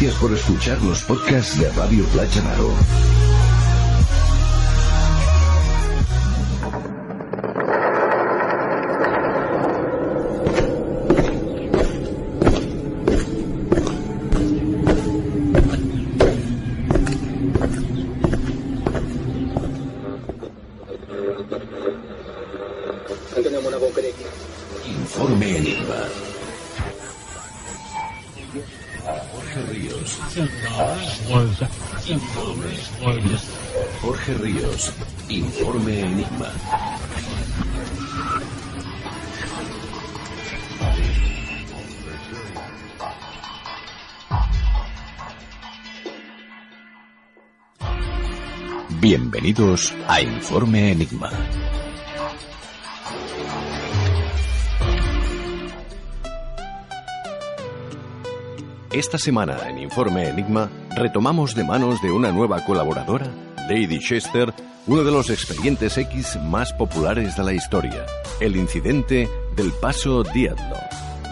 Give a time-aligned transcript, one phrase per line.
[0.00, 2.40] Gracias por escuchar los podcasts de Radio Playa
[49.50, 51.28] Bienvenidos a Informe Enigma.
[58.92, 63.26] Esta semana en Informe Enigma retomamos de manos de una nueva colaboradora,
[63.68, 64.54] Lady Chester,
[64.86, 68.06] uno de los expedientes X más populares de la historia,
[68.38, 70.76] el incidente del Paso Diablo.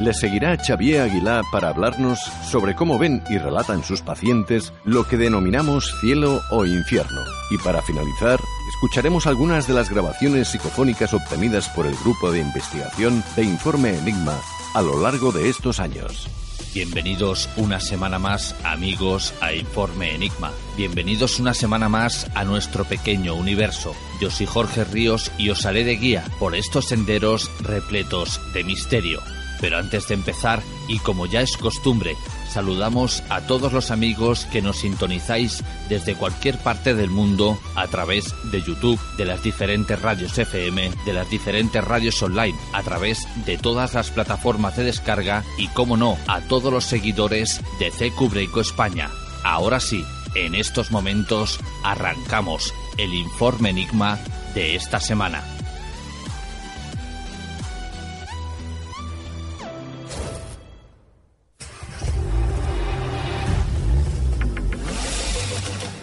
[0.00, 5.16] Le seguirá Xavier Aguilar para hablarnos sobre cómo ven y relatan sus pacientes lo que
[5.16, 7.20] denominamos cielo o infierno.
[7.50, 8.38] Y para finalizar,
[8.68, 14.38] escucharemos algunas de las grabaciones psicofónicas obtenidas por el grupo de investigación de Informe Enigma
[14.74, 16.28] a lo largo de estos años.
[16.74, 20.52] Bienvenidos una semana más, amigos, a Informe Enigma.
[20.76, 23.96] Bienvenidos una semana más a nuestro pequeño universo.
[24.20, 29.20] Yo soy Jorge Ríos y os haré de guía por estos senderos repletos de misterio.
[29.60, 32.16] Pero antes de empezar, y como ya es costumbre,
[32.48, 38.34] saludamos a todos los amigos que nos sintonizáis desde cualquier parte del mundo a través
[38.50, 43.58] de YouTube, de las diferentes radios FM, de las diferentes radios online, a través de
[43.58, 49.10] todas las plataformas de descarga y, como no, a todos los seguidores de CQ España.
[49.44, 54.18] Ahora sí, en estos momentos arrancamos el informe Enigma
[54.54, 55.57] de esta semana.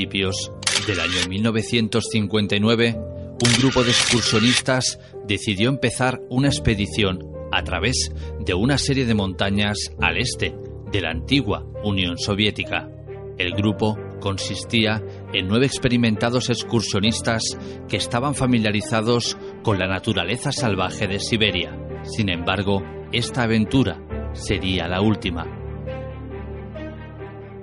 [0.00, 0.50] Principios
[0.86, 7.18] del año 1959, un grupo de excursionistas decidió empezar una expedición
[7.52, 10.54] a través de una serie de montañas al este
[10.90, 12.88] de la antigua Unión Soviética.
[13.36, 15.02] El grupo consistía
[15.34, 17.42] en nueve experimentados excursionistas
[17.86, 21.78] que estaban familiarizados con la naturaleza salvaje de Siberia.
[22.04, 22.82] Sin embargo,
[23.12, 24.00] esta aventura
[24.32, 25.59] sería la última.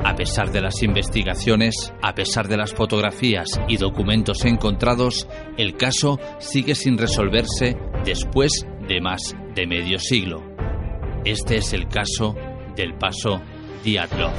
[0.07, 5.27] A pesar de las investigaciones, a pesar de las fotografías y documentos encontrados,
[5.57, 10.41] el caso sigue sin resolverse después de más de medio siglo.
[11.25, 12.37] Este es el caso
[12.77, 13.41] del paso
[13.83, 14.31] Diatlov.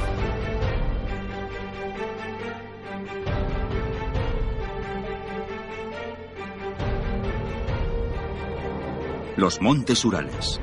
[9.37, 10.59] Los Montes Urales.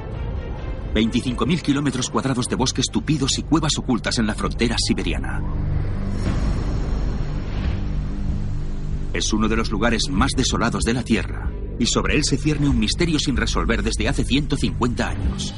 [0.96, 5.43] 25.000 kilómetros cuadrados de bosques tupidos y cuevas ocultas en la frontera siberiana.
[9.12, 12.70] Es uno de los lugares más desolados de la Tierra y sobre él se cierne
[12.70, 15.54] un misterio sin resolver desde hace 150 años.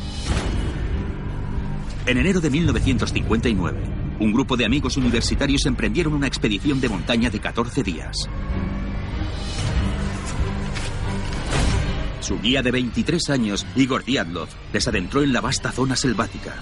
[2.07, 7.39] En enero de 1959, un grupo de amigos universitarios emprendieron una expedición de montaña de
[7.39, 8.29] 14 días.
[12.29, 16.57] Su guía de 23 años, Igor Diatlov, les adentró en la vasta zona selvática.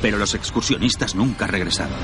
[0.00, 1.96] Pero los excursionistas nunca regresaron.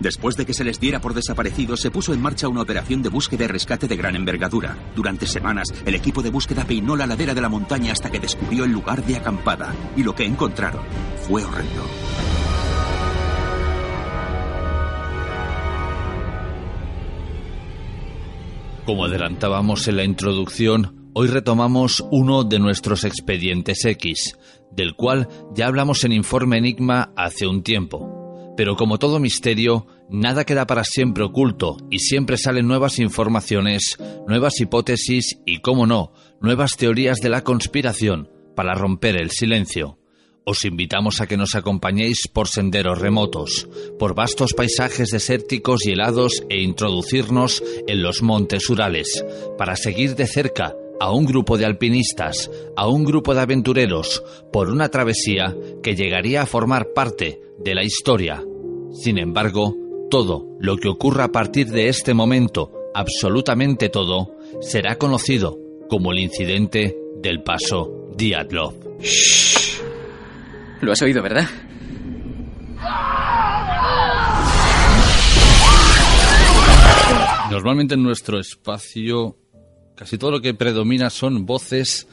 [0.00, 3.10] Después de que se les diera por desaparecidos, se puso en marcha una operación de
[3.10, 4.76] búsqueda y rescate de gran envergadura.
[4.96, 8.64] Durante semanas, el equipo de búsqueda peinó la ladera de la montaña hasta que descubrió
[8.64, 9.72] el lugar de acampada.
[9.96, 10.82] Y lo que encontraron
[11.28, 11.84] fue horrendo.
[18.86, 24.38] Como adelantábamos en la introducción, hoy retomamos uno de nuestros expedientes X,
[24.72, 28.52] del cual ya hablamos en Informe Enigma hace un tiempo.
[28.58, 33.96] Pero como todo misterio, nada queda para siempre oculto y siempre salen nuevas informaciones,
[34.28, 39.98] nuevas hipótesis y, como no, nuevas teorías de la conspiración para romper el silencio.
[40.46, 43.66] Os invitamos a que nos acompañéis por senderos remotos,
[43.98, 49.24] por vastos paisajes desérticos y helados e introducirnos en los montes Urales,
[49.56, 54.68] para seguir de cerca a un grupo de alpinistas, a un grupo de aventureros, por
[54.68, 58.44] una travesía que llegaría a formar parte de la historia.
[58.92, 59.74] Sin embargo,
[60.10, 65.58] todo lo que ocurra a partir de este momento, absolutamente todo, será conocido
[65.88, 68.74] como el incidente del paso Diatlov.
[70.80, 71.48] Lo has oído, ¿verdad?
[77.50, 79.38] Normalmente en nuestro espacio
[79.94, 82.08] casi todo lo que predomina son voces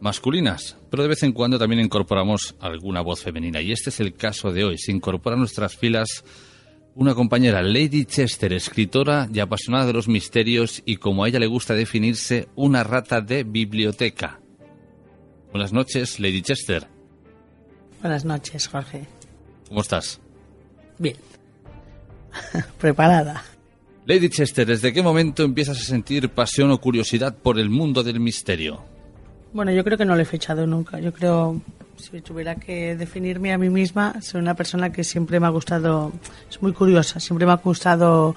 [0.00, 3.60] masculinas, pero de vez en cuando también incorporamos alguna voz femenina.
[3.60, 4.78] Y este es el caso de hoy.
[4.78, 6.24] Se incorpora a nuestras filas
[6.94, 11.46] una compañera, Lady Chester, escritora y apasionada de los misterios y como a ella le
[11.46, 14.40] gusta definirse, una rata de biblioteca.
[15.52, 16.95] Buenas noches, Lady Chester.
[18.00, 19.06] Buenas noches, Jorge.
[19.68, 20.20] ¿Cómo estás?
[20.98, 21.16] Bien.
[22.78, 23.42] Preparada.
[24.06, 28.20] Lady Chester, ¿desde qué momento empiezas a sentir pasión o curiosidad por el mundo del
[28.20, 28.84] misterio?
[29.52, 31.00] Bueno, yo creo que no lo he fechado nunca.
[31.00, 31.60] Yo creo,
[31.96, 36.12] si tuviera que definirme a mí misma, soy una persona que siempre me ha gustado,
[36.48, 38.36] es muy curiosa, siempre me ha gustado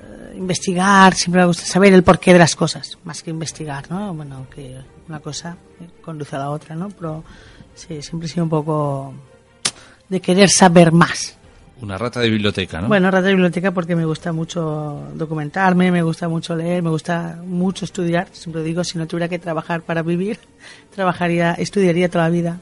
[0.00, 3.90] eh, investigar, siempre me ha gustado saber el porqué de las cosas, más que investigar,
[3.90, 4.14] ¿no?
[4.14, 5.56] Bueno, que una cosa
[6.02, 6.88] conduce a la otra, ¿no?
[6.88, 7.24] Pero
[7.74, 9.14] sí, siempre he sido un poco
[10.08, 11.36] de querer saber más.
[11.80, 12.88] Una rata de biblioteca, ¿no?
[12.88, 17.40] Bueno, rata de biblioteca porque me gusta mucho documentarme, me gusta mucho leer, me gusta
[17.44, 18.28] mucho estudiar.
[18.30, 20.38] Siempre digo, si no tuviera que trabajar para vivir,
[20.94, 22.60] trabajaría, estudiaría toda la vida.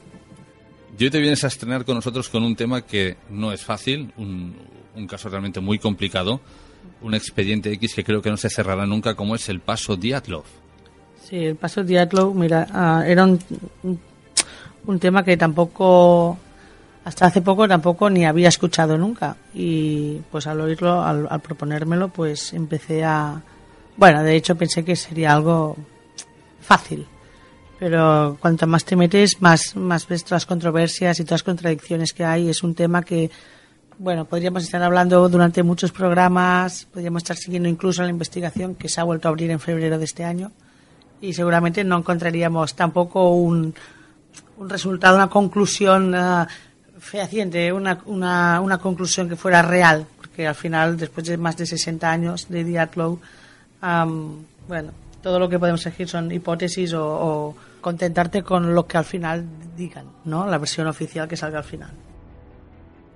[0.97, 4.11] Y hoy te vienes a estrenar con nosotros con un tema que no es fácil,
[4.17, 4.55] un,
[4.95, 6.41] un caso realmente muy complicado,
[7.01, 10.43] un expediente X que creo que no se cerrará nunca, como es el paso Diatlov.
[11.23, 13.39] Sí, el paso Diatlov, mira, ah, era un,
[13.83, 13.99] un,
[14.85, 16.37] un tema que tampoco
[17.03, 22.09] hasta hace poco tampoco ni había escuchado nunca y pues al oírlo, al, al, proponérmelo,
[22.09, 23.41] pues empecé a...
[23.97, 25.75] Bueno, de hecho pensé que sería algo
[26.61, 27.05] fácil,
[27.79, 32.13] pero cuanto más te metes, más, más ves todas las controversias y todas las contradicciones
[32.13, 32.49] que hay.
[32.49, 33.31] Es un tema que,
[33.97, 39.01] bueno, podríamos estar hablando durante muchos programas, podríamos estar siguiendo incluso la investigación que se
[39.01, 40.51] ha vuelto a abrir en febrero de este año
[41.19, 43.75] y seguramente no encontraríamos tampoco un,
[44.61, 46.13] un resultado, una conclusión...
[46.13, 46.45] Uh,
[47.01, 51.65] fehaciente, una, una, una, conclusión que fuera real, porque al final, después de más de
[51.65, 53.19] 60 años de Diatlov,
[53.81, 54.91] um, bueno,
[55.21, 59.43] todo lo que podemos elegir son hipótesis o, o, contentarte con lo que al final
[59.75, 60.45] digan, ¿no?
[60.45, 61.89] La versión oficial que salga al final.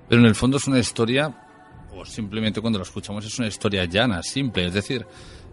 [0.09, 1.31] Pero en el fondo es una historia,
[1.95, 5.05] o simplemente cuando lo escuchamos es una historia llana, simple, es decir,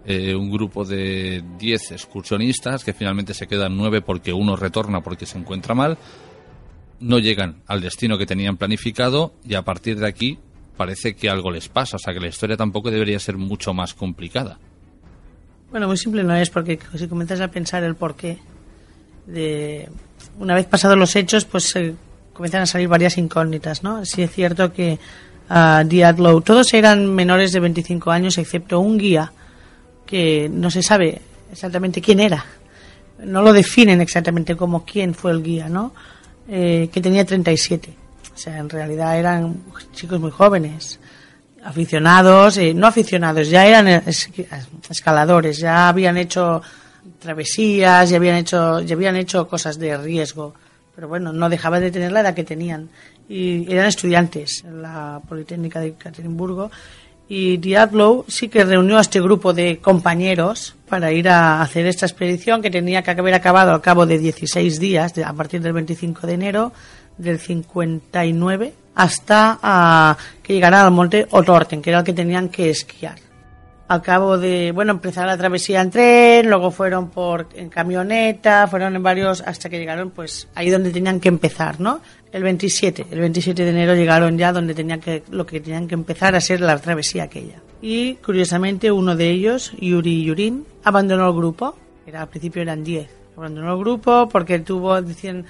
[0.05, 5.27] eh, un grupo de 10 excursionistas, que finalmente se quedan 9 porque uno retorna porque
[5.27, 5.97] se encuentra mal,
[6.99, 10.39] no llegan al destino que tenían planificado y a partir de aquí
[10.77, 13.95] parece que algo les pasa, o sea que la historia tampoco debería ser mucho más
[13.95, 14.59] complicada.
[15.71, 18.39] Bueno, muy simple no es, porque si comienzas a pensar el porqué
[19.27, 19.89] de
[20.39, 21.95] una vez pasados los hechos, pues se
[22.33, 24.05] comienzan a salir varias incógnitas, ¿no?
[24.05, 24.99] Sí es cierto que
[25.49, 29.33] a Diaglow todos eran menores de 25 años, excepto un guía
[30.13, 31.19] que no se sabe
[31.51, 32.45] exactamente quién era.
[33.25, 35.95] No lo definen exactamente como quién fue el guía, ¿no?
[36.47, 37.95] Eh, que tenía 37.
[38.35, 39.57] O sea, en realidad eran
[39.95, 41.01] chicos muy jóvenes,
[41.65, 44.29] aficionados, eh, no aficionados, ya eran es-
[44.91, 46.61] escaladores, ya habían hecho
[47.19, 50.53] travesías, ya habían hecho, ya habían hecho cosas de riesgo.
[50.95, 52.91] Pero bueno, no dejaban de tener la edad que tenían.
[53.31, 56.71] Y eran estudiantes en la Politécnica de Caterinburgo.
[57.35, 62.05] Y Diablo sí que reunió a este grupo de compañeros para ir a hacer esta
[62.05, 66.27] expedición que tenía que haber acabado al cabo de 16 días, a partir del 25
[66.27, 66.73] de enero
[67.17, 72.69] del 59, hasta ah, que llegaran al monte Otorten, que era el que tenían que
[72.69, 73.17] esquiar.
[73.93, 78.97] Al cabo de, bueno, empezaron la travesía en tren, luego fueron por en camioneta, fueron
[78.97, 82.01] en varios hasta que llegaron pues ahí donde tenían que empezar, ¿no?
[82.33, 85.95] El 27, el 27 de enero llegaron ya donde tenían que lo que tenían que
[85.95, 87.57] empezar a ser la travesía aquella.
[87.83, 91.77] Y curiosamente uno de ellos, Yuri Yurin, abandonó el grupo.
[92.07, 93.11] Era al principio eran 10.
[93.37, 95.45] Abandonó el grupo porque tuvo decían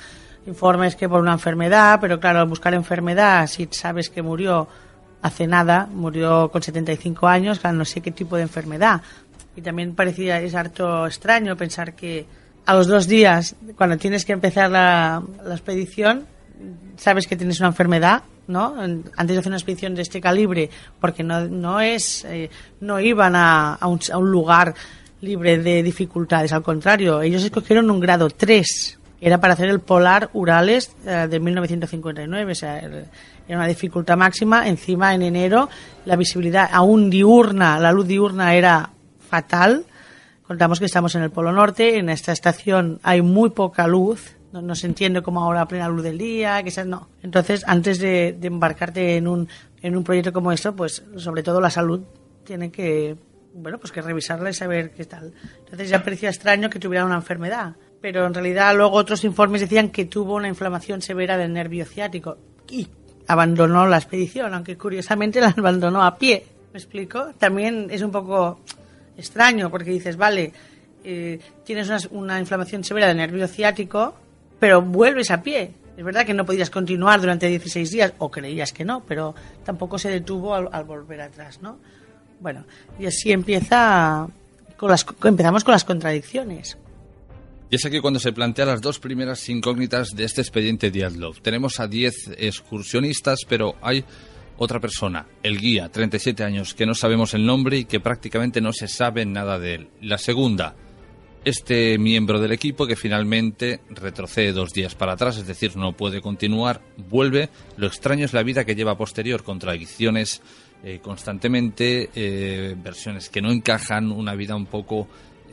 [0.49, 4.67] informes que por una enfermedad, pero claro, al buscar enfermedad, si sabes que murió
[5.23, 9.01] hace nada, murió con 75 años, no sé qué tipo de enfermedad.
[9.57, 12.27] Y también parecía, es harto extraño pensar que
[12.67, 16.27] a los dos días, cuando tienes que empezar la, expedición,
[16.97, 18.75] sabes que tienes una enfermedad, ¿no?
[18.81, 22.51] Antes de hacer una expedición de este calibre, porque no, no es, eh,
[22.81, 24.75] no iban a, a, un, a un lugar
[25.21, 30.31] libre de dificultades, al contrario, ellos escogieron un grado 3, era para hacer el Polar
[30.33, 33.07] Urales eh, de 1959, o sea, era
[33.49, 34.69] una dificultad máxima.
[34.69, 35.69] Encima, en enero,
[36.05, 38.91] la visibilidad aún diurna, la luz diurna era
[39.29, 39.85] fatal.
[40.45, 44.61] Contamos que estamos en el Polo Norte, en esta estación hay muy poca luz, no,
[44.61, 47.09] no se entiende como ahora a plena luz del día, sea, no.
[47.23, 49.49] Entonces, antes de, de embarcarte en un,
[49.83, 52.01] en un proyecto como esto, pues sobre todo la salud
[52.43, 53.17] tiene que,
[53.55, 55.33] bueno, pues que revisarla y saber qué tal.
[55.61, 59.91] Entonces ya parecía extraño que tuviera una enfermedad, pero en realidad luego otros informes decían
[59.91, 62.37] que tuvo una inflamación severa del nervio ciático
[62.69, 62.89] y
[63.29, 66.45] abandonó la expedición, aunque curiosamente la abandonó a pie.
[66.73, 67.33] ¿Me explico?
[67.39, 68.61] También es un poco
[69.17, 70.53] extraño porque dices, vale,
[71.05, 74.15] eh, tienes una, inflamación severa del nervio ciático,
[74.59, 75.71] pero vuelves a pie.
[75.97, 79.99] Es verdad que no podías continuar durante 16 días, o creías que no, pero tampoco
[79.99, 81.79] se detuvo al, al volver atrás, ¿no?
[82.41, 82.65] Bueno,
[82.99, 84.27] y así empieza
[84.77, 86.79] con las, empezamos con las contradicciones.
[87.73, 91.41] Y es aquí cuando se plantean las dos primeras incógnitas de este expediente Diatlov.
[91.41, 94.05] Tenemos a 10 excursionistas, pero hay
[94.59, 98.75] otra persona, el guía, 37 años, que no sabemos el nombre y que prácticamente no
[98.75, 99.89] se sabe nada de él.
[100.03, 100.77] La segunda,
[101.47, 106.21] este miembro del equipo que finalmente retrocede dos días para atrás, es decir, no puede
[106.21, 107.49] continuar, vuelve.
[107.79, 110.43] Lo extraño es la vida que lleva posterior, contradicciones
[110.85, 115.09] eh, constantemente, eh, versiones que no encajan, una vida un poco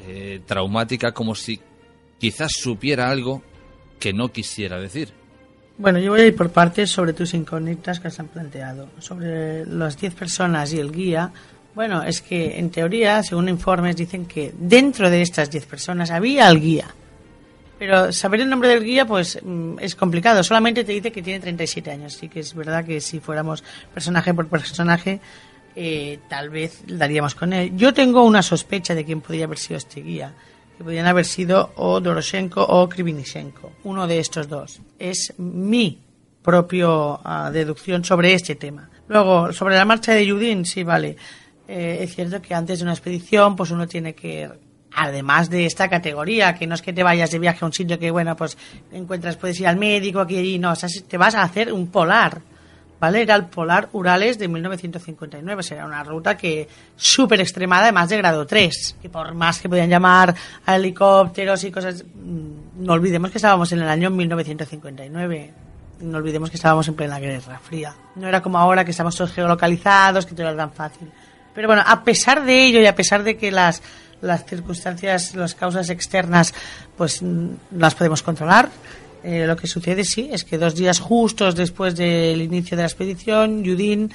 [0.06, 1.62] eh, traumática, como si
[2.20, 3.42] quizás supiera algo
[4.00, 5.10] que no quisiera decir.
[5.78, 8.90] Bueno, yo voy a ir por partes sobre tus incógnitas que se han planteado.
[9.00, 11.32] Sobre las 10 personas y el guía,
[11.74, 16.50] bueno, es que en teoría, según informes, dicen que dentro de estas 10 personas había
[16.50, 16.94] el guía.
[17.78, 20.44] Pero saber el nombre del guía, pues mm, es complicado.
[20.44, 22.14] Solamente te dice que tiene 37 años.
[22.14, 25.22] Sí que es verdad que si fuéramos personaje por personaje,
[25.78, 27.72] eh, tal vez daríamos con él.
[27.78, 30.34] Yo tengo una sospecha de quién podría haber sido este guía.
[30.80, 33.74] Que podrían haber sido o Doroshenko o Krivinishenko.
[33.84, 34.80] Uno de estos dos.
[34.98, 36.00] Es mi
[36.42, 38.90] propio ah, deducción sobre este tema.
[39.10, 41.18] Luego, sobre la marcha de Yudin, sí, vale.
[41.68, 44.50] Eh, es cierto que antes de una expedición, pues uno tiene que
[44.96, 48.00] además de esta categoría, que no es que te vayas de viaje a un sitio
[48.00, 48.58] que, bueno, pues
[48.94, 51.74] encuentras, puedes ir al médico aquí y allí, no, o sea, te vas a hacer
[51.74, 52.42] un polar,
[53.00, 53.22] ¿vale?
[53.22, 58.46] Era el Polar Urales de 1959, será una ruta que súper extremada, además de grado
[58.46, 63.38] 3, que por más que podían llamar a helicópteros y cosas, mm, no olvidemos que
[63.38, 65.54] estábamos en el año 1959.
[66.02, 67.94] No olvidemos que estábamos en plena Guerra Fría.
[68.16, 71.12] No era como ahora que estamos todos geolocalizados, que todo era tan fácil.
[71.54, 73.82] Pero bueno, a pesar de ello y a pesar de que las,
[74.22, 76.54] las circunstancias, las causas externas,
[76.96, 78.70] pues mm, las podemos controlar,
[79.24, 82.88] eh, lo que sucede sí es que dos días justos después del inicio de la
[82.88, 84.12] expedición, Yudin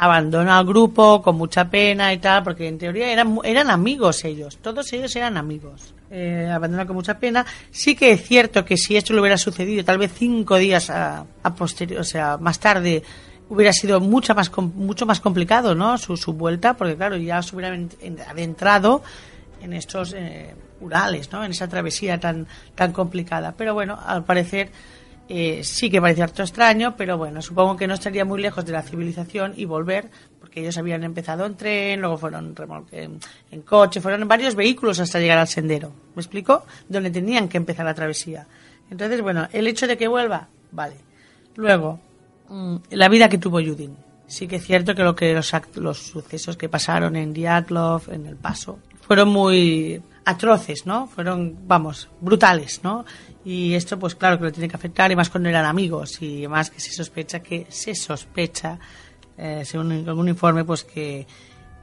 [0.00, 4.58] abandona al grupo con mucha pena y tal, porque en teoría eran, eran amigos ellos,
[4.62, 5.92] todos ellos eran amigos.
[6.10, 7.44] Eh, abandona con mucha pena.
[7.70, 11.26] Sí que es cierto que si esto le hubiera sucedido tal vez cinco días a,
[11.42, 13.02] a posterior, o sea, más tarde,
[13.50, 15.98] hubiera sido mucho más, mucho más complicado, ¿no?
[15.98, 19.02] Su, su vuelta, porque claro, ya se hubieran en- adentrado
[19.60, 21.44] en estos eh, ¿no?
[21.44, 23.54] En esa travesía tan, tan complicada.
[23.56, 24.70] Pero bueno, al parecer
[25.28, 28.72] eh, sí que parece harto extraño, pero bueno, supongo que no estaría muy lejos de
[28.72, 30.08] la civilización y volver,
[30.40, 33.18] porque ellos habían empezado en tren, luego fueron remolque- en,
[33.50, 35.92] en coche, fueron en varios vehículos hasta llegar al sendero.
[36.14, 36.64] ¿Me explico?
[36.88, 38.46] Donde tenían que empezar la travesía.
[38.90, 40.94] Entonces, bueno, el hecho de que vuelva, vale.
[41.56, 42.00] Luego,
[42.48, 43.94] mm, la vida que tuvo Judin.
[44.26, 48.26] Sí que es cierto que lo que los, los sucesos que pasaron en Diatlov, en
[48.26, 51.06] El Paso, fueron muy atroces, ¿no?
[51.06, 53.04] Fueron, vamos, brutales, ¿no?
[53.44, 56.46] Y esto, pues claro que lo tiene que afectar, y más cuando eran amigos, y
[56.46, 58.78] más que se sospecha que se sospecha,
[59.38, 61.26] eh, según algún informe, pues que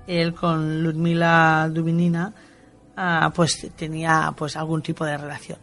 [0.06, 2.34] él con Ludmila Dubinina,
[2.96, 5.58] ah, pues tenía pues algún tipo de relación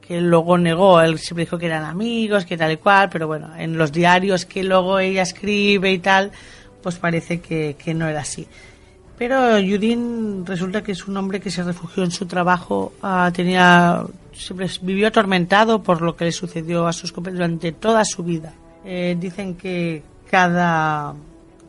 [0.00, 3.54] que luego negó, él siempre dijo que eran amigos, que tal y cual, pero bueno,
[3.54, 6.32] en los diarios que luego ella escribe y tal,
[6.82, 8.48] pues parece que, que no era así.
[9.18, 14.04] Pero Judin resulta que es un hombre que se refugió en su trabajo, ah, tenía
[14.32, 18.52] siempre vivió atormentado por lo que le sucedió a sus compañeros durante toda su vida.
[18.84, 21.14] Eh, dicen que cada,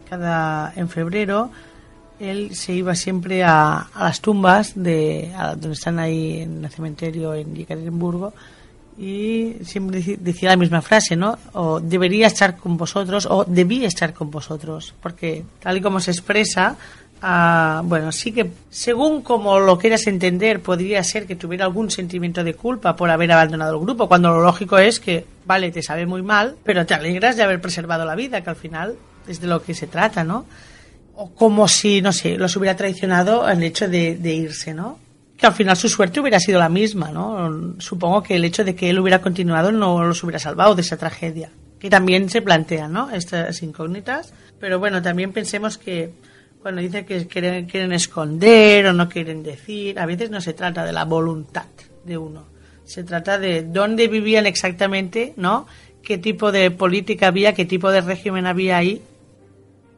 [0.07, 1.49] cada en febrero
[2.19, 7.33] él se iba siempre a, a las tumbas de donde están ahí en el cementerio
[7.33, 8.33] en Yekaterinburgo
[8.99, 11.37] y siempre decía la misma frase, ¿no?
[11.53, 16.11] O debería estar con vosotros o debía estar con vosotros, porque tal y como se
[16.11, 16.75] expresa,
[17.21, 22.43] ah, bueno, sí que según como lo quieras entender, podría ser que tuviera algún sentimiento
[22.43, 26.05] de culpa por haber abandonado el grupo, cuando lo lógico es que, vale, te sabe
[26.05, 28.95] muy mal, pero te alegras de haber preservado la vida, que al final
[29.27, 30.45] es de lo que se trata, ¿no?
[31.21, 34.97] o como si, no sé, los hubiera traicionado el hecho de, de irse, ¿no?
[35.35, 37.75] Que al final su suerte hubiera sido la misma, ¿no?
[37.77, 40.95] Supongo que el hecho de que él hubiera continuado no los hubiera salvado de esa
[40.95, 41.51] tragedia.
[41.77, 43.11] Que también se plantean, ¿no?
[43.11, 44.33] Estas incógnitas.
[44.61, 46.13] Pero bueno, también pensemos que
[46.61, 50.83] cuando dicen que quieren, quieren esconder o no quieren decir, a veces no se trata
[50.85, 51.65] de la voluntad
[52.05, 52.45] de uno.
[52.83, 55.67] Se trata de dónde vivían exactamente, ¿no?
[56.01, 59.01] Qué tipo de política había, qué tipo de régimen había ahí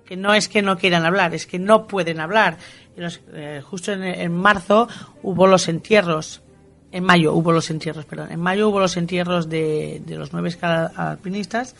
[0.05, 2.57] que no es que no quieran hablar, es que no pueden hablar.
[2.97, 4.89] Los- eh, justo en, en marzo
[5.23, 6.41] hubo los entierros,
[6.91, 10.53] en mayo hubo los entierros, perdón, en mayo hubo los entierros de, de los nueve
[10.61, 11.75] alpinistas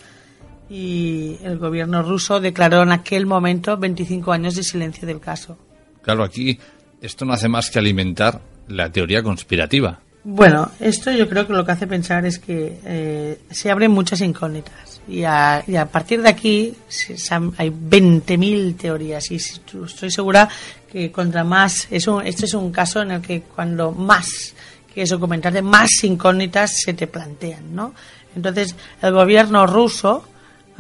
[0.72, 5.58] y el gobierno ruso declaró en aquel momento 25 años de silencio del caso.
[6.02, 6.58] Claro, aquí
[7.02, 10.00] esto no hace más que alimentar la teoría conspirativa.
[10.24, 14.22] Bueno, esto yo creo que lo que hace pensar es que eh, se abren muchas
[14.22, 19.36] incógnitas y a, y a partir de aquí se- se han- hay 20.000 teorías y
[19.36, 20.48] estoy segura
[20.92, 24.54] que contra más, es un, este es un caso en el que cuando más
[24.94, 27.94] quieres documentarte, más incógnitas se te plantean, ¿no?
[28.36, 30.24] Entonces, el gobierno ruso,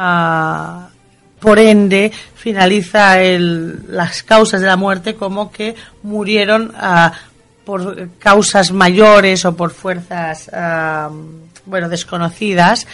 [0.03, 0.87] ah,
[1.39, 7.11] por ende, finaliza el- las causas de la muerte como que murieron ah,
[7.65, 11.09] por causas mayores o por fuerzas, ah,
[11.65, 12.87] bueno, desconocidas,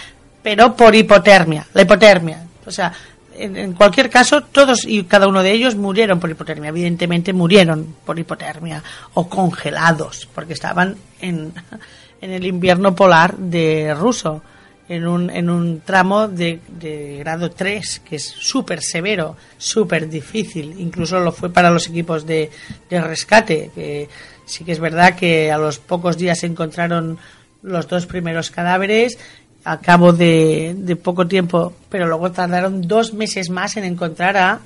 [0.43, 2.43] pero por hipotermia, la hipotermia.
[2.65, 2.91] O sea,
[3.33, 6.69] en, en cualquier caso, todos y cada uno de ellos murieron por hipotermia.
[6.69, 11.53] Evidentemente murieron por hipotermia o congelados, porque estaban en,
[12.21, 14.41] en el invierno polar de ruso,
[14.89, 20.75] en un, en un tramo de, de grado 3, que es súper severo, súper difícil.
[20.79, 22.49] Incluso lo fue para los equipos de,
[22.89, 24.09] de rescate, que
[24.45, 27.17] sí que es verdad que a los pocos días se encontraron
[27.61, 29.17] los dos primeros cadáveres
[29.65, 34.59] a cabo de, de poco tiempo, pero luego tardaron dos meses más en encontrar a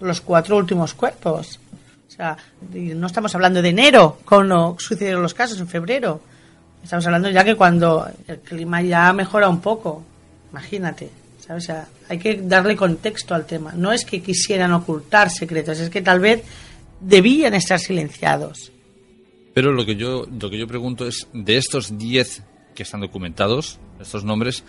[0.00, 1.58] los cuatro últimos cuerpos.
[2.06, 2.36] O sea,
[2.72, 6.20] no estamos hablando de enero, cuando sucedieron los casos, en febrero.
[6.86, 10.04] Estamos hablando ya que cuando el clima ya mejora un poco.
[10.52, 11.10] Imagínate.
[11.40, 11.64] ¿sabes?
[11.64, 13.72] O sea, hay que darle contexto al tema.
[13.72, 16.44] No es que quisieran ocultar secretos, es que tal vez
[17.00, 18.70] debían estar silenciados.
[19.52, 22.44] Pero lo que yo, lo que yo pregunto es, de estos 10
[22.76, 24.62] que están documentados, estos nombres,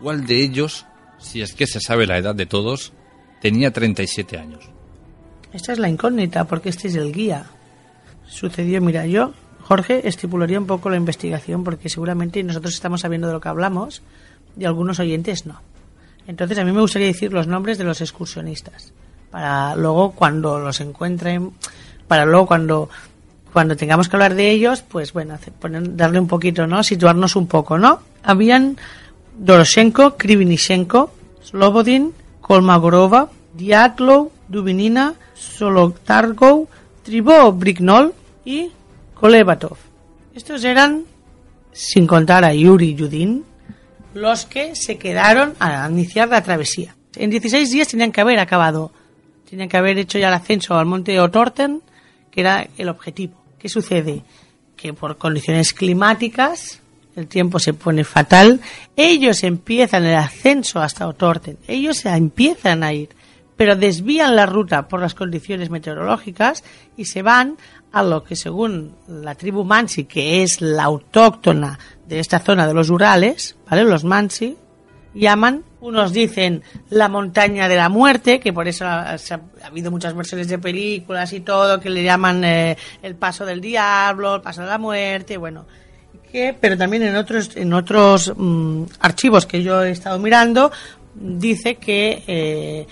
[0.00, 0.86] ¿cuál de ellos,
[1.18, 2.94] si es que se sabe la edad de todos,
[3.42, 4.70] tenía 37 años?
[5.52, 7.44] Esta es la incógnita, porque este es el guía.
[8.26, 13.34] Sucedió, mira, yo, Jorge, estipularía un poco la investigación, porque seguramente nosotros estamos sabiendo de
[13.34, 14.02] lo que hablamos
[14.58, 15.60] y algunos oyentes no.
[16.26, 18.92] Entonces, a mí me gustaría decir los nombres de los excursionistas,
[19.30, 21.52] para luego cuando los encuentren,
[22.06, 22.88] para luego cuando
[23.52, 26.82] cuando tengamos que hablar de ellos, pues bueno, darle un poquito, ¿no?
[26.82, 28.00] Situarnos un poco, ¿no?
[28.22, 28.78] Habían
[29.36, 31.12] Doroshenko, Krivinishenko,
[31.44, 36.68] Slobodin, Kolmogorova, Diatlow, Dubinina, Solotargou,
[37.02, 38.70] Tribó Brignol y
[39.22, 39.76] Kolevatov.
[40.34, 41.04] Estos eran,
[41.70, 43.44] sin contar a Yuri Yudin,
[44.14, 46.96] los que se quedaron a iniciar la travesía.
[47.14, 48.90] En 16 días tenían que haber acabado,
[49.48, 51.82] tenían que haber hecho ya el ascenso al monte Otorten,
[52.32, 53.40] que era el objetivo.
[53.60, 54.24] ¿Qué sucede?
[54.74, 56.80] Que por condiciones climáticas
[57.14, 58.60] el tiempo se pone fatal,
[58.96, 63.10] ellos empiezan el ascenso hasta Otorten, ellos empiezan a ir,
[63.56, 66.64] pero desvían la ruta por las condiciones meteorológicas
[66.96, 67.56] y se van
[67.92, 72.74] a lo que según la tribu Mansi, que es la autóctona de esta zona de
[72.74, 73.84] los Urales, ¿vale?
[73.84, 74.56] Los Mansi,
[75.14, 79.16] llaman, unos dicen la montaña de la muerte, que por eso ha,
[79.64, 84.36] habido muchas versiones de películas y todo, que le llaman eh, el paso del diablo,
[84.36, 85.66] el paso de la muerte, bueno,
[86.60, 90.72] pero también en otros, en otros mm, archivos que yo he estado mirando,
[91.14, 92.86] dice que eh,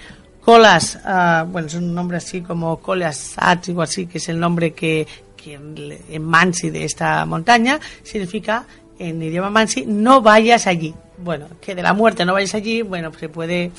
[0.51, 3.37] Colas, ah, bueno, es un nombre así como Colas
[3.69, 8.65] igual así, que es el nombre que, que en Mansi de esta montaña, significa
[8.99, 10.93] en idioma Mansi, no vayas allí.
[11.19, 13.71] Bueno, que de la muerte no vayas allí, bueno, se puede,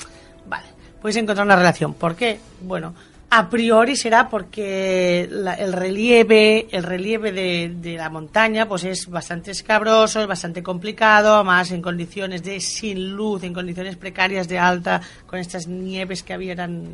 [0.48, 0.64] vale,
[1.02, 1.92] puedes encontrar una relación.
[1.92, 2.40] ¿Por qué?
[2.62, 2.94] Bueno,
[3.34, 9.08] a priori será porque la- el relieve, el relieve de, de la montaña, pues es
[9.08, 14.58] bastante escabroso, es bastante complicado, más en condiciones de sin luz, en condiciones precarias de
[14.58, 16.88] alta, con estas nieves que había tan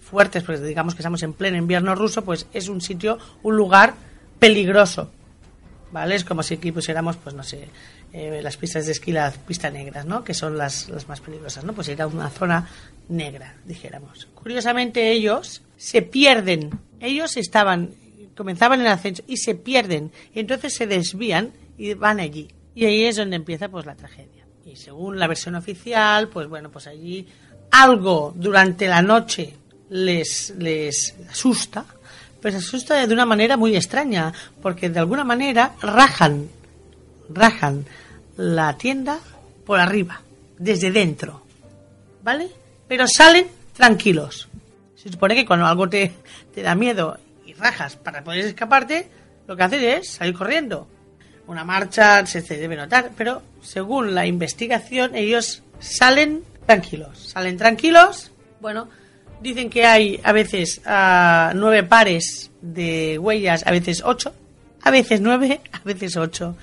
[0.00, 3.94] fuertes, pues digamos que estamos en pleno invierno ruso, pues es un sitio, un lugar
[4.38, 5.10] peligroso.
[5.90, 6.14] ¿Vale?
[6.14, 7.68] Es como si aquí pusiéramos, pues no sé,
[8.12, 10.22] eh, las pistas de esquí, las pistas negras, ¿no?
[10.22, 11.72] Que son las, las más peligrosas, ¿no?
[11.72, 12.68] Pues era una zona
[13.08, 14.28] negra, dijéramos.
[14.36, 16.78] Curiosamente ellos se pierden.
[17.00, 17.94] Ellos estaban,
[18.36, 20.12] comenzaban el ascenso y se pierden.
[20.34, 22.48] Y entonces se desvían y van allí.
[22.74, 24.44] Y ahí es donde empieza pues la tragedia.
[24.66, 27.26] Y según la versión oficial, pues bueno, pues allí
[27.70, 29.54] algo durante la noche
[29.88, 31.86] les, les asusta,
[32.42, 36.50] pero se asusta de una manera muy extraña, porque de alguna manera rajan,
[37.30, 37.86] rajan
[38.36, 39.18] la tienda
[39.64, 40.20] por arriba,
[40.58, 41.42] desde dentro,
[42.22, 42.50] ¿vale?
[42.86, 44.49] Pero salen tranquilos.
[45.02, 46.12] Se supone que cuando algo te,
[46.54, 49.08] te da miedo y rajas para poder escaparte,
[49.46, 50.86] lo que haces es salir corriendo.
[51.46, 57.30] Una marcha se, debe notar, pero según la investigación, ellos salen tranquilos.
[57.30, 58.90] Salen tranquilos, bueno,
[59.40, 64.34] dicen que hay a veces ah, nueve pares de huellas, a veces ocho,
[64.82, 66.56] a veces nueve, a veces ocho.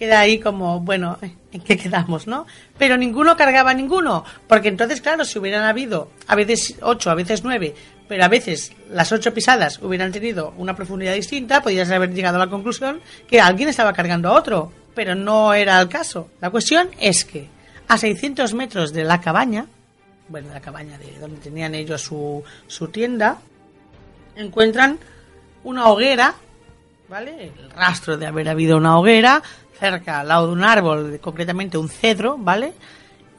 [0.00, 1.18] Queda ahí como, bueno,
[1.52, 2.46] ¿en qué quedamos, no?
[2.78, 7.14] Pero ninguno cargaba a ninguno, porque entonces, claro, si hubieran habido a veces ocho, a
[7.14, 7.74] veces nueve,
[8.08, 12.46] pero a veces las ocho pisadas hubieran tenido una profundidad distinta, podrías haber llegado a
[12.46, 16.30] la conclusión que alguien estaba cargando a otro, pero no era el caso.
[16.40, 17.50] La cuestión es que
[17.86, 19.66] a 600 metros de la cabaña,
[20.28, 23.36] bueno, de la cabaña de donde tenían ellos su, su tienda,
[24.34, 24.98] encuentran
[25.62, 26.34] una hoguera,
[27.06, 27.52] ¿vale?
[27.58, 29.42] El rastro de haber habido una hoguera
[29.80, 32.74] cerca al lado de un árbol, concretamente un cedro, ¿vale?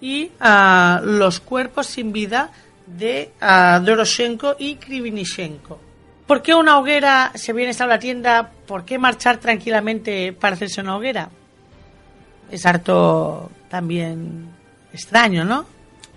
[0.01, 2.49] Y ah, los cuerpos sin vida
[2.87, 5.79] de ah, Doroshenko y Krivinishenko.
[6.25, 8.51] ¿Por qué una hoguera se viene a la tienda?
[8.65, 11.29] ¿Por qué marchar tranquilamente para hacerse una hoguera?
[12.49, 14.49] Es harto también
[14.93, 15.65] extraño, ¿no?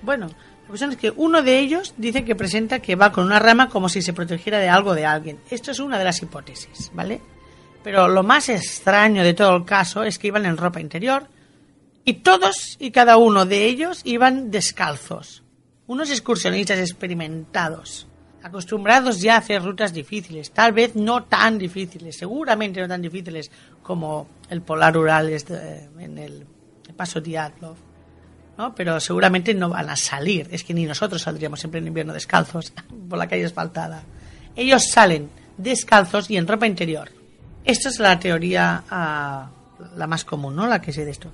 [0.02, 3.38] Bueno, la cuestión es que uno de ellos dice que presenta que va con una
[3.38, 5.38] rama como si se protegiera de algo de alguien.
[5.50, 7.20] Esto es una de las hipótesis, ¿vale?
[7.84, 11.28] Pero lo más extraño de todo el caso es que iban en ropa interior
[12.02, 15.42] y todos y cada uno de ellos iban descalzos.
[15.86, 18.06] Unos excursionistas experimentados,
[18.42, 23.50] acostumbrados ya a hacer rutas difíciles, tal vez no tan difíciles, seguramente no tan difíciles
[23.82, 26.46] como el Polar Ural este, en el,
[26.88, 27.76] el Paso Diatlov,
[28.56, 28.74] ¿no?
[28.74, 32.72] Pero seguramente no van a salir, es que ni nosotros saldríamos siempre en invierno descalzos
[33.10, 34.04] por la calle asfaltada.
[34.56, 37.23] Ellos salen descalzos y en ropa interior.
[37.64, 39.48] Esta es la teoría ah,
[39.96, 40.66] la más común, ¿no?
[40.66, 41.30] La que sé de esto.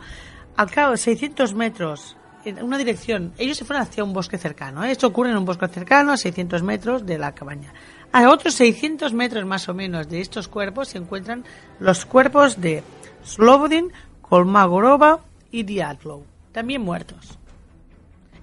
[0.57, 4.85] Al cabo de 600 metros en una dirección, ellos se fueron hacia un bosque cercano.
[4.85, 4.93] ¿eh?
[4.93, 7.73] Esto ocurre en un bosque cercano a 600 metros de la cabaña.
[8.13, 11.45] A otros 600 metros más o menos de estos cuerpos se encuentran
[11.79, 12.83] los cuerpos de
[13.25, 17.39] Slobodin, Kolmagorova y Diatlov, también muertos.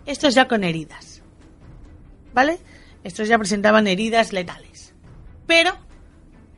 [0.06, 1.22] Estos ya con heridas.
[2.34, 2.60] ¿Vale?
[3.04, 4.94] Estos ya presentaban heridas letales.
[5.48, 5.72] Pero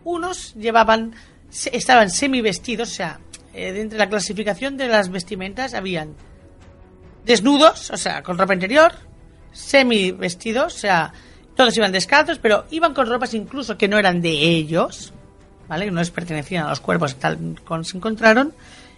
[0.09, 1.13] unos llevaban,
[1.71, 3.19] estaban semi vestidos, o sea,
[3.53, 6.13] eh, dentro de la clasificación de las vestimentas habían
[7.25, 8.93] desnudos, o sea, con ropa interior,
[9.51, 11.13] semi vestidos, o sea,
[11.55, 15.13] todos iban descalzos, pero iban con ropas incluso que no eran de ellos,
[15.67, 15.85] ¿vale?
[15.85, 18.53] Que no les pertenecían a los cuerpos tal como se encontraron.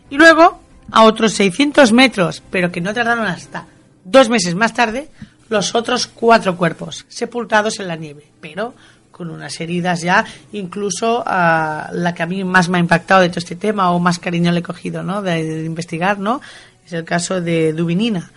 [0.09, 3.65] Y luego, a otros 600 metros, pero que no tardaron hasta
[4.03, 5.09] dos meses más tarde,
[5.49, 8.73] los otros cuatro cuerpos, sepultados en la nieve, pero
[9.21, 13.29] con unas heridas ya, incluso a la que a mí más me ha impactado de
[13.29, 15.21] todo este tema o más cariño le he cogido, ¿no?
[15.21, 16.41] De, de investigar, ¿no?
[16.83, 18.31] Es el caso de Dubinina,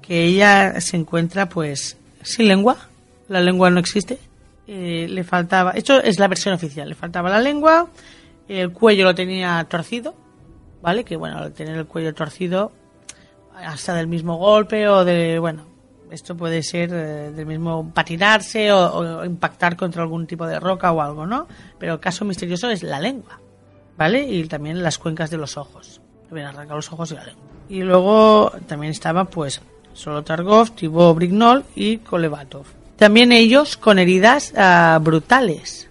[0.00, 2.76] que ella se encuentra, pues, sin lengua,
[3.28, 4.20] la lengua no existe,
[4.68, 7.88] eh, le faltaba, esto es la versión oficial, le faltaba la lengua,
[8.46, 10.14] el cuello lo tenía torcido,
[10.80, 11.02] ¿vale?
[11.02, 12.70] Que bueno, al tener el cuello torcido,
[13.56, 15.64] hasta del mismo golpe o de, bueno,
[16.10, 21.00] esto puede ser eh, del mismo patinarse o, impactar contra algún tipo de roca o
[21.00, 21.46] algo, ¿no?
[21.78, 23.40] Pero el caso misterioso es la lengua,
[23.96, 24.22] ¿vale?
[24.22, 26.00] Y también las cuencas de los ojos.
[26.24, 27.44] Le habían arrancado los ojos y la lengua.
[27.68, 29.60] Y luego también estaba, pues,
[29.92, 32.64] solo Targov, Thibaut Brignol y Kolevatov.
[32.96, 35.88] También ellos con heridas ah, brutales.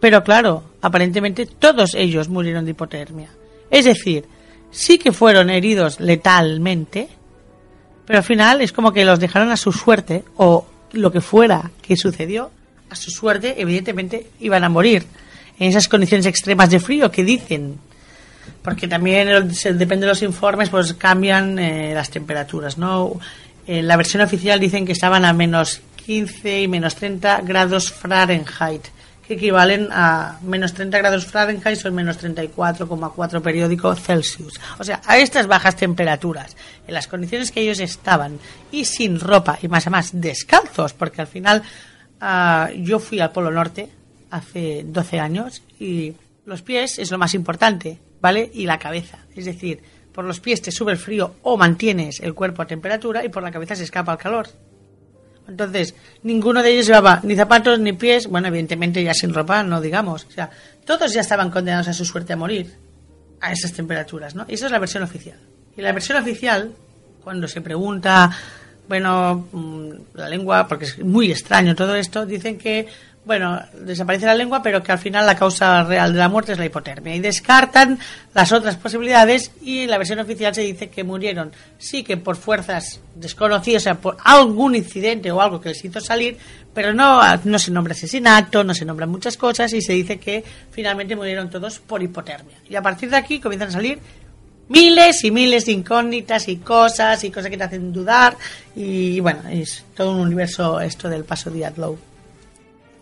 [0.00, 3.30] Pero claro, aparentemente todos ellos murieron de hipotermia.
[3.70, 4.26] Es decir,
[4.70, 7.08] sí que fueron heridos letalmente,
[8.06, 11.70] pero al final es como que los dejaron a su suerte, o lo que fuera
[11.82, 12.50] que sucedió,
[12.88, 15.04] a su suerte, evidentemente iban a morir
[15.58, 17.78] en esas condiciones extremas de frío que dicen.
[18.62, 23.18] Porque también depende de los informes, pues cambian eh, las temperaturas, ¿no?
[23.66, 28.86] En la versión oficial dicen que estaban a menos 15 y menos 30 grados Fahrenheit,
[29.26, 34.60] que equivalen a menos 30 grados Fahrenheit son menos 34,4 periódico Celsius.
[34.78, 38.38] O sea, a estas bajas temperaturas, en las condiciones que ellos estaban
[38.70, 41.62] y sin ropa y más a más descalzos, porque al final
[42.20, 43.88] ah, yo fui al Polo Norte
[44.30, 48.50] hace 12 años y los pies es lo más importante, ¿vale?
[48.54, 49.18] Y la cabeza.
[49.34, 53.24] Es decir, por los pies te sube el frío o mantienes el cuerpo a temperatura
[53.24, 54.48] y por la cabeza se escapa el calor.
[55.48, 59.80] Entonces, ninguno de ellos llevaba ni zapatos ni pies, bueno, evidentemente ya sin ropa, no
[59.80, 60.24] digamos.
[60.24, 60.50] O sea,
[60.84, 62.74] todos ya estaban condenados a su suerte a morir
[63.40, 64.44] a esas temperaturas, ¿no?
[64.48, 65.38] Y esa es la versión oficial.
[65.76, 66.72] Y la versión oficial,
[67.22, 68.30] cuando se pregunta,
[68.88, 72.86] bueno, mm, la lengua, porque es muy extraño todo esto, dicen que,
[73.26, 76.58] bueno, desaparece la lengua, pero que al final la causa real de la muerte es
[76.58, 77.16] la hipotermia.
[77.16, 77.98] Y descartan
[78.32, 82.36] las otras posibilidades y en la versión oficial se dice que murieron, sí que por
[82.36, 86.38] fuerzas desconocidas, o sea, por algún incidente o algo que les hizo salir,
[86.72, 90.44] pero no, no se nombra asesinato, no se nombran muchas cosas y se dice que
[90.70, 92.58] finalmente murieron todos por hipotermia.
[92.70, 93.98] Y a partir de aquí comienzan a salir
[94.68, 98.36] miles y miles de incógnitas y cosas y cosas que te hacen dudar
[98.76, 101.98] y bueno, es todo un universo esto del paso de Atlow.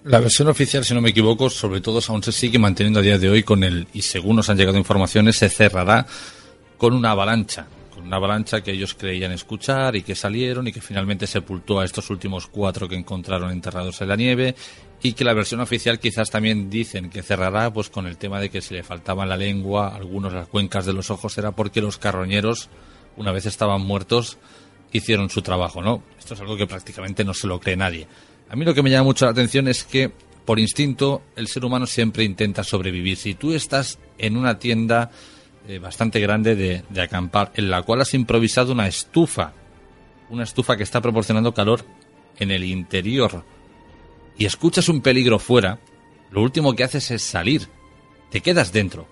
[0.05, 3.19] La versión oficial, si no me equivoco, sobre todo aún se sigue manteniendo a día
[3.19, 6.07] de hoy con el, y según nos han llegado informaciones, se cerrará
[6.77, 7.67] con una avalancha.
[7.89, 11.87] Con una avalancha que ellos creían escuchar y que salieron y que finalmente sepultó a
[11.87, 14.55] estos últimos cuatro que encontraron enterrados en la nieve
[15.03, 18.51] y que la versión oficial quizás también dicen que cerrará pues con el tema de
[18.51, 21.97] que se le faltaba la lengua, algunos las cuencas de los ojos, era porque los
[21.97, 22.69] carroñeros,
[23.17, 24.37] una vez estaban muertos,
[24.93, 26.03] hicieron su trabajo, ¿no?
[26.19, 28.07] Esto es algo que prácticamente no se lo cree nadie.
[28.49, 30.13] A mí lo que me llama mucho la atención es que,
[30.45, 33.17] por instinto, el ser humano siempre intenta sobrevivir.
[33.17, 35.11] Si tú estás en una tienda
[35.67, 39.53] eh, bastante grande de, de acampar, en la cual has improvisado una estufa,
[40.31, 41.85] una estufa que está proporcionando calor
[42.39, 43.45] en el interior,
[44.37, 45.81] y escuchas un peligro fuera,
[46.31, 47.69] lo último que haces es salir.
[48.31, 49.09] Te quedas dentro,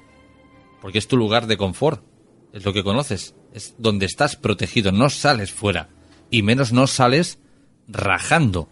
[0.80, 2.04] porque es tu lugar de confort,
[2.52, 5.88] es lo que conoces, es donde estás protegido, no sales fuera,
[6.30, 7.38] y menos no sales
[7.88, 8.68] rajando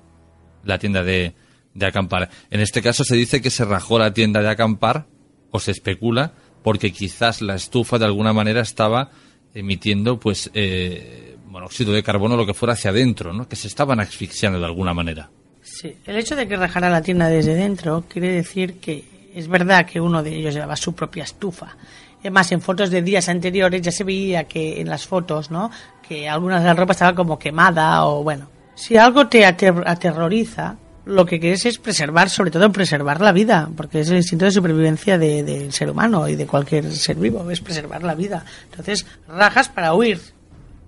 [0.65, 1.35] la tienda de,
[1.75, 2.31] de acampar.
[2.51, 5.07] En este caso se dice que se rajó la tienda de acampar,
[5.51, 9.11] o se especula, porque quizás la estufa de alguna manera estaba
[9.55, 13.49] emitiendo pues eh, monóxido de carbono lo que fuera hacia adentro, ¿no?
[13.49, 15.31] que se estaban asfixiando de alguna manera.
[15.63, 19.87] Sí, el hecho de que rajara la tienda desde dentro quiere decir que es verdad
[19.87, 21.77] que uno de ellos llevaba su propia estufa.
[22.21, 25.71] Además, en fotos de días anteriores ya se veía que en las fotos, ¿no?
[26.07, 28.49] Que algunas de la ropa estaba como quemada o bueno.
[28.81, 33.69] Si algo te ater- aterroriza, lo que quieres es preservar, sobre todo preservar la vida,
[33.77, 37.51] porque es el instinto de supervivencia de- del ser humano y de cualquier ser vivo,
[37.51, 38.45] es preservar la vida.
[38.71, 40.21] Entonces, rajas para huir.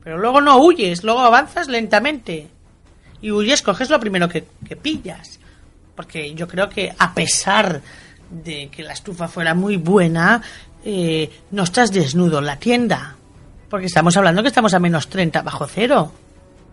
[0.03, 2.49] Pero luego no huyes, luego avanzas lentamente
[3.21, 5.39] y huyes, coges lo primero que, que pillas.
[5.95, 7.83] Porque yo creo que a pesar
[8.31, 10.41] de que la estufa fuera muy buena,
[10.85, 13.17] eh, no estás desnudo en la tienda.
[13.69, 16.13] Porque estamos hablando que estamos a menos 30 bajo cero.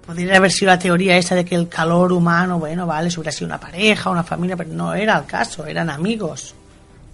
[0.10, 3.32] Podría haber sido la teoría esa de que el calor humano, bueno, vale, si hubiera
[3.32, 6.56] sido una pareja, una familia, pero no era el caso, eran amigos.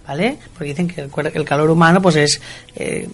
[0.08, 0.38] ¿Vale?
[0.54, 2.40] Porque dicen que el, calor humano, pues es.
[2.74, 3.06] eh,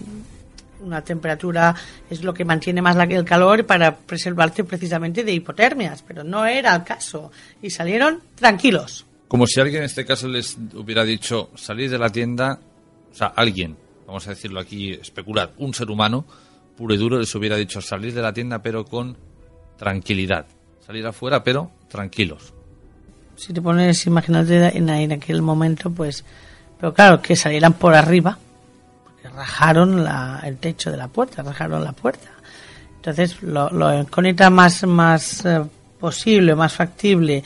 [0.79, 1.75] una temperatura
[2.09, 6.45] es lo que mantiene más la- el calor para preservarte precisamente de hipotermias, pero no
[6.45, 7.29] era el caso.
[7.61, 9.05] Y salieron tranquilos.
[9.27, 12.57] Como si alguien en este caso les hubiera dicho salir de la tienda,
[13.11, 13.75] o sea, alguien,
[14.07, 16.23] vamos a decirlo aquí, especular, un ser humano
[16.77, 19.15] puro y duro les hubiera dicho salir de la tienda pero con
[19.77, 20.45] tranquilidad,
[20.85, 22.53] salir afuera, pero tranquilos.
[23.35, 26.23] Si te pones, imagínate en, aquel momento, pues,
[26.79, 28.37] pero claro, que salieran por arriba,
[29.03, 32.29] porque rajaron la, el techo de la puerta, rajaron la puerta.
[32.95, 35.61] Entonces, lo, lo incógnita más, más eh,
[35.99, 37.43] posible, más factible,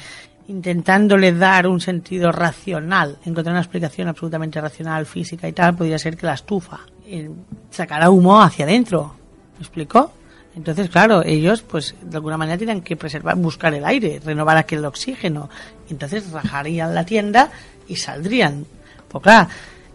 [0.48, 6.16] intentándole dar un sentido racional, encontrar una explicación absolutamente racional, física y tal, podría ser
[6.16, 7.30] que la estufa eh,
[7.70, 9.14] sacara humo hacia adentro.
[9.58, 10.14] ¿Me explicó?
[10.58, 14.84] Entonces, claro, ellos, pues, de alguna manera tienen que preservar, buscar el aire, renovar aquel
[14.86, 15.52] oxígeno.
[15.88, 17.52] Entonces, rajarían la tienda
[17.88, 18.66] y saldrían.
[19.08, 19.50] Pues claro,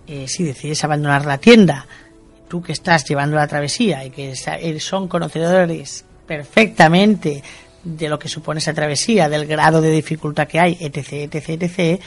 [0.07, 1.85] eh, si decides abandonar la tienda,
[2.49, 7.43] tú que estás llevando la travesía y que eh, son conocedores perfectamente
[7.83, 12.01] de lo que supone esa travesía, del grado de dificultad que hay, etc., etc., etc.,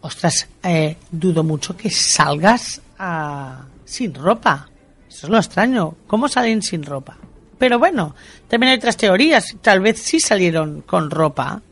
[0.00, 4.68] ostras, eh, dudo mucho que salgas ah, sin ropa.
[5.08, 5.94] Eso es lo extraño.
[6.08, 7.16] ¿Cómo salen sin ropa?
[7.64, 8.14] Pero bueno,
[8.46, 9.56] también hay otras teorías.
[9.62, 11.62] Tal vez sí salieron con ropa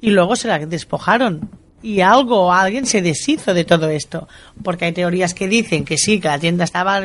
[0.00, 1.50] y luego se la despojaron.
[1.82, 4.26] Y algo alguien se deshizo de todo esto.
[4.62, 6.98] Porque hay teorías que dicen que sí, que la tienda estaba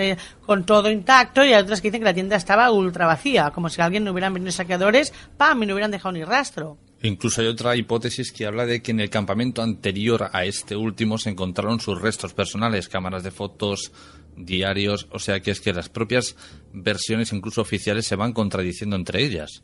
[0.46, 3.52] con todo intacto y hay otras que dicen que la tienda estaba ultra vacía.
[3.52, 5.64] Como si alguien no hubieran venido saqueadores, ¡pam!
[5.64, 6.78] y no hubieran dejado ni rastro.
[7.02, 11.18] Incluso hay otra hipótesis que habla de que en el campamento anterior a este último
[11.18, 13.92] se encontraron sus restos personales, cámaras de fotos,
[14.40, 16.36] diarios, o sea que es que las propias
[16.74, 19.64] versiones, incluso oficiales, se van contradiciendo entre ellas.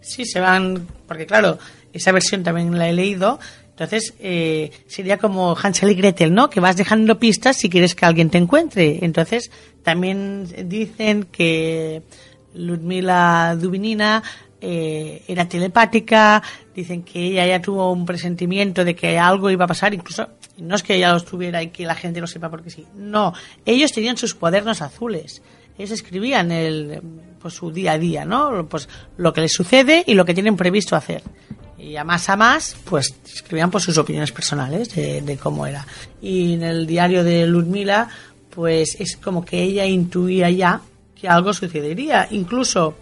[0.00, 1.58] Sí, se van, porque claro,
[1.92, 3.38] esa versión también la he leído.
[3.70, 6.50] Entonces, eh, sería como Hansel y Gretel, ¿no?
[6.50, 8.98] Que vas dejando pistas si quieres que alguien te encuentre.
[9.02, 9.52] Entonces,
[9.84, 12.02] también dicen que
[12.54, 14.22] Ludmila Dubinina
[14.60, 16.42] eh, era telepática,
[16.74, 20.74] dicen que ella ya tuvo un presentimiento de que algo iba a pasar, incluso no
[20.74, 22.86] es que ella lo estuviera y que la gente lo sepa porque sí.
[22.96, 23.32] No,
[23.64, 25.42] ellos tenían sus cuadernos azules.
[25.76, 27.00] Ellos escribían el,
[27.40, 28.66] pues, su día a día, ¿no?
[28.68, 31.22] Pues lo que les sucede y lo que tienen previsto hacer.
[31.78, 35.86] Y a más a más, pues escribían por sus opiniones personales de, de cómo era.
[36.20, 38.08] Y en el diario de Ludmila,
[38.50, 40.80] pues es como que ella intuía ya
[41.14, 42.26] que algo sucedería.
[42.32, 42.96] Incluso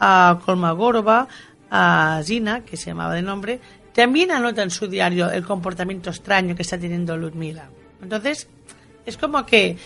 [0.00, 1.28] a Kolmogorova,
[1.70, 3.60] a Zina, que se llamaba de nombre,
[3.92, 7.68] también anota en su diario el comportamiento extraño que está teniendo Ludmila.
[8.02, 8.48] Entonces,
[9.06, 9.76] es como que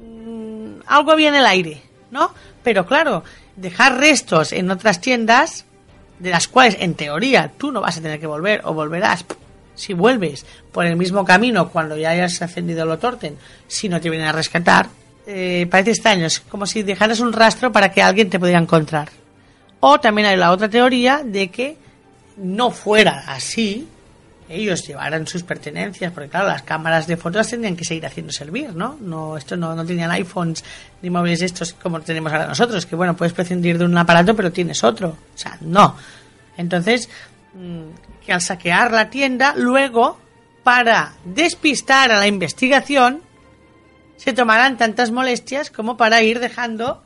[0.00, 2.32] mm, algo había en el aire, ¿no?
[2.62, 3.24] Pero claro,
[3.56, 5.66] dejar restos en otras tiendas,
[6.18, 9.24] de las cuales en teoría tú no vas a tener que volver o volverás
[9.74, 14.08] si vuelves por el mismo camino cuando ya hayas ascendido lo torten, si no te
[14.08, 14.86] vienen a rescatar,
[15.26, 19.08] eh, parece extraño, es como si dejaras un rastro para que alguien te pudiera encontrar.
[19.86, 21.76] O también hay la otra teoría de que
[22.38, 23.86] no fuera así,
[24.48, 28.74] ellos llevaran sus pertenencias, porque claro, las cámaras de fotos tendrían que seguir haciendo servir,
[28.74, 28.96] ¿no?
[28.98, 30.64] No, esto no, no tenían iPhones
[31.02, 34.50] ni móviles estos como tenemos ahora nosotros, que bueno, puedes prescindir de un aparato pero
[34.50, 35.08] tienes otro.
[35.08, 35.96] O sea, no.
[36.56, 37.10] Entonces,
[37.52, 40.18] mm, que al saquear la tienda, luego,
[40.62, 43.20] para despistar a la investigación,
[44.16, 47.02] se tomarán tantas molestias como para ir dejando.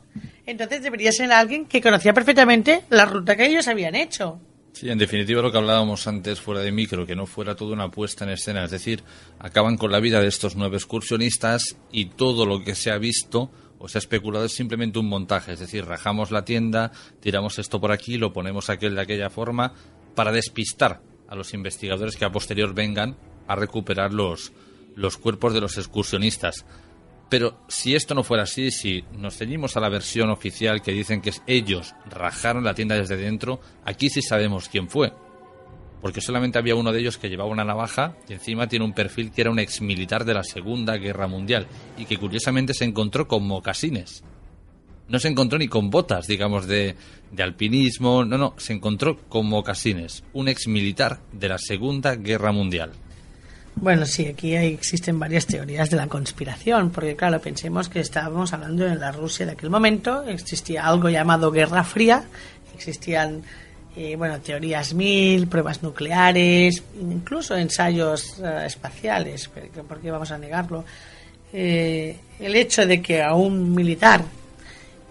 [0.49, 4.39] Entonces debería ser alguien que conocía perfectamente la ruta que ellos habían hecho.
[4.73, 7.91] Sí, en definitiva lo que hablábamos antes fuera de micro, que no fuera toda una
[7.91, 9.03] puesta en escena, es decir,
[9.37, 13.51] acaban con la vida de estos nueve excursionistas y todo lo que se ha visto
[13.77, 17.79] o se ha especulado es simplemente un montaje, es decir, rajamos la tienda, tiramos esto
[17.79, 19.75] por aquí, lo ponemos aquel de aquella forma
[20.15, 24.51] para despistar a los investigadores que a posterior vengan a recuperar los,
[24.95, 26.65] los cuerpos de los excursionistas.
[27.29, 31.21] Pero si esto no fuera así, si nos ceñimos a la versión oficial que dicen
[31.21, 35.13] que ellos rajaron la tienda desde dentro, aquí sí sabemos quién fue.
[36.01, 39.31] Porque solamente había uno de ellos que llevaba una navaja y encima tiene un perfil
[39.31, 43.27] que era un ex militar de la Segunda Guerra Mundial y que curiosamente se encontró
[43.27, 44.23] con mocasines.
[45.07, 46.95] No se encontró ni con botas, digamos, de,
[47.31, 52.51] de alpinismo, no, no, se encontró con mocasines, un ex militar de la Segunda Guerra
[52.51, 52.91] Mundial.
[53.75, 58.51] Bueno, sí, aquí hay- existen varias teorías de la conspiración, porque claro, pensemos que estábamos
[58.51, 62.23] hablando de la Rusia de aquel momento, existía algo llamado Guerra Fría,
[62.75, 63.41] existían,
[63.95, 69.49] eh, bueno, teorías mil, pruebas nucleares, incluso ensayos eh, espaciales,
[69.87, 70.83] ¿por qué vamos a negarlo?
[71.53, 74.23] Eh, el hecho de que a un militar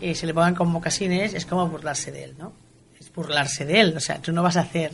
[0.01, 2.53] eh, se le pongan con mocasines es como burlarse de él, ¿no?
[3.01, 4.93] Es burlarse de él, o sea, tú no vas a hacer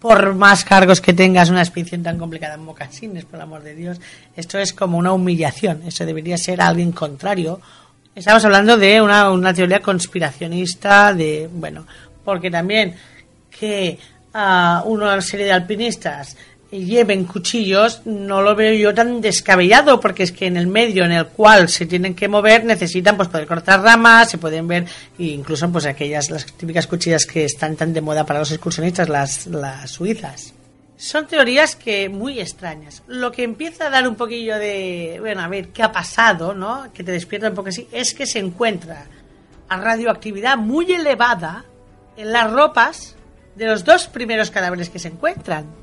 [0.00, 3.74] por más cargos que tengas una expedición tan complicada en mocasines, por el amor de
[3.74, 4.00] Dios.
[4.34, 5.82] Esto es como una humillación.
[5.86, 7.60] Eso debería ser alguien contrario.
[8.14, 11.86] Estamos hablando de una, teoría conspiracionista de, bueno,
[12.24, 12.94] porque también
[13.50, 13.98] que
[14.32, 16.36] una serie de alpinistas
[16.70, 21.12] lleven cuchillos no lo veo yo tan descabellado porque es que en el medio en
[21.12, 24.86] el cual se tienen que mover necesitan pues poder cortar ramas se pueden ver
[25.18, 29.08] e incluso pues aquellas las típicas cuchillas que están tan de moda para los excursionistas
[29.08, 30.54] las, las suizas.
[30.96, 33.02] Son teorías que muy extrañas.
[33.06, 36.92] Lo que empieza a dar un poquillo de bueno a ver qué ha pasado no
[36.92, 39.06] que te despierta un poco así es que se encuentra
[39.68, 41.64] a radioactividad muy elevada
[42.16, 43.16] en las ropas
[43.56, 45.79] de los dos primeros cadáveres que se encuentran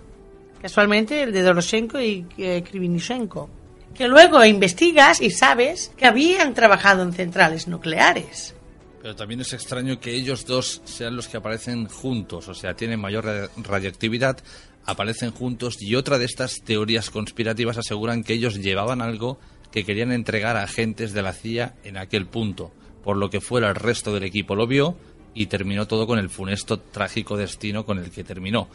[0.62, 3.50] casualmente el de Doroshenko y eh, Krivinishenko,
[3.96, 8.54] que luego investigas y sabes que habían trabajado en centrales nucleares.
[9.02, 13.00] Pero también es extraño que ellos dos sean los que aparecen juntos, o sea, tienen
[13.00, 14.38] mayor ra- radioactividad,
[14.86, 19.40] aparecen juntos y otra de estas teorías conspirativas aseguran que ellos llevaban algo
[19.72, 22.72] que querían entregar a agentes de la CIA en aquel punto,
[23.04, 24.98] por lo que fuera el resto del equipo lo vio
[25.34, 28.70] y terminó todo con el funesto trágico destino con el que terminó.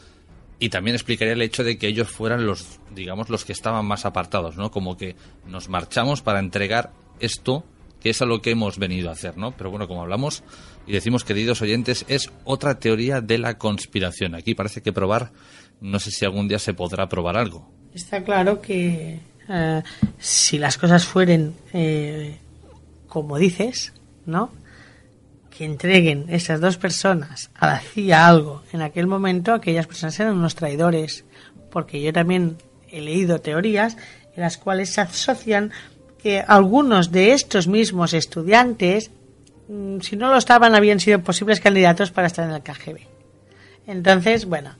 [0.62, 4.06] Y también explicaría el hecho de que ellos fueran los, digamos, los que estaban más
[4.06, 4.70] apartados, ¿no?
[4.70, 7.64] Como que nos marchamos para entregar esto,
[8.00, 9.56] que es a lo que hemos venido a hacer, ¿no?
[9.56, 10.44] Pero bueno, como hablamos
[10.86, 14.36] y decimos, queridos oyentes, es otra teoría de la conspiración.
[14.36, 15.32] Aquí parece que probar,
[15.80, 17.68] no sé si algún día se podrá probar algo.
[17.92, 19.82] Está claro que eh,
[20.20, 22.38] si las cosas fueren eh,
[23.08, 23.94] como dices,
[24.26, 24.52] ¿no?
[25.64, 30.54] Entreguen esas dos personas a la CIA algo en aquel momento, aquellas personas eran unos
[30.56, 31.24] traidores.
[31.70, 32.56] Porque yo también
[32.90, 33.96] he leído teorías
[34.34, 35.70] en las cuales se asocian
[36.22, 39.10] que algunos de estos mismos estudiantes,
[39.68, 43.00] mm, si no lo estaban, habían sido posibles candidatos para estar en el KGB.
[43.86, 44.74] Entonces, bueno,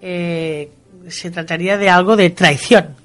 [0.00, 0.70] eh,
[1.08, 2.96] se trataría de algo de traición.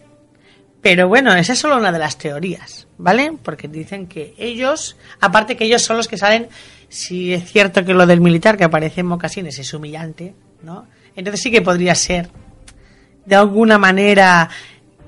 [0.81, 3.33] Pero bueno, esa es solo una de las teorías, ¿vale?
[3.43, 6.47] Porque dicen que ellos, aparte que ellos son los que salen,
[6.89, 10.33] si es cierto que lo del militar que aparece en Mocasines es humillante,
[10.63, 10.87] ¿no?
[11.15, 12.29] Entonces sí que podría ser,
[13.25, 14.49] de alguna manera,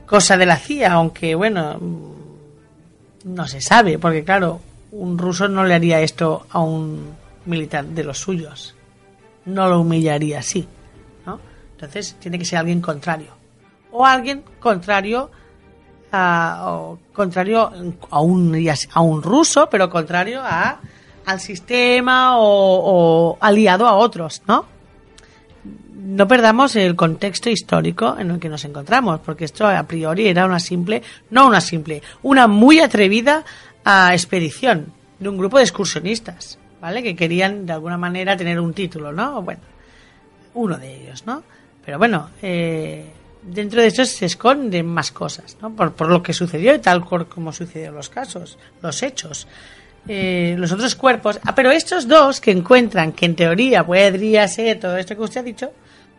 [0.05, 4.59] cosa de la CIA, aunque bueno, mm, no se sabe, porque claro,
[4.91, 7.15] un ruso no le haría esto a un
[7.45, 8.75] militar de los suyos,
[9.45, 10.67] no lo humillaría así,
[11.25, 11.39] ¿no?
[11.73, 13.32] Entonces tiene que ser alguien contrario,
[13.91, 15.30] o alguien contrario
[16.11, 17.71] a, o contrario
[18.09, 20.80] a un, a un ruso, pero contrario a,
[21.30, 24.65] al sistema o, o aliado a otros, ¿no?
[25.93, 30.45] No perdamos el contexto histórico en el que nos encontramos, porque esto a priori era
[30.45, 33.45] una simple, no una simple, una muy atrevida
[33.86, 37.03] ah, expedición de un grupo de excursionistas, ¿vale?
[37.03, 39.41] Que querían de alguna manera tener un título, ¿no?
[39.43, 39.61] Bueno,
[40.55, 41.43] uno de ellos, ¿no?
[41.86, 43.05] Pero bueno, eh,
[43.43, 45.75] dentro de eso se esconden más cosas, ¿no?
[45.75, 49.47] Por, por lo que sucedió y tal como sucedieron los casos, los hechos.
[50.12, 54.80] Eh, los otros cuerpos, ah, pero estos dos que encuentran que en teoría podría ser
[54.80, 55.72] todo esto que usted ha dicho,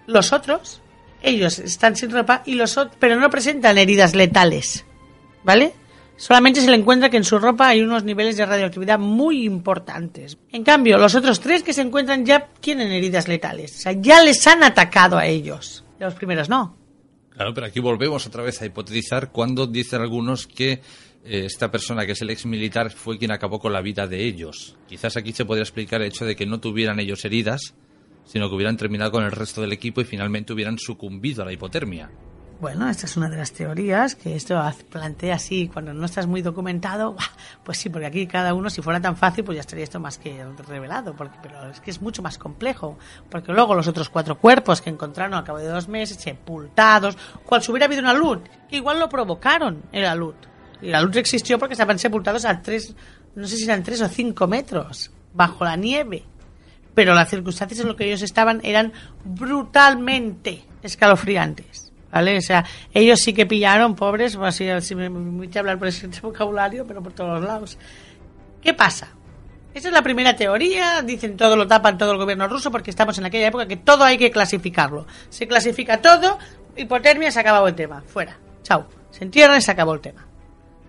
[0.07, 0.81] los otros,
[1.21, 4.85] ellos están sin ropa y los pero no presentan heridas letales,
[5.43, 5.73] ¿vale?
[6.17, 10.39] Solamente se le encuentra que en su ropa hay unos niveles de radioactividad muy importantes.
[10.53, 13.75] En cambio, los otros tres que se encuentran ya tienen heridas letales.
[13.75, 15.83] O sea, ya les han atacado a ellos.
[15.99, 16.77] Los primeros no.
[17.31, 20.83] Claro, pero aquí volvemos otra vez a hipotetizar cuando dicen algunos que
[21.25, 24.77] esta persona, que es el ex militar, fue quien acabó con la vida de ellos.
[24.89, 27.75] Quizás aquí se podría explicar el hecho de que no tuvieran ellos heridas,
[28.25, 31.53] sino que hubieran terminado con el resto del equipo y finalmente hubieran sucumbido a la
[31.53, 32.11] hipotermia.
[32.61, 36.43] Bueno, esta es una de las teorías que esto plantea así cuando no estás muy
[36.43, 37.17] documentado.
[37.65, 40.19] Pues sí, porque aquí cada uno, si fuera tan fácil, pues ya estaría esto más
[40.19, 41.15] que revelado.
[41.15, 42.99] Porque, pero es que es mucho más complejo.
[43.31, 47.63] Porque luego los otros cuatro cuerpos que encontraron al cabo de dos meses, sepultados, cual
[47.63, 50.35] si hubiera habido una luz, que igual lo provocaron el alud.
[50.35, 50.50] Y
[50.83, 52.95] la luz existió porque estaban sepultados a tres,
[53.35, 56.25] no sé si eran tres o cinco metros, bajo la nieve
[56.95, 58.93] pero las circunstancias en las que ellos estaban eran
[59.25, 61.93] brutalmente escalofriantes.
[62.13, 62.39] ¿Vale?
[62.39, 66.09] O sea, ellos sí que pillaron, pobres, o así, así me permite hablar por ese
[66.23, 67.79] vocabulario, pero por todos lados.
[68.61, 69.09] ¿Qué pasa?
[69.73, 73.17] Esa es la primera teoría, dicen todo lo tapan todo el gobierno ruso porque estamos
[73.19, 75.07] en aquella época que todo hay que clasificarlo.
[75.29, 76.39] Se clasifica todo,
[76.77, 78.89] hipotermia, se acabado el tema, fuera, chao.
[79.11, 80.27] Se entierra y se acabó el tema.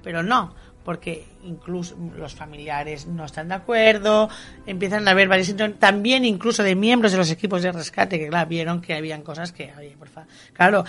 [0.03, 4.29] Pero no, porque incluso los familiares no están de acuerdo,
[4.65, 8.49] empiezan a haber situaciones, también incluso de miembros de los equipos de rescate que claro,
[8.49, 10.83] vieron que habían cosas que, oye, por favor, claro,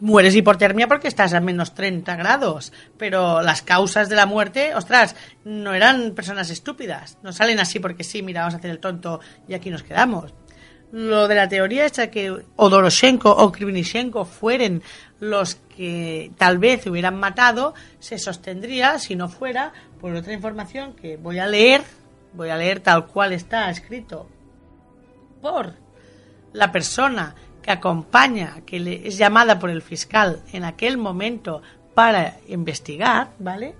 [0.00, 5.16] mueres hipotermia porque estás a menos 30 grados, pero las causas de la muerte, ostras,
[5.44, 9.20] no eran personas estúpidas, no salen así porque sí, mira, vamos a hacer el tonto
[9.48, 10.34] y aquí nos quedamos.
[10.90, 14.82] Lo de la teoría esta que o Doroshenko o Krivinishenko fueren
[15.20, 21.16] los que tal vez hubieran matado, se sostendría si no fuera por otra información que
[21.16, 21.82] voy a leer,
[22.32, 24.28] voy a leer tal cual está escrito
[25.40, 25.74] por
[26.52, 31.62] la persona que acompaña, que es llamada por el fiscal en aquel momento
[31.94, 33.74] para investigar, ¿vale?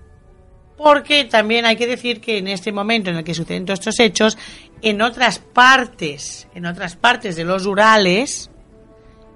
[0.76, 3.98] Porque también hay que decir que en este momento en el que suceden todos estos
[4.00, 4.38] hechos,
[4.82, 8.50] en otras partes, en otras partes de los Urales,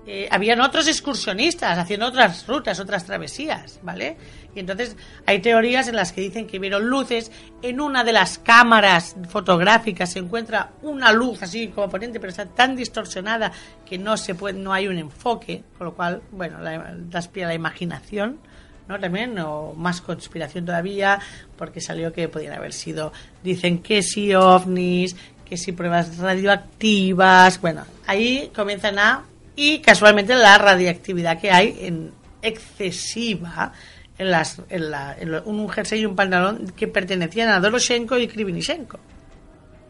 [0.05, 4.17] eh, habían otros excursionistas haciendo otras rutas, otras travesías, ¿vale?
[4.53, 4.97] Y entonces
[5.27, 7.31] hay teorías en las que dicen que vieron luces.
[7.63, 12.47] En una de las cámaras fotográficas se encuentra una luz así como potente, pero está
[12.47, 13.53] tan distorsionada
[13.87, 17.45] que no se puede, no hay un enfoque, con lo cual, bueno, la, das pie
[17.45, 18.41] a la imaginación.
[18.89, 18.99] ¿no?
[18.99, 21.21] También, o más conspiración todavía,
[21.57, 23.13] porque salió que podían haber sido,
[23.45, 25.15] dicen que sí ovnis,
[25.49, 29.23] que sí pruebas radioactivas, bueno, ahí comienzan a,
[29.57, 33.73] y casualmente la radiactividad que hay en excesiva
[34.19, 38.19] en, las, en, la, en lo- un jersey y un pantalón que pertenecían a Doroshenko
[38.19, 38.99] y Krivinishenko.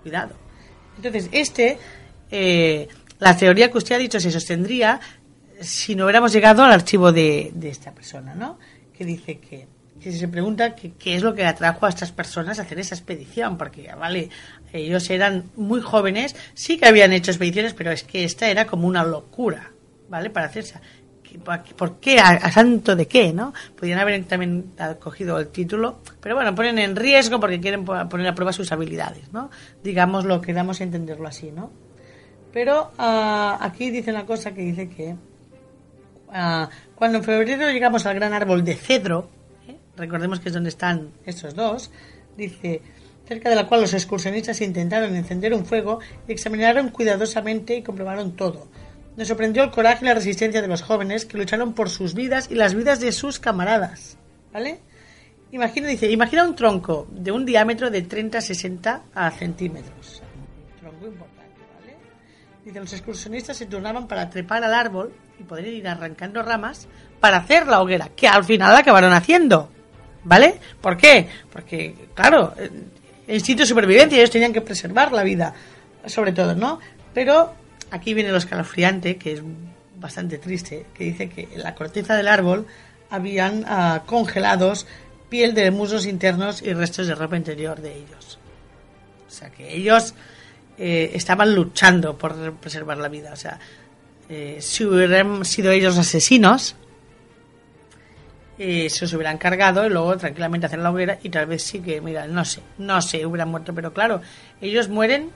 [0.02, 0.34] Cuidado.
[0.96, 1.78] Entonces, este,
[2.30, 2.88] eh,
[3.18, 5.00] la teoría que usted ha dicho se sostendría
[5.60, 8.58] si no hubiéramos llegado al archivo de, de esta persona, ¿no?
[8.96, 9.68] Que dice que,
[10.00, 13.56] que se pregunta qué es lo que atrajo a estas personas a hacer esa expedición,
[13.56, 14.28] porque, ya vale,
[14.78, 18.86] ellos eran muy jóvenes, sí que habían hecho expediciones, pero es que esta era como
[18.88, 19.70] una locura,
[20.08, 20.30] ¿vale?
[20.30, 20.76] Para hacerse.
[21.22, 22.18] ¿Qué- pa- ¿Por qué?
[22.18, 23.32] ¿A, a santo de qué?
[23.32, 23.52] ¿no?
[23.76, 28.26] Podrían haber también cogido el título, pero bueno, ponen en riesgo porque quieren po- poner
[28.28, 29.50] a prueba sus habilidades, ¿no?
[29.82, 31.70] Digamos lo que damos a entenderlo así, ¿no?
[32.52, 35.16] Pero ah, aquí dice una cosa que dice que
[36.32, 39.28] ah, cuando en febrero llegamos al gran árbol de cedro,
[39.68, 39.76] ¿eh?
[39.96, 41.90] recordemos que es donde están estos dos,
[42.36, 42.82] dice,
[43.32, 48.68] cerca de la cual los excursionistas intentaron encender un fuego examinaron cuidadosamente y comprobaron todo.
[49.16, 52.50] Nos sorprendió el coraje y la resistencia de los jóvenes que lucharon por sus vidas
[52.50, 54.18] y las vidas de sus camaradas.
[54.52, 54.80] ¿Vale?
[55.50, 60.22] Imagina, dice, imagina un tronco de un diámetro de 30 a 60 a centímetros.
[60.80, 61.96] Tronco importante, ¿vale?
[62.64, 66.86] Dice, los excursionistas se turnaban para trepar al árbol y poder ir arrancando ramas
[67.18, 69.70] para hacer la hoguera, que al final acabaron haciendo.
[70.24, 70.60] ¿Vale?
[70.80, 71.28] ¿Por qué?
[71.50, 72.70] Porque, claro, eh,
[73.28, 75.54] instinto de supervivencia, ellos tenían que preservar la vida,
[76.06, 76.80] sobre todo, ¿no?
[77.14, 77.54] Pero
[77.90, 79.42] aquí viene lo escalofriante, que es
[79.96, 82.66] bastante triste, que dice que en la corteza del árbol
[83.10, 84.86] habían ah, congelados
[85.28, 88.38] piel de muslos internos y restos de ropa interior de ellos.
[89.26, 90.14] O sea que ellos
[90.76, 93.32] eh, estaban luchando por preservar la vida.
[93.32, 93.58] O sea,
[94.28, 96.74] eh, si hubieran sido ellos asesinos,
[98.64, 101.80] eh, se los hubieran cargado y luego tranquilamente hacer la hoguera y tal vez sí
[101.80, 104.20] que, mira, no sé, no sé, hubieran muerto, pero claro,
[104.60, 105.30] ellos mueren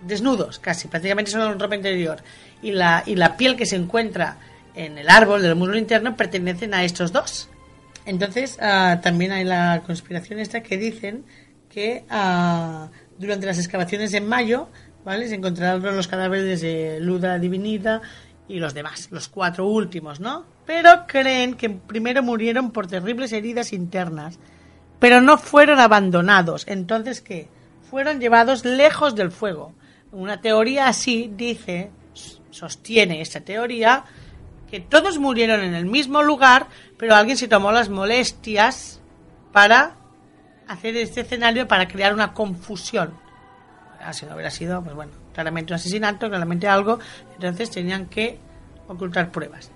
[0.00, 2.18] desnudos casi, prácticamente son ropa interior
[2.62, 4.38] y la, y la piel que se encuentra
[4.74, 7.48] en el árbol del muslo interno pertenecen a estos dos.
[8.04, 11.24] Entonces, ah, también hay la conspiración esta que dicen
[11.70, 14.70] que ah, durante las excavaciones en mayo,
[15.04, 15.28] ¿vale?
[15.28, 18.02] Se encontraron los cadáveres de Luda Divinida
[18.48, 20.44] y los demás, los cuatro últimos, ¿no?
[20.64, 24.38] Pero creen que primero murieron por terribles heridas internas,
[24.98, 26.64] pero no fueron abandonados.
[26.66, 27.48] Entonces, ¿qué?
[27.90, 29.74] Fueron llevados lejos del fuego.
[30.12, 31.90] Una teoría así dice,
[32.50, 34.04] sostiene esta teoría,
[34.70, 36.66] que todos murieron en el mismo lugar,
[36.96, 39.00] pero alguien se tomó las molestias
[39.52, 39.96] para
[40.66, 43.14] hacer este escenario para crear una confusión.
[44.00, 46.98] Ah, Si no hubiera sido, pues bueno, claramente un asesinato, claramente algo,
[47.34, 48.38] entonces tenían que
[48.88, 49.70] ocultar pruebas.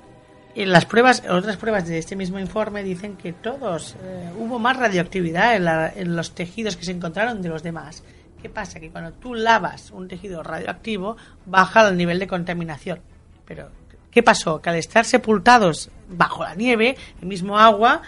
[0.55, 4.79] Y las pruebas, otras pruebas de este mismo informe dicen que todos, eh, hubo más
[4.79, 5.55] radioactividad
[5.99, 8.03] en, los tejidos que se encontraron de los demás.
[8.41, 8.81] ¿Qué pasa?
[8.81, 13.01] Que cuando tú lavas un tejido radioactivo, baja el nivel de contaminación.
[13.45, 13.69] Pero,
[14.11, 14.63] ¿qué pasó?
[14.63, 18.01] Que al estar sepultados bajo la nieve, el mismo agua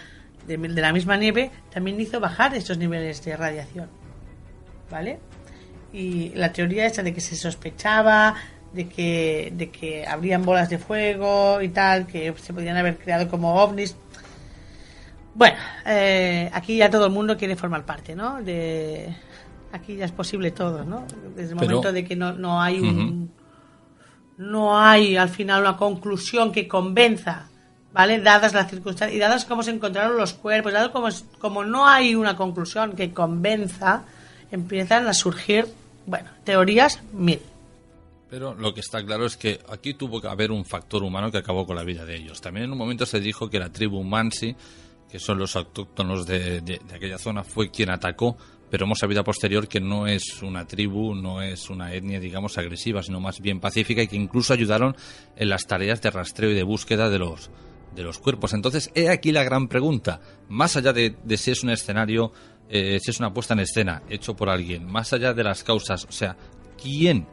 [0.47, 3.89] de, de la misma nieve también hizo bajar estos niveles de radiación.
[4.89, 5.19] ¿Vale?
[5.93, 8.33] Y la teoría esta de que se sospechaba
[8.73, 13.29] de que, de que habrían bolas de fuego y tal, que se podían haber creado
[13.29, 13.95] como ovnis.
[15.35, 18.41] Bueno, eh, aquí ya todo el mundo quiere formar parte, ¿no?
[18.41, 19.15] De,
[19.71, 21.05] aquí ya es posible todo, ¿no?
[21.35, 23.31] Desde el Pero- momento de que no, no hay un,
[24.37, 27.47] no hay al final una conclusión que convenza,
[27.93, 28.19] ¿vale?
[28.19, 32.15] Dadas las circunstancias y dadas cómo se encontraron los cuerpos, dado como, como no hay
[32.15, 34.03] una conclusión que convenza,
[34.51, 35.67] empiezan a surgir,
[36.05, 37.39] bueno, teorías mil.
[38.29, 41.37] Pero lo que está claro es que aquí tuvo que haber un factor humano que
[41.37, 42.41] acabó con la vida de ellos.
[42.41, 44.55] También en un momento se dijo que la tribu Mansi,
[45.11, 48.35] que son los autóctonos de, de- aquella zona, fue quien atacó,
[48.71, 52.57] pero hemos sabido a posterior que no es una tribu, no es una etnia, digamos,
[52.57, 54.95] agresiva, sino más bien pacífica y que incluso ayudaron
[55.35, 57.51] en las tareas de rastreo y de búsqueda de los,
[57.95, 58.53] de los cuerpos.
[58.53, 60.21] Entonces, he aquí la gran pregunta.
[60.49, 62.33] Más allá de si es un escenario,
[62.69, 66.05] eh, si es una puesta en escena hecho por alguien, más allá de las causas,
[66.05, 66.35] o sea,
[66.81, 67.27] ¿quién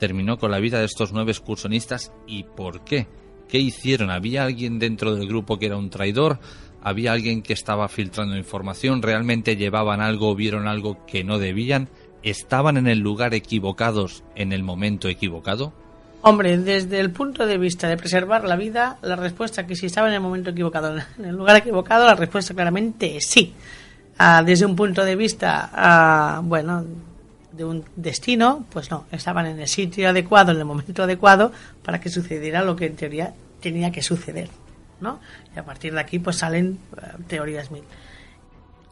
[0.00, 3.06] terminó con la vida de estos nueve excursionistas y por qué.
[3.48, 4.10] ¿Qué hicieron?
[4.10, 6.40] ¿Había alguien dentro del grupo que era un traidor?
[6.82, 9.02] ¿Había alguien que estaba filtrando información?
[9.02, 11.88] ¿Realmente llevaban algo o vieron algo que no debían?
[12.22, 15.74] ¿Estaban en el lugar equivocados en el momento equivocado?
[16.22, 20.08] Hombre, desde el punto de vista de preservar la vida, la respuesta que si estaba
[20.08, 23.52] en el momento equivocado, en el lugar equivocado, la respuesta claramente es sí.
[24.18, 26.84] Ah, desde un punto de vista, ah, bueno,
[27.52, 31.52] de un destino, pues no, estaban en el sitio adecuado, en el momento adecuado,
[31.82, 34.48] para que sucediera lo que en teoría tenía que suceder,
[35.00, 35.20] ¿no?
[35.54, 37.82] Y a partir de aquí, pues salen eh, teorías mil.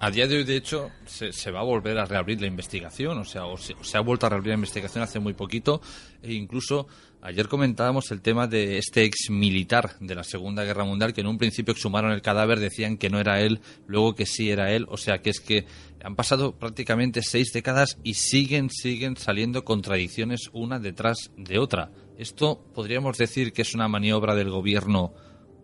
[0.00, 3.24] A día de hoy, de hecho, se, va a volver a reabrir la investigación, o
[3.24, 5.80] sea, o se, o se ha vuelto a reabrir la investigación hace muy poquito,
[6.22, 6.86] e incluso
[7.22, 11.26] ayer comentábamos el tema de este ex militar de la Segunda Guerra Mundial, que en
[11.26, 14.86] un principio exhumaron el cadáver, decían que no era él, luego que sí era él,
[14.88, 15.66] o sea, que es que
[16.02, 21.90] han pasado prácticamente seis décadas y siguen, siguen saliendo contradicciones una detrás de otra.
[22.16, 25.12] Esto podríamos decir que es una maniobra del gobierno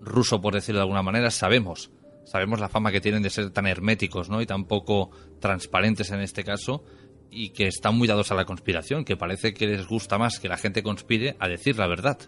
[0.00, 1.90] ruso, por decirlo de alguna manera, sabemos
[2.24, 4.40] sabemos la fama que tienen de ser tan herméticos ¿no?
[4.40, 6.82] y tan poco transparentes en este caso
[7.35, 10.49] y que están muy dados a la conspiración, que parece que les gusta más que
[10.49, 12.18] la gente conspire a decir la verdad.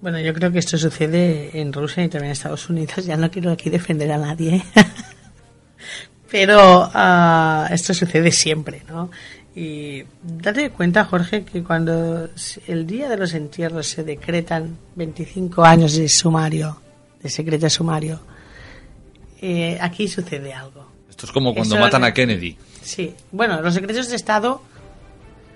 [0.00, 3.04] Bueno, yo creo que esto sucede en Rusia y también en Estados Unidos.
[3.04, 4.62] Ya no quiero aquí defender a nadie,
[6.30, 9.10] pero ah, esto sucede siempre, ¿no?
[9.54, 12.28] Y date cuenta, Jorge, que cuando
[12.68, 16.80] el día de los entierros se decretan 25 años de sumario,
[17.20, 18.20] de secreto sumario,
[19.42, 20.88] eh, aquí sucede algo.
[21.10, 22.56] Esto es como cuando Eso- matan a Kennedy.
[22.90, 24.60] Sí, bueno, los secretos de Estado,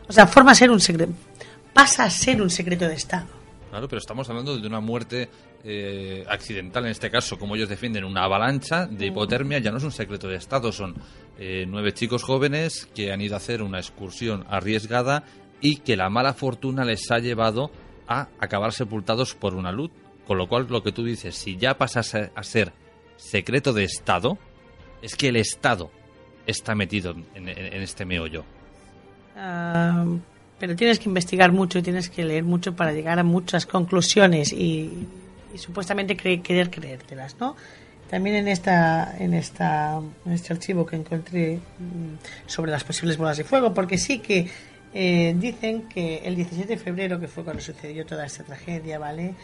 [0.06, 1.12] o sea, forma ser un secreto,
[1.72, 3.26] pasa a ser un secreto de Estado.
[3.70, 5.28] Claro, pero estamos hablando de una muerte
[5.64, 9.82] eh, accidental en este caso, como ellos defienden, una avalancha de hipotermia, ya no es
[9.82, 10.94] un secreto de Estado, son
[11.36, 15.24] eh, nueve chicos jóvenes que han ido a hacer una excursión arriesgada
[15.60, 17.72] y que la mala fortuna les ha llevado
[18.06, 19.90] a acabar sepultados por una luz.
[20.24, 22.72] Con lo cual, lo que tú dices, si ya pasas a ser
[23.16, 24.38] secreto de Estado,
[25.02, 25.90] es que el Estado
[26.46, 28.44] está metido en, este meollo.
[29.36, 30.04] Ah,
[30.58, 34.52] pero tienes que investigar mucho y tienes que leer mucho para llegar a muchas conclusiones
[34.52, 35.06] y,
[35.56, 37.56] supuestamente cre- querer creértelas, ¿no?
[38.10, 43.44] También en esta, en esta, este archivo que encontré mm, sobre las posibles bolas de
[43.44, 44.48] fuego, porque sí que
[44.92, 49.34] eh, dicen que el 17 de febrero, que fue cuando sucedió toda esta tragedia, ¿vale?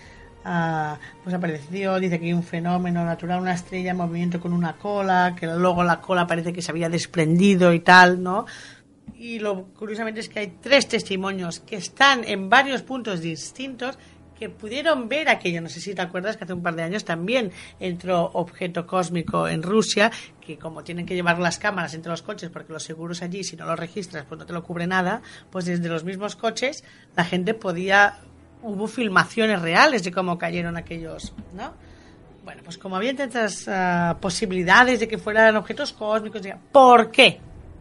[0.43, 5.36] Pues apareció, dice que hay un fenómeno natural, una estrella en movimiento con una cola,
[5.38, 8.47] que luego la cola parece que se había desprendido y tal, ¿no?
[9.16, 13.99] Y lo curiosamente es que hay tres testimonios que están en varios puntos distintos
[14.38, 15.61] que pudieron ver aquello.
[15.61, 19.47] No sé si te acuerdas que hace un par de años también entró objeto cósmico
[19.47, 20.11] en Rusia,
[20.41, 23.57] que como tienen que llevar las cámaras entre los coches, porque los seguros allí, si
[23.57, 25.20] no los registras, pues no te lo cubre nada,
[25.51, 26.82] pues desde los mismos coches
[27.14, 28.20] la gente podía...
[28.62, 31.72] Hubo filmaciones reales de cómo cayeron aquellos, ¿no?
[32.44, 36.42] Bueno, pues como había tantas ah, posibilidades de que fueran objetos cósmicos,
[36.72, 37.40] ¿por qué?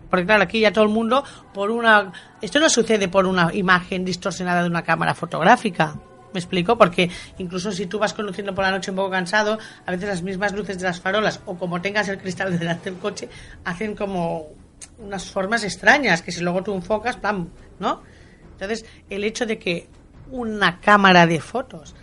[0.09, 1.23] Porque claro, aquí ya todo el mundo,
[1.53, 2.11] por una...
[2.41, 5.95] Esto no sucede por una imagen distorsionada de una cámara fotográfica.
[6.33, 6.77] ¿Me explico?
[6.77, 10.21] Porque incluso si tú vas conduciendo por la noche un poco cansado, a veces las
[10.21, 13.29] mismas luces de las farolas o como tengas el cristal delante del coche,
[13.65, 14.47] hacen como
[14.99, 17.49] unas formas extrañas que si luego tú enfocas, ¡pam!
[17.79, 18.01] ¿no?
[18.53, 19.87] Entonces, el hecho de que
[20.31, 21.95] una cámara de fotos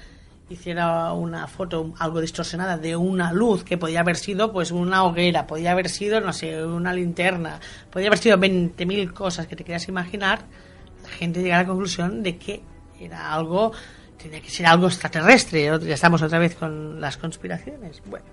[0.49, 5.47] hiciera una foto algo distorsionada de una luz que podía haber sido pues una hoguera,
[5.47, 7.59] podía haber sido, no sé, una linterna,
[7.91, 10.45] podía haber sido 20.000 cosas que te quieras imaginar,
[11.03, 12.63] la gente llega a la conclusión de que
[13.01, 13.73] era algo,
[14.17, 18.01] tenía que ser algo extraterrestre, ya estamos otra vez con las conspiraciones.
[18.07, 18.27] Bueno,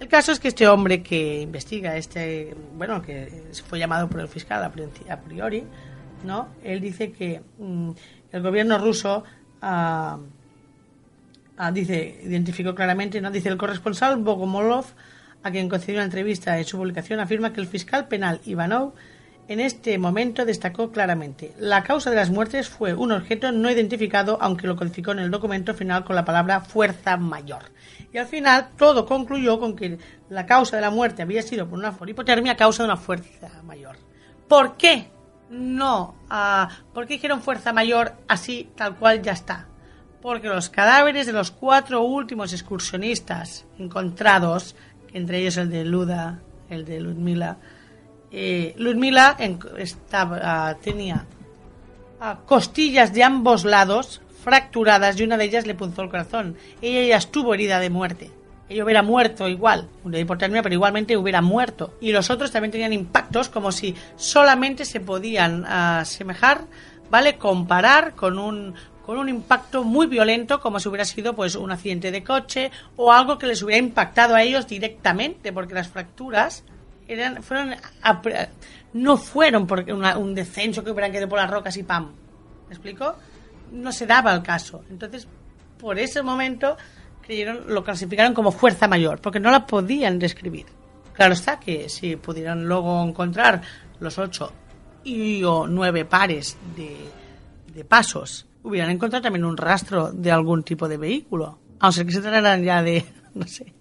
[0.00, 4.28] el caso es que este hombre que investiga, este, bueno, que fue llamado por el
[4.28, 5.64] fiscal a priori,
[6.24, 6.48] ¿no?
[6.62, 7.90] Él dice que mm,
[8.32, 9.24] el gobierno ruso
[9.60, 10.18] ah,
[11.56, 13.30] ah, dice, identificó claramente, ¿no?
[13.30, 14.86] Dice el corresponsal Bogomolov,
[15.42, 18.92] a quien concedió una entrevista en su publicación, afirma que el fiscal penal Ivanov
[19.48, 24.38] en este momento destacó claramente la causa de las muertes fue un objeto no identificado,
[24.40, 27.64] aunque lo codificó en el documento final con la palabra fuerza mayor.
[28.12, 29.98] Y al final todo concluyó con que
[30.30, 33.62] la causa de la muerte había sido por una hipotermia a causa de una fuerza
[33.64, 33.96] mayor.
[34.48, 35.08] ¿Por qué?
[35.52, 36.14] No.
[36.30, 39.66] ah, ¿Por qué dijeron fuerza mayor así, tal cual ya está?
[40.22, 44.74] Porque los cadáveres de los cuatro últimos excursionistas encontrados,
[45.12, 46.40] entre ellos el de Luda,
[46.70, 47.58] el de Ludmila,
[48.30, 51.26] eh, Ludmila en- estaba, tenía
[52.46, 56.56] costillas de ambos lados fracturadas y una de ellas le punzó el corazón.
[56.80, 58.30] Ella ya estuvo herida de muerte.
[58.68, 61.94] Ella hubiera muerto igual, pero igualmente hubiera muerto.
[62.00, 66.62] Y los otros también tenían impactos como si solamente se podían ah, asemejar
[67.10, 67.36] ¿vale?
[67.36, 72.10] Comparar con un con un impacto muy violento como si hubiera sido pues un accidente
[72.12, 76.62] de coche o algo que les hubiera impactado a ellos directamente porque las fracturas
[77.08, 77.74] eran fueron
[78.92, 82.12] no fueron porque una- un descenso que hubieran quedado por las rocas y pam
[82.68, 83.16] ¿me explico?
[83.72, 85.26] no se daba el caso entonces
[85.78, 86.76] por ese momento
[87.66, 90.66] lo clasificaron como fuerza mayor porque no la podían describir.
[91.12, 93.62] Claro está que si pudieran luego encontrar
[94.00, 94.52] los ocho
[95.04, 96.96] y o nueve pares de,
[97.74, 101.58] de pasos hubieran encontrado también un rastro de algún tipo de vehículo.
[101.80, 103.04] Aun ser que se trataran ya de
[103.34, 103.72] no sé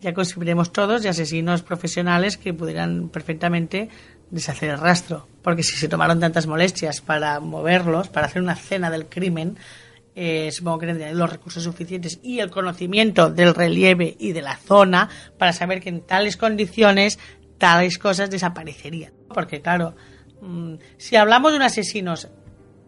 [0.00, 3.88] ya conseguiremos todos de asesinos profesionales que pudieran perfectamente
[4.30, 5.26] deshacer el rastro.
[5.42, 9.56] Porque si se tomaron tantas molestias para moverlos para hacer una escena del crimen
[10.18, 14.56] eh, supongo que tendrían los recursos suficientes y el conocimiento del relieve y de la
[14.56, 17.18] zona para saber que en tales condiciones
[17.58, 19.12] tales cosas desaparecerían.
[19.28, 19.94] Porque claro,
[20.40, 22.28] mm, si hablamos de un asesinos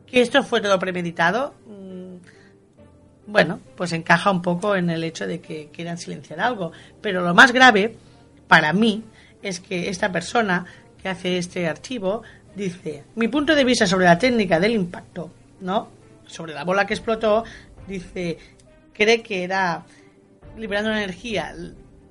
[0.06, 2.16] que esto fue todo premeditado, mm,
[3.26, 6.72] bueno, pues encaja un poco en el hecho de que quieran silenciar algo.
[7.02, 7.94] Pero lo más grave,
[8.46, 9.04] para mí,
[9.42, 10.64] es que esta persona
[11.02, 12.22] que hace este archivo
[12.56, 15.97] dice, mi punto de vista sobre la técnica del impacto, ¿no?
[16.28, 17.42] Sobre la bola que explotó,
[17.88, 18.38] dice,
[18.92, 19.84] cree que era
[20.56, 21.52] liberando una energía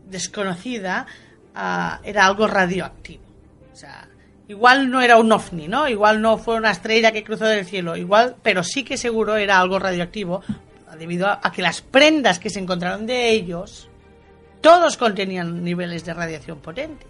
[0.06, 1.08] desconocida,
[1.56, 3.24] ah, era algo radioactivo.
[3.72, 4.10] O sea,
[4.50, 5.88] igual no era un ovni, ¿no?
[5.88, 9.60] Igual no fue una estrella que cruzó del cielo, igual, pero sí que seguro era
[9.60, 10.42] algo radioactivo,
[10.98, 13.90] debido a, a que las prendas que se encontraron de ellos,
[14.62, 17.06] todos contenían niveles de radiación potente.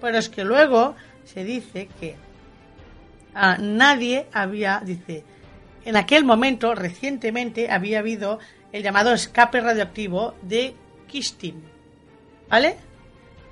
[0.00, 0.94] Pero es que luego
[1.24, 2.16] se dice que
[3.34, 5.24] ah, nadie había, dice,
[5.88, 8.38] en aquel momento, recientemente, había habido
[8.72, 10.74] el llamado escape radioactivo de
[11.06, 11.62] Kistin.
[12.50, 12.76] ¿Vale?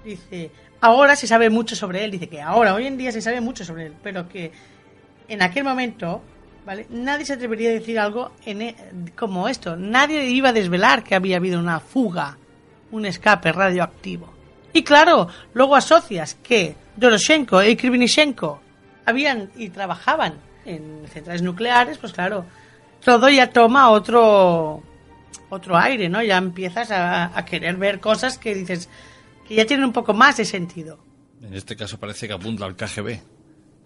[0.05, 0.51] Dice,
[0.83, 2.11] ahora se sabe mucho sobre él.
[2.11, 4.53] Dice que ahora, hoy en día se sabe mucho sobre él, pero que
[5.29, 6.21] en aquel momento,
[6.67, 6.87] ¿vale?
[6.91, 8.77] Nadie se atrevería a decir algo en e-
[9.17, 9.75] como esto.
[9.75, 12.37] Nadie iba a desvelar que había habido una fuga,
[12.91, 14.29] un escape radioactivo.
[14.75, 18.61] Y claro, luego asocias que Doroshenko y Krivinishenko
[19.07, 20.35] habían y trabajaban
[20.67, 22.45] en centrales nucleares, pues claro,
[23.05, 24.83] todo ya toma otro
[25.49, 26.23] otro aire, ¿no?
[26.23, 28.89] Ya empiezas a, a querer ver cosas que dices
[29.47, 30.99] que ya tienen un poco más de sentido.
[31.41, 33.21] En este caso parece que apunta al KGB.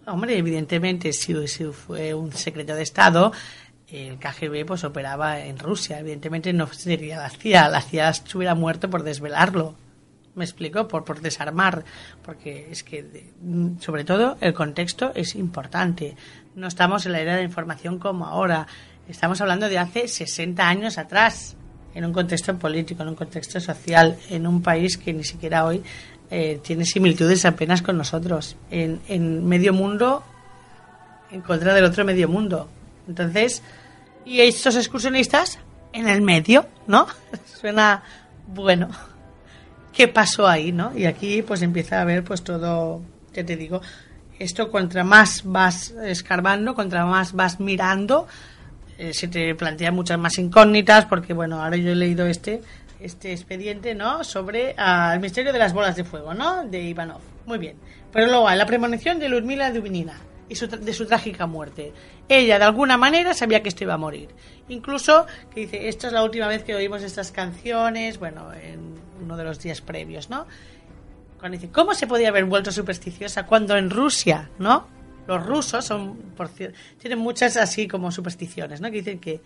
[0.07, 3.33] Hombre, evidentemente, si, si fue un secreto de Estado,
[3.89, 5.99] el KGB pues operaba en Rusia.
[5.99, 7.69] Evidentemente no sería la CIA.
[7.69, 9.75] La CIA estuviera muerto por desvelarlo.
[10.35, 10.89] ¿Me explico?
[10.89, 11.85] Por, por desarmar.
[12.25, 13.31] Porque es que, de-
[13.81, 16.17] sobre todo, el contexto es importante.
[16.55, 18.67] No estamos en la era de la información como ahora.
[19.09, 21.57] Estamos hablando de hace 60 años atrás,
[21.95, 25.83] en un contexto político, en un contexto social, en un país que ni siquiera hoy
[26.31, 28.57] eh, tiene similitudes apenas con nosotros.
[28.71, 30.25] En, en medio mundo,
[31.31, 32.69] en contra del otro medio mundo.
[33.07, 33.63] Entonces,
[34.25, 35.59] y estos excursionistas
[35.93, 37.07] en el medio, ¿no?
[37.61, 38.03] Suena
[38.47, 38.89] bueno.
[39.93, 40.97] ¿Qué pasó ahí, no?
[40.97, 43.03] Y aquí pues empieza a ver pues todo,
[43.35, 43.83] ya te digo,
[44.41, 48.27] esto contra más vas escarbando, contra más vas mirando,
[48.99, 52.61] eh, se te plantean muchas más incógnitas porque bueno, ahora yo he leído este
[53.01, 54.25] este expediente, ¿no?
[54.25, 56.65] Sobre ah, el misterio de las bolas de fuego, ¿no?
[56.65, 57.21] De Ivanov.
[57.47, 57.77] Muy bien.
[58.13, 60.15] Pero luego la premonición de Ludmila Dubinina
[60.49, 61.93] y su, de su trágica muerte.
[62.29, 64.29] Ella, de alguna manera, sabía que esto iba a morir.
[64.69, 69.37] Incluso, que dice, esta es la última vez que oímos estas canciones, bueno, en uno
[69.37, 70.47] de los días previos, ¿no?
[71.41, 74.87] Cuando dice, ¿cómo se podía haber vuelto supersticiosa cuando en Rusia, ¿no?
[75.27, 78.91] Los rusos son, por tienen muchas así como supersticiones, ¿no?
[78.91, 79.41] Que dicen que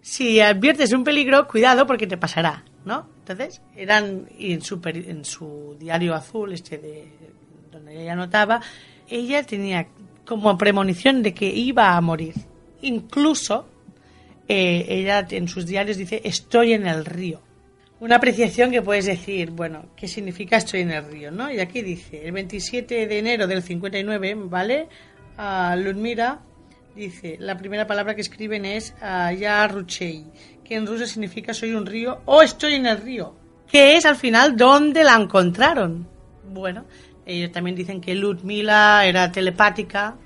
[0.00, 3.08] si adviertes un peligro, cuidado porque te pasará, ¿no?
[3.18, 7.08] Entonces, eran, y en su, en su diario azul, este de,
[7.70, 8.60] donde ella anotaba,
[9.08, 9.88] ella tenía
[10.24, 12.34] como premonición de que iba a morir.
[12.82, 13.66] Incluso,
[14.46, 17.40] eh, ella en sus diarios dice, estoy en el río.
[18.02, 21.30] Una apreciación que puedes decir, bueno, ¿qué significa estoy en el río?
[21.30, 21.52] ¿no?
[21.52, 24.88] Y aquí dice, el 27 de enero del 59, ¿vale?
[25.36, 26.40] A Ludmira
[26.96, 30.24] dice, la primera palabra que escriben es Ya Ruchei,
[30.64, 33.36] que en ruso significa soy un río o estoy en el río,
[33.70, 36.08] que es al final donde la encontraron.
[36.52, 36.86] Bueno,
[37.24, 40.16] ellos también dicen que Ludmila era telepática,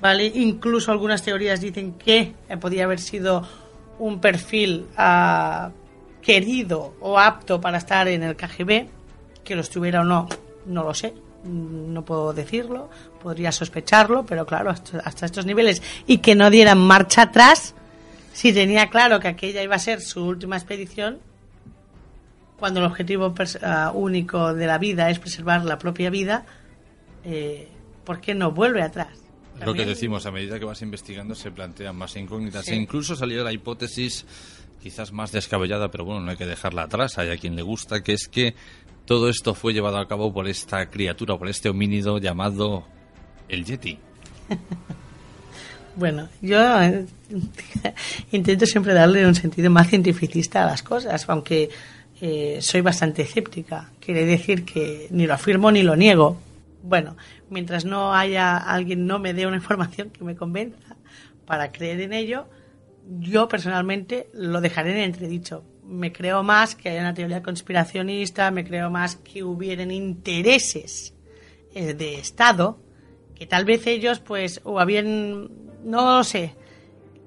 [0.00, 0.26] ¿vale?
[0.34, 3.48] Incluso algunas teorías dicen que podía haber sido
[4.00, 5.70] un perfil ah,
[6.26, 8.88] querido o apto para estar en el KGB,
[9.44, 10.28] que lo estuviera o no,
[10.66, 11.14] no lo sé,
[11.44, 12.90] mm, no puedo decirlo,
[13.22, 17.76] podría sospecharlo, pero claro, hasta, hasta estos niveles, y que no dieran marcha atrás,
[18.32, 21.20] si tenía claro que aquella iba a ser su última expedición,
[22.58, 26.44] cuando el objetivo ah, único de la vida es preservar la propia vida,
[27.24, 27.68] eh,
[28.04, 29.16] ¿por qué no vuelve atrás?
[29.64, 32.72] Lo que decimos, a medida que vas investigando se plantean más incógnitas Sí.
[32.72, 34.26] e incluso salió la hipótesis
[34.82, 38.02] quizás más descabellada, pero bueno, no hay que dejarla atrás, hay a quien le gusta,
[38.02, 38.54] que es que
[39.04, 42.84] todo esto fue llevado a cabo por esta criatura, por este homínido llamado
[43.48, 43.98] el Yeti.
[45.96, 47.06] Bueno, yo eh,
[48.30, 51.70] intento siempre darle un sentido más cientificista a las cosas, aunque
[52.20, 53.90] eh, soy bastante escéptica.
[53.98, 56.38] Quiere decir que ni lo afirmo ni lo niego.
[56.82, 57.16] Bueno,
[57.48, 60.96] mientras no haya alguien no me dé una información que me convenza
[61.46, 62.46] para creer en ello,
[63.20, 65.64] yo personalmente lo dejaré en entredicho.
[65.84, 71.14] Me creo más que haya una teoría conspiracionista, me creo más que hubieran intereses
[71.74, 72.78] eh, de Estado
[73.36, 75.50] que tal vez ellos pues o habían
[75.84, 76.54] no lo sé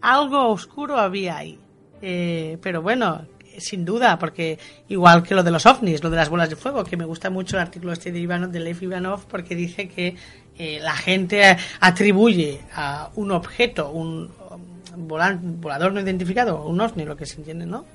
[0.01, 1.59] algo oscuro había ahí
[2.01, 3.27] Eh, pero bueno
[3.57, 4.57] sin duda porque
[4.87, 7.29] igual que lo de los ovnis lo de las bolas de fuego que me gusta
[7.29, 10.15] mucho el artículo este de Ivanov de Leif Ivanov porque dice que
[10.57, 14.31] eh, la gente atribuye a un objeto un,
[14.95, 17.85] volador no identificado un ovni lo que se entiende no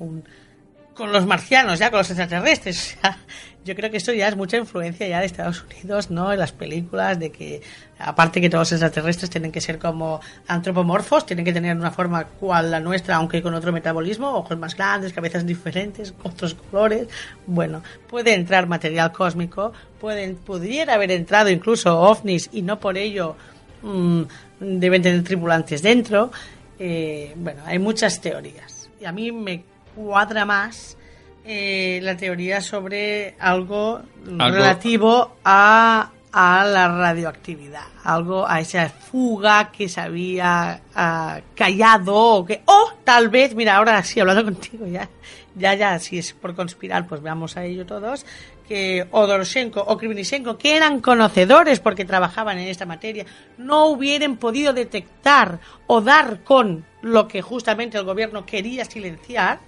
[0.95, 2.97] con los marcianos, ya con los extraterrestres.
[3.65, 6.33] Yo creo que esto ya es mucha influencia ya de Estados Unidos, ¿no?
[6.33, 7.63] En las películas, de que,
[7.99, 12.25] aparte que todos los extraterrestres tienen que ser como antropomorfos, tienen que tener una forma
[12.25, 17.09] cual la nuestra, aunque con otro metabolismo, ojos más grandes, cabezas diferentes, otros colores.
[17.47, 23.35] Bueno, puede entrar material cósmico, pueden, pudiera haber entrado incluso ovnis y no por ello
[23.83, 24.23] mm,
[24.61, 26.31] deben tener tripulantes dentro.
[26.79, 28.89] Eh, bueno, hay muchas teorías.
[29.01, 29.65] Y a mí me
[29.95, 30.97] cuadra más
[31.45, 39.71] eh, la teoría sobre algo, Algo- relativo a, a la radioactividad, algo a esa fuga
[39.71, 44.87] que se había ah, callado o que, o tal vez, mira, ahora sí, hablando contigo
[44.87, 45.09] ya,
[45.55, 48.25] ya, ya, si es por conspirar, pues veamos a ello todos,
[48.67, 53.27] que Odoroshenko o Krivnichenko, que eran conocedores porque trabajaban en esta materia,
[53.59, 59.61] no hubieran podido detectar o dar con lo que justamente el gobierno quería silenciar,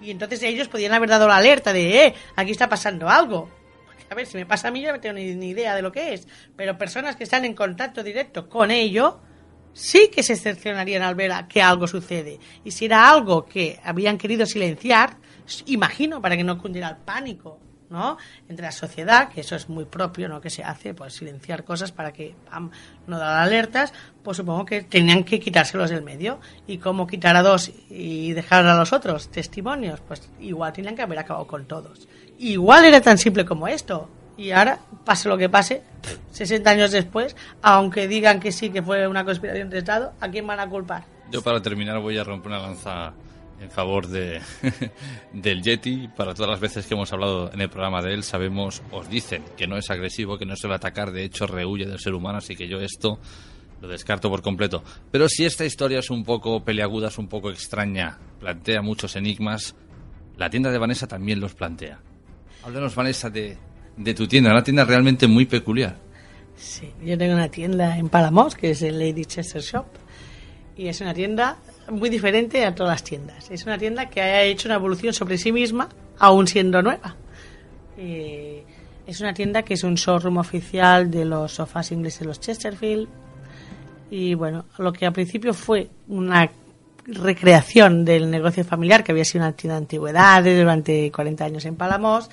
[0.00, 3.48] y entonces ellos podían haber dado la alerta de, eh, aquí está pasando algo.
[4.10, 5.90] A ver, si me pasa a mí yo no tengo ni, ni idea de lo
[5.90, 6.28] que es.
[6.56, 9.20] Pero personas que están en contacto directo con ello,
[9.72, 12.38] sí que se excepcionarían al ver a- que algo sucede.
[12.64, 15.16] Y si era algo que habían querido silenciar,
[15.66, 17.58] imagino, para que no cundiera el pánico,
[18.48, 20.40] Entre la sociedad, que eso es muy propio, ¿no?
[20.40, 22.34] Que se hace, pues silenciar cosas para que
[23.06, 23.92] no dar alertas,
[24.22, 26.38] pues supongo que tenían que quitárselos del medio.
[26.66, 30.00] ¿Y cómo quitar a dos y dejar a los otros testimonios?
[30.00, 32.08] Pues igual tenían que haber acabado con todos.
[32.38, 34.08] Igual era tan simple como esto.
[34.36, 35.82] Y ahora, pase lo que pase,
[36.32, 40.44] 60 años después, aunque digan que sí que fue una conspiración de Estado, ¿a quién
[40.44, 41.04] van a culpar?
[41.30, 43.12] Yo para terminar voy a romper una lanza
[43.64, 44.40] en favor de
[45.32, 46.08] del Yeti.
[46.08, 49.42] Para todas las veces que hemos hablado en el programa de él, sabemos, os dicen
[49.56, 52.54] que no es agresivo, que no suele atacar, de hecho rehuye del ser humano, así
[52.54, 53.18] que yo esto
[53.80, 54.84] lo descarto por completo.
[55.10, 59.74] Pero si esta historia es un poco peleaguda, es un poco extraña, plantea muchos enigmas,
[60.36, 62.00] la tienda de Vanessa también los plantea.
[62.64, 63.56] Háblanos, Vanessa, de,
[63.96, 65.96] de tu tienda, una tienda realmente muy peculiar.
[66.56, 69.86] Sí, yo tengo una tienda en Palamos, que es el Lady Chester Shop,
[70.76, 71.58] y es una tienda
[71.90, 73.50] muy diferente a todas las tiendas.
[73.50, 77.16] Es una tienda que ha hecho una evolución sobre sí misma, aún siendo nueva.
[77.96, 78.64] Eh,
[79.06, 83.08] es una tienda que es un showroom oficial de los sofás ingleses de los Chesterfield.
[84.10, 86.50] Y bueno, lo que al principio fue una
[87.06, 91.76] recreación del negocio familiar, que había sido una tienda de antigüedades durante 40 años en
[91.76, 92.30] Palamos,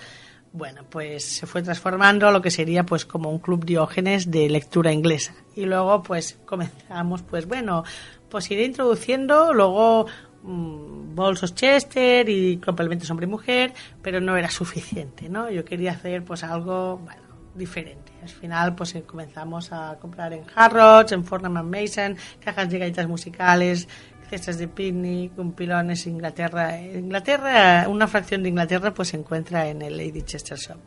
[0.53, 4.49] bueno, pues se fue transformando a lo que sería pues como un club diógenes de
[4.49, 5.33] lectura inglesa.
[5.55, 7.83] Y luego pues comenzamos pues bueno,
[8.31, 10.07] pues ir introduciendo luego
[10.41, 15.51] mm, bolsos Chester y complementos hombre y mujer, pero no era suficiente, ¿no?
[15.51, 17.21] Yo quería hacer pues algo, bueno,
[17.53, 18.11] diferente.
[18.23, 23.07] Al final pues eh, comenzamos a comprar en Harrods, en Fortnum Mason, cajas de galletas
[23.07, 23.87] musicales,
[24.29, 26.79] cestas de picnic, un pilones Inglaterra.
[26.81, 30.79] Inglaterra, una fracción de Inglaterra pues se encuentra en el Lady Chester Shop,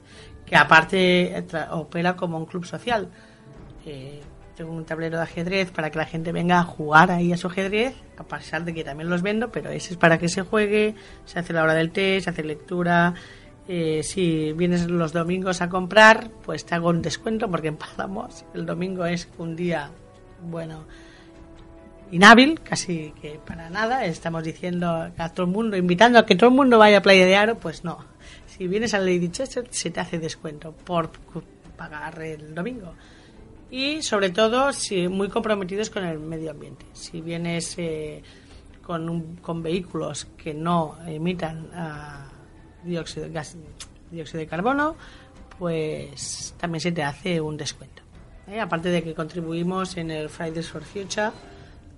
[0.46, 3.10] que aparte eh, opera como un club social.
[3.84, 4.22] Eh,
[4.56, 7.48] tengo un tablero de ajedrez para que la gente venga a jugar ahí a su
[7.48, 10.94] ajedrez, a pesar de que también los vendo, pero ese es para que se juegue,
[11.24, 13.14] se hace la hora del té, se hace lectura.
[13.66, 18.44] Eh, si vienes los domingos a comprar, pues te hago un descuento porque en Palamos
[18.54, 19.90] el domingo es un día,
[20.42, 20.84] bueno,
[22.10, 24.04] inhábil, casi que para nada.
[24.04, 27.26] Estamos diciendo a todo el mundo, invitando a que todo el mundo vaya a Playa
[27.26, 28.04] de Aro, pues no.
[28.46, 31.10] Si vienes al Lady Chester, se te hace descuento por
[31.76, 32.94] pagar el domingo.
[33.74, 36.86] Y sobre todo, si muy comprometidos con el medio ambiente.
[36.92, 38.22] Si vienes eh,
[38.86, 42.28] con, un- con vehículos que no emitan ah,
[42.84, 43.56] dióxido, gas-
[44.12, 44.94] dióxido de carbono,
[45.58, 48.02] pues también se te hace un descuento.
[48.46, 48.60] ¿eh?
[48.60, 51.30] aparte de que contribuimos en el Fridays for Future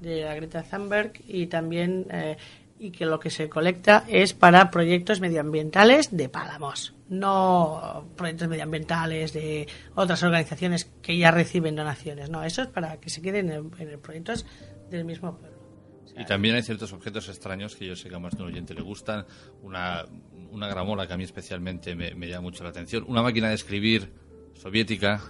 [0.01, 2.37] de la Greta Thunberg y también eh,
[2.79, 9.33] y que lo que se colecta es para proyectos medioambientales de Pálamos, no proyectos medioambientales
[9.33, 13.71] de otras organizaciones que ya reciben donaciones, no, eso es para que se queden en,
[13.79, 14.45] en el proyectos
[14.91, 15.57] del mismo pueblo.
[16.05, 18.43] O sea, Y también hay ciertos objetos extraños que yo sé que a más de
[18.43, 19.27] un oyente le gustan.
[19.63, 20.05] Una,
[20.51, 23.05] una gramola que a mí especialmente me, me llama mucho la atención.
[23.09, 24.13] Una máquina de escribir
[24.55, 25.21] soviética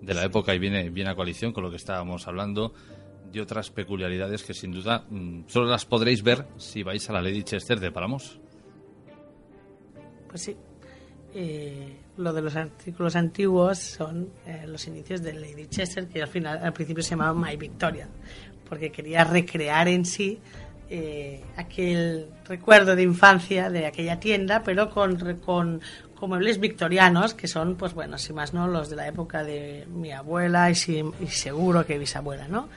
[0.00, 2.74] de la época y viene, viene a coalición con lo que estábamos hablando.
[3.34, 7.20] Y otras peculiaridades que sin duda mm, solo las podréis ver si vais a la
[7.20, 8.38] Lady Chester de Palamos.
[10.28, 10.56] Pues sí.
[11.34, 16.28] Eh, lo de los artículos antiguos son eh, los inicios de Lady Chester, que al
[16.28, 18.08] final, al principio se llamaba My Victoria,
[18.68, 20.38] porque quería recrear en sí
[20.88, 25.80] eh, aquel recuerdo de infancia de aquella tienda, pero con, con,
[26.14, 29.86] con muebles victorianos, que son, pues bueno, si más no, los de la época de
[29.92, 32.68] mi abuela y, si- y seguro que bisabuela, ¿no?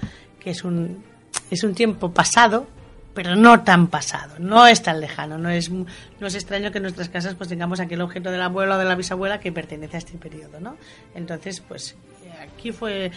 [0.50, 1.04] Es un,
[1.52, 2.68] es un tiempo pasado,
[3.14, 5.86] pero no tan pasado, no es tan lejano, no es, no
[6.22, 8.86] es extraño que en nuestras casas pues tengamos aquel objeto de la abuela o de
[8.86, 10.78] la bisabuela que pertenece a este periodo, ¿no?
[11.16, 11.96] Entonces, pues
[12.42, 13.12] aquí fue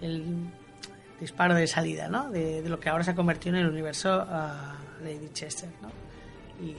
[0.00, 0.24] el
[1.20, 2.30] disparo de salida, ¿no?
[2.30, 4.74] De, de lo que ahora se ha convertido en el universo ah,
[5.04, 5.88] Lady Chester, ¿no?
[6.64, 6.74] Y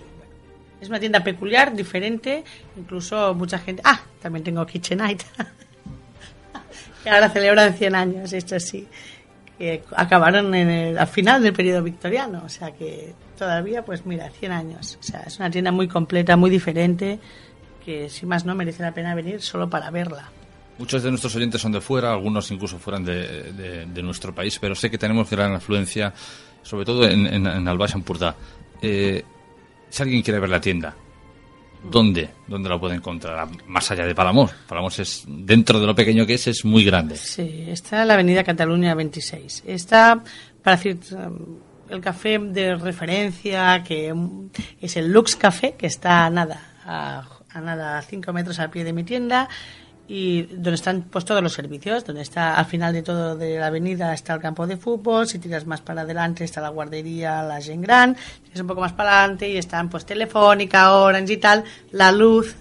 [0.81, 2.43] es una tienda peculiar, diferente,
[2.75, 3.81] incluso mucha gente...
[3.85, 5.21] Ah, también tengo KitchenAid,
[7.03, 8.87] que ahora celebran 100 años, esto sí,
[9.63, 14.29] que acabaron en el, al final del periodo victoriano, o sea que todavía, pues mira,
[14.29, 17.17] 100 años, o sea, es una tienda muy completa, muy diferente,
[17.85, 20.29] que si más no merece la pena venir solo para verla.
[20.77, 24.91] Muchos de nuestros oyentes son de fuera, algunos incluso fueran de, nuestro país, pero sé
[24.91, 26.13] que tenemos gran afluencia,
[26.61, 27.67] sobre todo en, en, en.
[28.81, 29.23] Eh,
[29.89, 30.93] si alguien quiere ver la tienda,
[31.83, 32.29] ¿dónde?
[32.47, 33.47] ¿Dónde la puede encontrar?
[33.67, 34.51] Más allá de Palamós.
[34.67, 37.15] Palamós es, dentro de lo pequeño que es, es muy grande.
[37.15, 39.63] Sí, está la avenida Cataluña 26.
[39.65, 40.23] Está,
[40.61, 41.57] para decir, um,
[41.89, 44.49] el café de referencia, que um,
[44.81, 48.69] es el Lux Café, que está a nada, a, a nada, a 5 metros al
[48.69, 49.49] pie de mi tienda,
[50.07, 53.67] y donde están pues todos los servicios, donde está al final de todo de la
[53.67, 57.61] avenida está el campo de fútbol, si tiras más para adelante está la guardería, la
[57.61, 61.37] Gen Gran, si tiras un poco más para adelante y están pues Telefónica, Orange y
[61.37, 62.55] tal, la luz,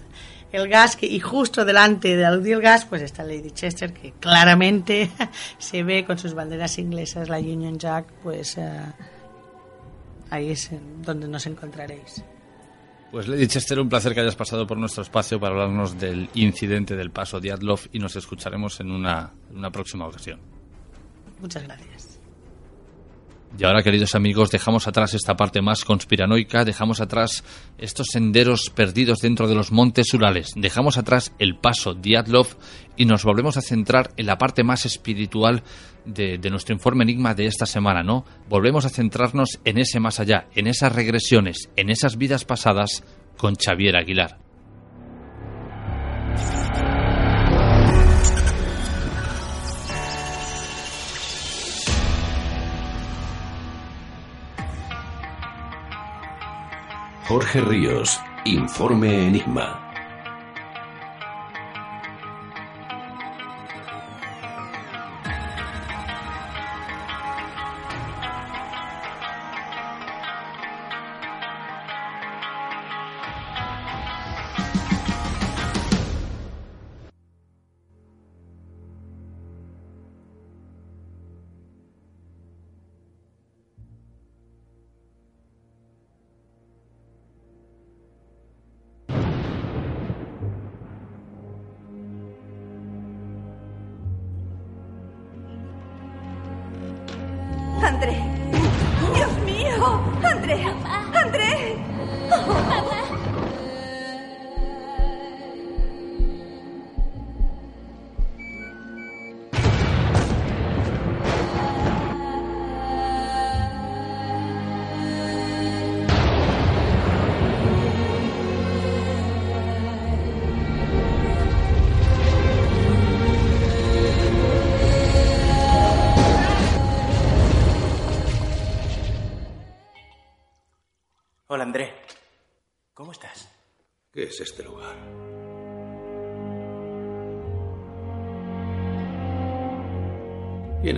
[0.51, 3.51] el gas que, y justo delante de la luz y el gas pues está Lady
[3.51, 5.11] Chester que claramente
[5.57, 8.79] se ve con sus banderas inglesas la Union Jack pues eh,
[10.29, 10.69] ahí es
[11.01, 12.23] donde nos encontraréis
[13.13, 16.95] Pues Lady Chester, un placer que hayas pasado por nuestro espacio para hablarnos del incidente
[16.95, 20.39] del paso Diatlov y nos escucharemos en una, en una próxima ocasión.
[21.39, 22.19] muchas gracias
[23.55, 27.43] Y ahora, queridos amigos, dejamos atrás esta parte más conspiranoica, dejamos atrás
[27.77, 32.47] estos senderos perdidos dentro de los montes Urales, dejamos atrás el paso Diatlov
[32.95, 35.63] y nos volvemos a centrar en la parte más espiritual
[36.05, 38.25] de, nuestro informe Enigma de esta semana, ¿no?
[38.49, 43.03] Volvemos a centrarnos en ese más allá, en esas regresiones, en esas vidas pasadas
[43.37, 44.37] con Xavier Aguilar.
[57.25, 59.82] Jorge Ríos, Informe Enigma.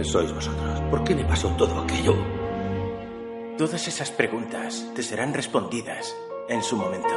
[0.05, 0.81] Sois vosotros?
[0.89, 2.15] ¿Por qué me pasó todo aquello?
[3.57, 6.15] Todas esas preguntas te serán respondidas
[6.49, 7.13] en su momento.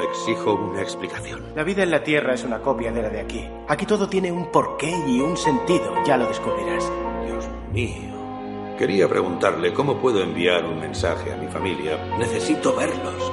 [0.00, 1.52] Exijo una explicación.
[1.54, 3.48] La vida en la Tierra es una copia de la de aquí.
[3.68, 5.94] Aquí todo tiene un porqué y un sentido.
[6.04, 6.90] Ya lo descubrirás.
[7.24, 8.12] Dios mío.
[8.78, 11.96] Quería preguntarle cómo puedo enviar un mensaje a mi familia.
[12.18, 13.32] Necesito verlos.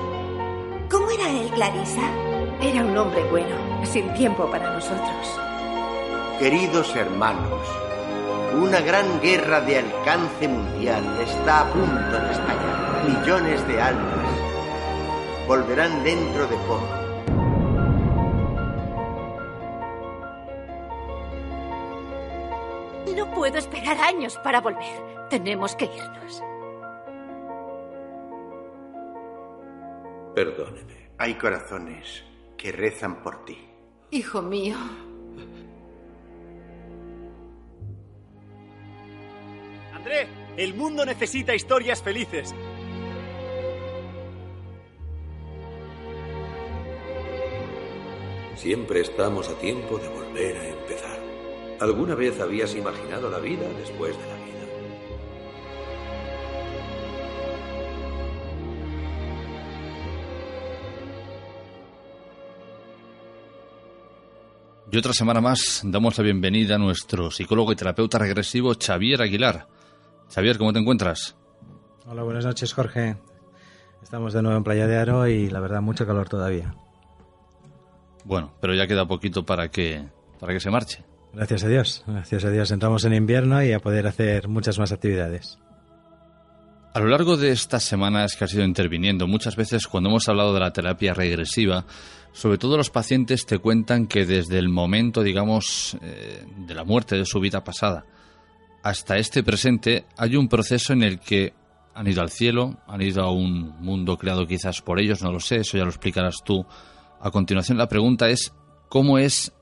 [0.91, 2.07] ¿Cómo era él, Clarisa?
[2.61, 3.55] Era un hombre bueno,
[3.85, 5.39] sin tiempo para nosotros.
[6.39, 7.65] Queridos hermanos,
[8.59, 13.05] una gran guerra de alcance mundial está a punto de estallar.
[13.07, 14.39] Millones de almas
[15.47, 16.99] volverán dentro de poco.
[23.15, 25.27] No puedo esperar años para volver.
[25.29, 26.43] Tenemos que irnos.
[30.35, 31.09] Perdóneme.
[31.17, 32.23] Hay corazones
[32.57, 33.57] que rezan por ti.
[34.11, 34.75] Hijo mío.
[39.99, 42.55] André, el mundo necesita historias felices.
[48.55, 51.19] Siempre estamos a tiempo de volver a empezar.
[51.81, 54.49] ¿Alguna vez habías imaginado la vida después de la vida?
[64.91, 69.78] Y otra semana más damos la bienvenida a nuestro psicólogo y terapeuta regresivo Xavier Aguilar.
[70.33, 71.35] Xavier, ¿cómo te encuentras?
[72.05, 73.17] Hola, buenas noches, Jorge.
[74.03, 76.75] Estamos de nuevo en Playa de Aro y la verdad mucho calor todavía.
[78.25, 80.05] Bueno, pero ya queda poquito para que
[80.39, 81.03] para que se marche.
[81.33, 84.91] Gracias a Dios, gracias a Dios entramos en invierno y a poder hacer muchas más
[84.91, 85.57] actividades.
[86.93, 90.53] A lo largo de estas semanas que has ido interviniendo, muchas veces cuando hemos hablado
[90.53, 91.85] de la terapia regresiva,
[92.31, 97.15] sobre todo los pacientes te cuentan que desde el momento, digamos, eh, de la muerte
[97.15, 98.05] de su vida pasada
[98.83, 101.53] hasta este presente hay un proceso en el que
[101.93, 105.39] han ido al cielo, han ido a un mundo creado quizás por ellos, no lo
[105.39, 106.65] sé, eso ya lo explicarás tú.
[107.19, 108.53] A continuación la pregunta es,
[108.87, 109.53] ¿cómo es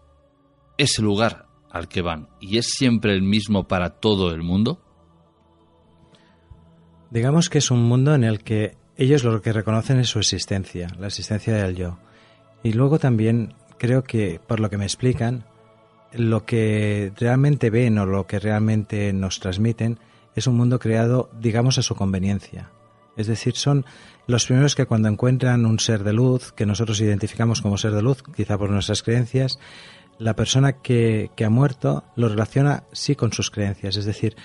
[0.77, 2.29] ese lugar al que van?
[2.39, 4.81] ¿Y es siempre el mismo para todo el mundo?
[7.09, 10.87] Digamos que es un mundo en el que ellos lo que reconocen es su existencia,
[10.99, 11.99] la existencia del yo.
[12.63, 15.45] Y luego también creo que, por lo que me explican,
[16.13, 19.99] lo que realmente ven o lo que realmente nos transmiten
[20.35, 22.69] es un mundo creado, digamos, a su conveniencia.
[23.17, 23.85] Es decir, son
[24.27, 28.03] los primeros que cuando encuentran un ser de luz, que nosotros identificamos como ser de
[28.03, 29.57] luz, quizá por nuestras creencias,
[30.19, 33.97] la persona que, ha muerto lo relaciona sí con sus creencias.
[33.97, 34.35] Es decir,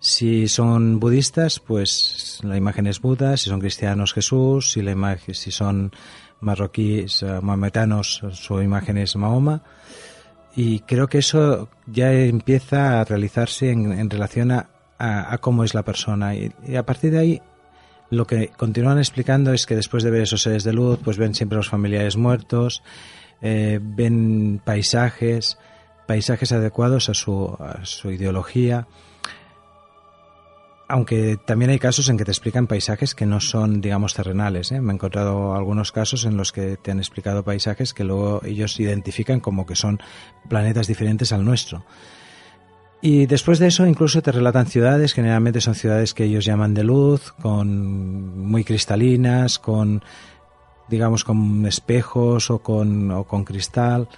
[0.00, 5.34] si son budistas, pues la imagen es Buda, si son cristianos Jesús, si, la imagen,
[5.34, 5.92] si son
[6.40, 9.62] marroquíes, uh, maometanos, su imagen es Mahoma.
[10.60, 15.62] Y creo que eso ya empieza a realizarse en, en relación a, a, a, cómo
[15.62, 16.34] es la persona.
[16.34, 17.42] Y, y, a partir de ahí,
[18.10, 21.36] lo que continúan explicando es que después de ver esos seres de luz, pues ven
[21.36, 22.82] siempre los familiares muertos,
[23.40, 25.58] eh, ven paisajes,
[26.08, 28.88] paisajes adecuados a su, a su ideología
[30.88, 34.72] aunque también hay casos en que te explican paisajes que no son, digamos, terrenales.
[34.72, 34.80] ¿eh?
[34.80, 38.80] Me he encontrado algunos casos en los que te han explicado paisajes que luego ellos
[38.80, 40.00] identifican como que son
[40.48, 41.84] planetas diferentes al nuestro.
[43.02, 46.84] Y después de eso incluso te relatan ciudades, generalmente son ciudades que ellos llaman de
[46.84, 50.02] luz, con muy cristalinas, con
[50.88, 54.08] digamos con espejos o con, o con cristal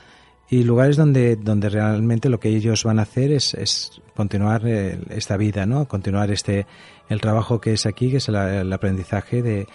[0.50, 4.98] y lugares donde, donde realmente lo que ellos van a hacer es, es continuar eh,
[5.10, 5.86] esta vida, ¿no?
[5.86, 6.66] Continuar este,
[7.08, 9.68] el trabajo que es aquí, que es el, aprendizaje de,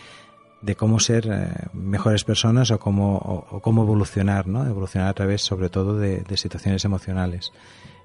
[0.61, 4.65] de, cómo ser eh, mejores personas o cómo, o, cómo evolucionar, ¿no?
[4.65, 7.53] Evolucionar a través, sobre todo, de, de situaciones emocionales.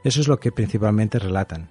[0.04, 1.68] Eso es lo que principalmente relatan.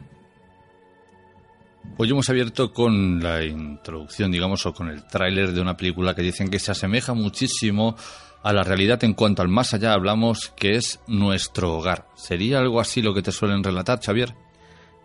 [1.95, 6.21] Hoy hemos abierto con la introducción, digamos, o con el tráiler de una película que
[6.21, 7.95] dicen que se asemeja muchísimo
[8.43, 12.07] a la realidad en cuanto al más allá hablamos, que es nuestro hogar.
[12.15, 14.33] ¿Sería algo así lo que te suelen relatar, Xavier?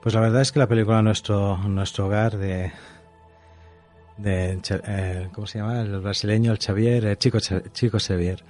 [0.02, 2.72] Pues la verdad es que la película Nuestro, nuestro hogar de,
[4.22, 5.80] eh, ¿cómo se llama?
[5.80, 7.38] El brasileño, el Xavier, el chico,
[7.72, 8.44] chico Xavier.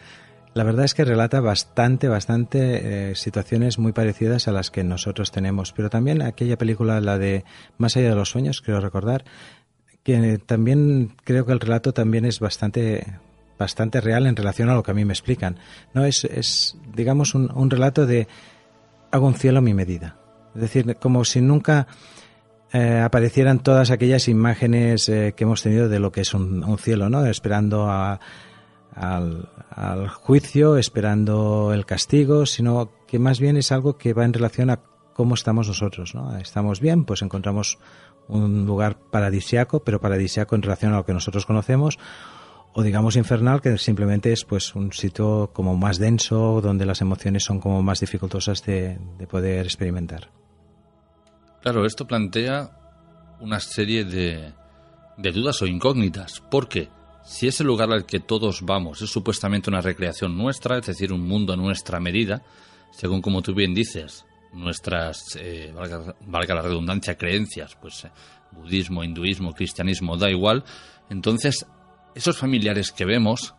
[0.53, 5.33] La verdad es que relata bastante, bastante eh, situaciones muy parecidas a las que nosotros
[5.33, 5.73] tenemos.
[5.73, 7.45] Pero también aquella película, la de
[7.77, 9.25] Más allá de los sueños, creo recordar,
[10.05, 13.19] que también creo que el relato también es bastante
[13.59, 15.59] bastante real en relación a lo que a mí me explican.
[15.93, 18.29] No es, es digamos, un, un relato de
[19.11, 20.17] hago un cielo a mi medida.
[20.55, 21.87] Es decir, como si nunca
[22.73, 27.09] eh, aparecieran todas aquellas imágenes eh, que hemos tenido de lo que es un, cielo,
[27.09, 27.25] ¿no?
[27.27, 28.19] Esperando a,
[28.97, 34.33] al, al, juicio, esperando el castigo, sino que más bien es algo que va en
[34.33, 34.81] relación a
[35.13, 36.37] cómo estamos nosotros, ¿no?
[36.37, 37.79] Estamos bien, pues encontramos
[38.27, 42.01] un lugar paradisiaco, pero paradisiaco en relación a lo que nosotros conocemos,
[42.75, 47.45] o digamos infernal, que simplemente es pues un sitio como más denso, donde las emociones
[47.45, 50.31] son como más dificultosas de, de poder experimentar.
[51.63, 52.71] Claro, esto plantea
[53.41, 54.53] una serie de,
[55.17, 56.89] de dudas o incógnitas, porque
[57.25, 61.27] si ese lugar al que todos vamos es supuestamente una recreación nuestra, es decir, un
[61.27, 62.43] mundo a nuestra medida,
[62.91, 68.11] según como tú bien dices, nuestras, eh, valga, la redundancia, creencias, pues eh,
[68.53, 70.65] budismo, hinduismo, cristianismo, da igual,
[71.09, 71.67] entonces
[72.15, 73.55] esos familiares que vemos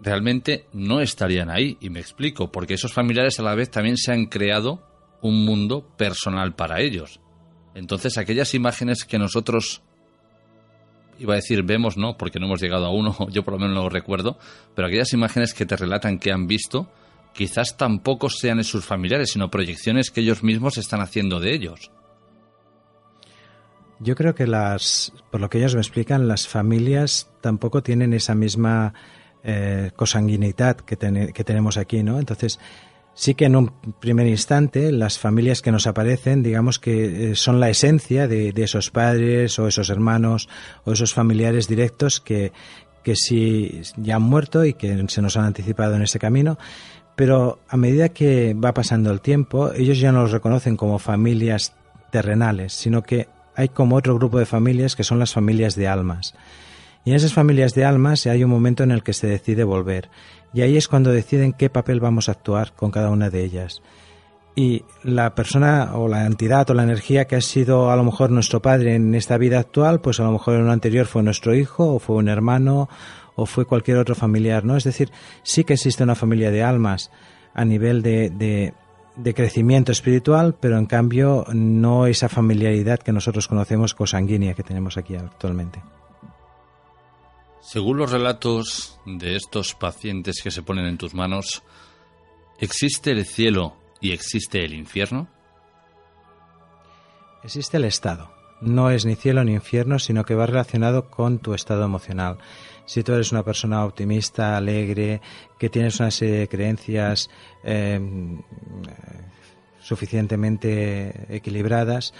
[0.00, 1.76] realmente no estarían ahí.
[1.80, 4.82] Y me explico, porque esos familiares a la vez también se han creado
[5.22, 7.20] un mundo personal para ellos.
[7.74, 9.82] Entonces aquellas imágenes que nosotros
[11.18, 13.74] iba a decir vemos, no, porque no hemos llegado a uno, yo por lo menos
[13.74, 14.38] no lo recuerdo,
[14.74, 16.90] pero aquellas imágenes que te relatan que han visto,
[17.32, 21.90] quizás tampoco sean sus familiares, sino proyecciones que ellos mismos están haciendo de ellos.
[24.04, 28.34] Yo creo que las, por lo que ellos me explican, las familias tampoco tienen esa
[28.34, 28.92] misma
[29.42, 32.18] eh, cosanguinidad que, ten, que tenemos aquí, ¿no?
[32.18, 32.60] Entonces,
[33.14, 37.60] sí que en un primer instante las familias que nos aparecen, digamos que eh, son
[37.60, 40.50] la esencia de, de, esos padres o esos hermanos
[40.84, 42.52] o esos familiares directos que,
[43.02, 46.58] que sí ya han muerto y que se nos han anticipado en ese camino.
[47.16, 51.74] Pero a medida que va pasando el tiempo, ellos ya no los reconocen como familias
[52.10, 56.34] terrenales, sino que hay como otro grupo de familias que son las familias de almas.
[57.04, 60.08] Y en esas familias de almas hay un momento en el que se decide volver.
[60.54, 63.82] Y ahí es cuando deciden qué papel vamos a actuar con cada una de ellas.
[64.56, 68.30] Y la persona o la entidad o la energía que ha sido a lo mejor
[68.30, 71.54] nuestro padre en esta vida actual, pues a lo mejor en una anterior fue nuestro
[71.54, 72.88] hijo o fue un hermano
[73.34, 74.76] o fue cualquier otro familiar, ¿no?
[74.76, 75.10] Es decir,
[75.42, 77.10] sí que existe una familia de almas
[77.52, 78.74] a nivel de, de,
[79.16, 84.96] de crecimiento espiritual, pero en cambio no esa familiaridad que nosotros conocemos cosanguínea que tenemos
[84.96, 85.82] aquí actualmente.
[87.60, 91.62] Según los relatos de estos pacientes que se ponen en tus manos,
[92.58, 95.28] ¿existe el cielo y existe el infierno?
[97.42, 98.30] Existe el estado.
[98.60, 102.38] No es ni cielo ni infierno, sino que va relacionado con tu estado emocional.
[102.86, 105.20] Si tú eres una persona optimista, alegre,
[105.58, 107.30] que tienes una serie de creencias
[107.62, 108.00] eh,
[109.80, 112.12] suficientemente equilibradas,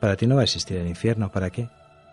[0.00, 1.30] para ti no va a existir el infierno.
[1.30, 1.68] ¿Para qué?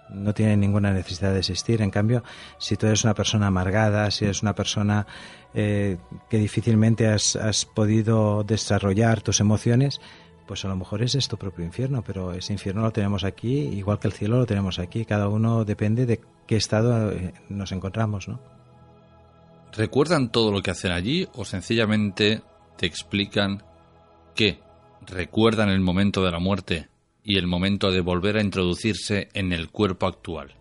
[0.09, 1.81] no tiene ninguna necesidad de existir.
[1.81, 2.23] En cambio,
[2.57, 5.07] si tú eres una persona amargada, si eres una persona
[5.53, 5.97] eh,
[6.29, 10.01] que difícilmente has, has, podido desarrollar tus emociones,
[10.47, 13.99] pues a lo mejor es tu propio infierno, pero ese infierno lo tenemos aquí, igual
[13.99, 15.05] que el cielo lo tenemos aquí.
[15.05, 18.39] Cada uno depende de qué estado eh, nos encontramos, ¿no?
[19.73, 22.41] ¿Recuerdan todo lo que hacen allí o sencillamente
[22.77, 23.63] te explican
[24.33, 24.59] que
[25.05, 26.89] recuerdan el momento de la muerte
[27.23, 30.53] y el momento de volver a introducirse en el cuerpo actual.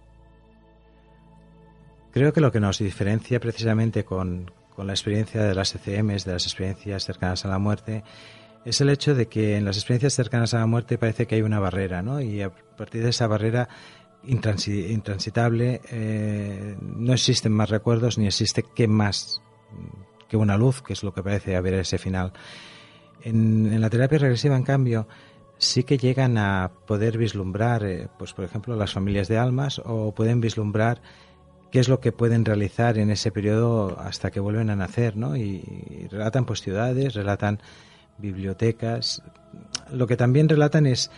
[2.11, 6.32] Creo que lo que nos diferencia precisamente con, con la experiencia de las ECMs, de
[6.32, 8.02] las experiencias cercanas a la muerte,
[8.65, 11.43] es el hecho de que en las experiencias cercanas a la muerte parece que hay
[11.43, 12.20] una barrera, ¿no?
[12.20, 13.69] Y a partir de esa barrera
[14.27, 19.43] intransi intransitable eh, no existen más recuerdos ni existe que más
[20.28, 22.32] que una luz, que es lo que parece haber ese final.
[23.23, 25.07] En, en la terapia regresiva, en cambio,
[25.59, 30.15] sí que llegan a poder vislumbrar, eh, pues por ejemplo, las familias de almas o
[30.15, 31.03] pueden vislumbrar
[31.70, 35.36] qué es lo que pueden realizar en ese periodo hasta que vuelven a nacer, ¿no?
[35.36, 37.61] Y, y relatan pues ciudades, relatan
[38.19, 39.23] bibliotecas.
[39.93, 41.11] Lo que también relatan es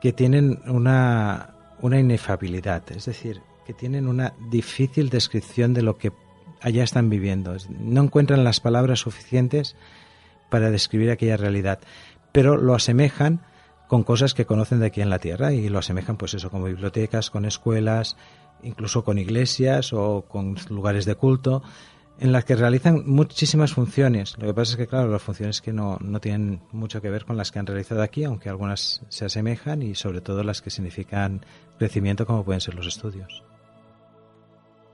[0.00, 6.12] que tienen una, una inefabilidad, es decir, que tienen una difícil descripción de lo que
[6.60, 7.56] allá están viviendo.
[7.68, 9.76] No encuentran las palabras suficientes
[10.50, 11.80] para describir aquella realidad
[12.34, 13.42] pero lo asemejan
[13.86, 16.64] con cosas que conocen de aquí en la Tierra y lo asemejan pues eso como
[16.64, 18.16] bibliotecas, con escuelas,
[18.64, 21.62] incluso con iglesias o con lugares de culto
[22.18, 24.36] en las que realizan muchísimas funciones.
[24.38, 27.24] Lo que pasa es que, claro, las funciones que no, no tienen mucho que ver
[27.24, 30.70] con las que han realizado aquí, aunque algunas se asemejan y sobre todo las que
[30.70, 31.44] significan
[31.78, 33.42] crecimiento como pueden ser los estudios.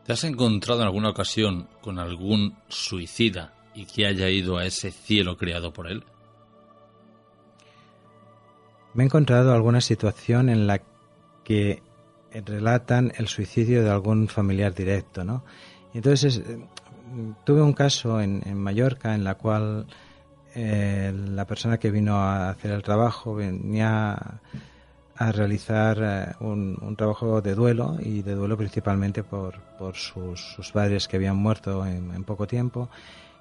[0.06, 4.90] ¿Te has encontrado en alguna ocasión con algún suicida y que haya ido a ese
[4.90, 6.04] cielo creado por él?
[8.94, 10.82] Me he encontrado alguna situación en la
[11.44, 11.82] que
[12.32, 15.44] relatan el suicidio de algún familiar directo, ¿no?
[15.94, 16.58] Entonces eh,
[17.44, 19.86] tuve un caso en, Mallorca en la cual
[20.54, 24.40] eh, la persona que vino a hacer el trabajo venía
[25.16, 30.40] a realizar eh, un, un, trabajo de duelo y de duelo principalmente por, por sus,
[30.40, 32.88] sus, padres que habían muerto en, en poco tiempo.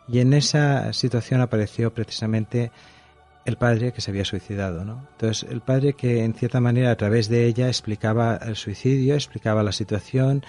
[0.07, 2.71] Y en esa situación apareció precisamente
[3.45, 5.07] el padre que se había suicidado, ¿no?
[5.13, 9.63] Entonces, el padre que en cierta manera a través de ella explicaba el suicidio, explicaba
[9.63, 10.43] la situación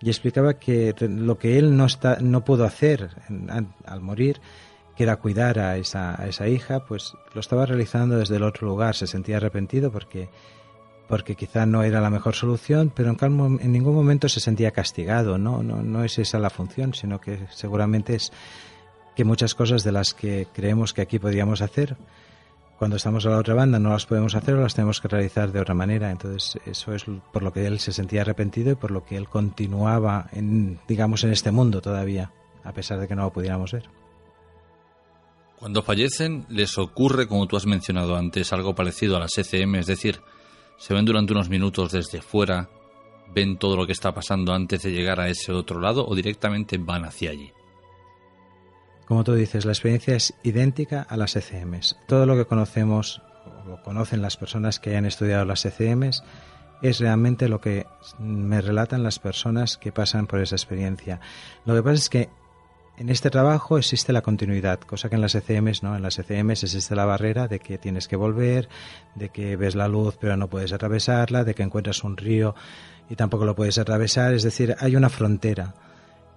[0.00, 3.10] y explicaba que lo que él no, está, no pudo hacer
[3.86, 4.40] al morir,
[4.96, 8.66] que era cuidar a esa, a esa hija, pues lo estaba realizando desde el otro
[8.66, 8.94] lugar.
[8.94, 10.28] Se sentía arrepentido porque,
[11.08, 15.38] porque quizá no era la mejor solución, pero en, en ningún momento se sentía castigado.
[15.38, 15.62] ¿no?
[15.62, 18.32] No, no es esa la función, sino que seguramente es
[19.14, 21.96] que muchas cosas de las que creemos que aquí podríamos hacer,
[22.78, 25.50] cuando estamos a la otra banda no las podemos hacer o las tenemos que realizar
[25.50, 26.10] de otra manera.
[26.10, 29.28] Entonces, eso es por lo que él se sentía arrepentido y por lo que él
[29.28, 32.32] continuaba, en, digamos, en este mundo todavía,
[32.64, 33.88] a pesar de que no lo pudiéramos ver.
[35.58, 39.86] Cuando fallecen, les ocurre, como tú has mencionado antes, algo parecido a las ECM, es
[39.86, 40.20] decir,
[40.76, 42.68] se ven durante unos minutos desde fuera,
[43.34, 46.76] ven todo lo que está pasando antes de llegar a ese otro lado o directamente
[46.76, 47.52] van hacia allí.
[49.06, 51.96] Como tú dices, la experiencia es idéntica a las ECMs.
[52.08, 53.22] Todo lo que conocemos
[53.70, 56.24] o conocen las personas que hayan estudiado las ECMs
[56.82, 57.86] es realmente lo que
[58.18, 61.20] me relatan las personas que pasan por esa experiencia.
[61.64, 62.28] Lo que pasa es que
[62.96, 65.94] en este trabajo existe la continuidad, cosa que en las ECMs no.
[65.94, 68.68] En las ECMs existe la barrera de que tienes que volver,
[69.14, 72.56] de que ves la luz pero no puedes atravesarla, de que encuentras un río
[73.08, 74.34] y tampoco lo puedes atravesar.
[74.34, 75.74] Es decir, hay una frontera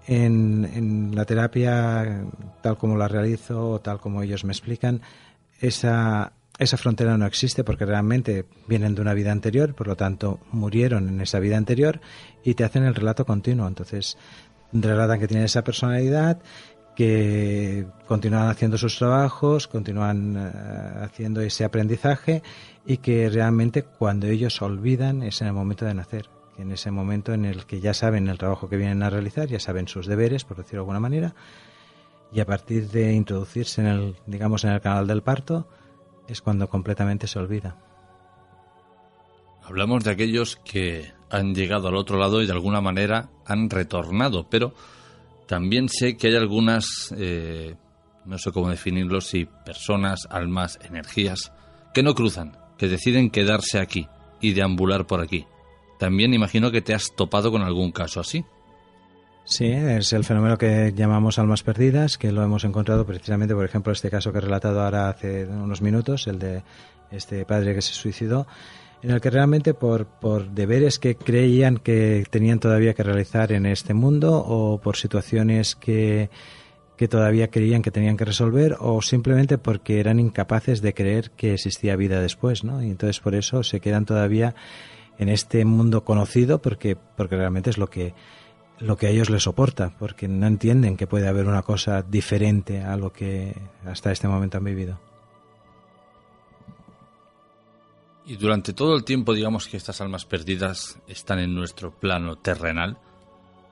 [0.09, 2.25] en, la terapia,
[2.61, 5.01] tal como la realizo, o tal como ellos me explican,
[5.59, 10.39] esa, esa frontera no existe porque realmente vienen de una vida anterior, por lo tanto
[10.51, 12.01] murieron en esa vida anterior
[12.43, 13.67] y te hacen el relato continuo.
[13.67, 14.17] Entonces,
[14.73, 16.39] relatan que tienen esa personalidad,
[16.95, 22.41] que continúan haciendo sus trabajos, continúan eh, haciendo ese aprendizaje
[22.85, 27.33] y que realmente cuando ellos olvidan es en el momento de nacer en ese momento
[27.33, 30.43] en el que ya saben el trabajo que vienen a realizar, ya saben sus deberes,
[30.43, 31.33] por decirlo de alguna manera,
[32.31, 35.67] y a partir de introducirse en el, digamos, en el canal del parto,
[36.27, 37.77] es cuando completamente se olvida.
[39.63, 44.47] Hablamos de aquellos que han llegado al otro lado y de alguna manera han retornado,
[44.49, 44.73] pero
[45.47, 47.75] también sé que hay algunas, eh,
[48.25, 51.53] no sé cómo definirlo, si personas, almas, energías,
[51.93, 54.07] que no cruzan, que deciden quedarse aquí
[54.41, 55.45] y deambular por aquí.
[55.99, 58.45] También imagino que te has topado con algún caso así.
[59.43, 63.91] Sí, es el fenómeno que llamamos almas perdidas, que lo hemos encontrado precisamente, por ejemplo,
[63.91, 66.63] este caso que he relatado ahora hace unos minutos, el de
[67.11, 68.47] este padre que se suicidó,
[69.01, 73.65] en el que realmente por, por deberes que creían que tenían todavía que realizar en
[73.65, 76.29] este mundo o por situaciones que,
[76.95, 81.55] que todavía creían que tenían que resolver o simplemente porque eran incapaces de creer que
[81.55, 82.83] existía vida después, ¿no?
[82.83, 84.53] Y entonces por eso se quedan todavía
[85.19, 88.15] en este mundo conocido porque, porque realmente es lo que,
[88.79, 92.81] lo que a ellos les soporta, porque no entienden que puede haber una cosa diferente
[92.81, 93.53] a lo que
[93.85, 94.99] hasta este momento han vivido.
[98.25, 102.97] Y durante todo el tiempo, digamos que estas almas perdidas están en nuestro plano terrenal,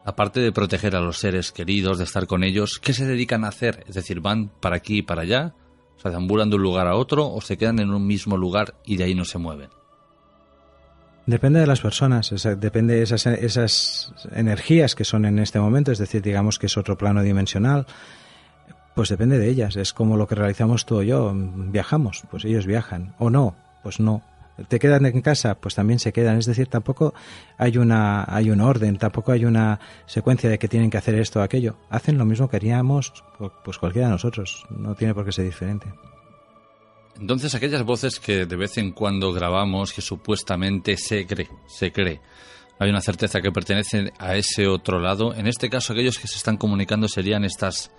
[0.04, 3.50] aparte de proteger a los seres queridos, de estar con ellos, ¿qué se dedican a
[3.50, 3.86] hacer?
[3.88, 5.54] Es decir, ¿van para aquí y para allá?
[5.96, 8.76] ¿O sea, deambulan de un lugar a otro o se quedan en un mismo lugar
[8.84, 9.70] y de ahí no se mueven?
[11.28, 15.98] Depende de las personas, depende de esas, esas energías que son en este momento, es
[15.98, 17.86] decir, digamos que es otro plano dimensional,
[18.96, 19.76] pues depende de ellas.
[19.76, 21.34] Es como lo que realizamos tú o yo.
[21.36, 23.14] Viajamos, pues ellos viajan.
[23.20, 24.24] O no, pues no.
[24.70, 25.56] ¿Te quedan en casa?
[25.56, 26.38] Pues también se quedan.
[26.38, 27.14] Es decir, tampoco
[27.58, 31.42] hay una, hay un orden, tampoco hay una secuencia de que tienen que hacer esto
[31.42, 31.78] o aquello.
[31.90, 33.14] Hacen lo mismo que haríamos
[33.64, 34.66] pues cualquiera de nosotros.
[34.70, 35.88] No tiene por qué ser diferente.
[37.20, 42.22] Entonces aquellas voces que de vez en cuando grabamos que supuestamente se cree, se cree,
[42.80, 46.38] hay una certeza que pertenecen a ese otro lado, en este caso aquellos que se
[46.38, 47.92] están comunicando serían estas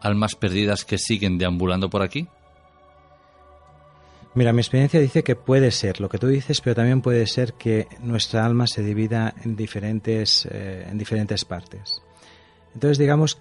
[0.00, 2.26] almas perdidas que siguen deambulando por aquí.
[4.34, 7.52] Mira, mi experiencia dice que puede ser lo que tú dices, pero también puede ser
[7.52, 12.02] que nuestra alma se divida en diferentes, eh, en diferentes partes.
[12.74, 13.38] Entonces digamos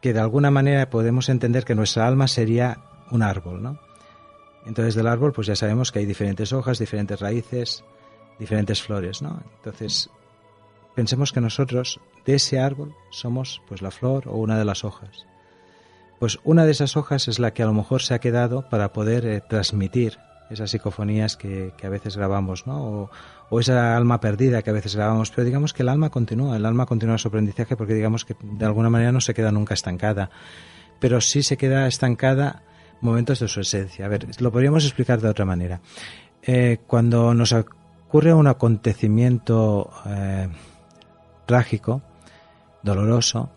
[0.00, 3.85] que de alguna manera podemos entender que nuestra alma sería un árbol, ¿no?
[4.66, 7.84] Entonces del árbol pues ya sabemos que hay diferentes hojas, diferentes raíces,
[8.38, 9.40] diferentes flores, ¿no?
[9.56, 10.10] Entonces
[10.94, 15.26] pensemos que nosotros de ese árbol somos pues la flor o una de las hojas.
[16.18, 18.92] Pues una de esas hojas es la que a lo mejor se ha quedado para
[18.92, 20.18] poder eh, transmitir
[20.50, 22.84] esas psicofonías que, a veces grabamos, ¿no?
[22.84, 23.10] O,
[23.50, 26.64] o, esa alma perdida que a veces grabamos, pero digamos que el alma continúa, el
[26.64, 30.30] alma continúa su aprendizaje porque digamos que de alguna manera no se queda nunca estancada,
[31.00, 32.62] pero sí se queda estancada
[33.00, 34.06] momentos de su esencia.
[34.06, 35.80] A ver, lo podríamos explicar de otra manera.
[36.42, 40.48] Eh, cuando nos ocurre un acontecimiento eh,
[41.46, 42.02] trágico,
[42.82, 43.50] doloroso,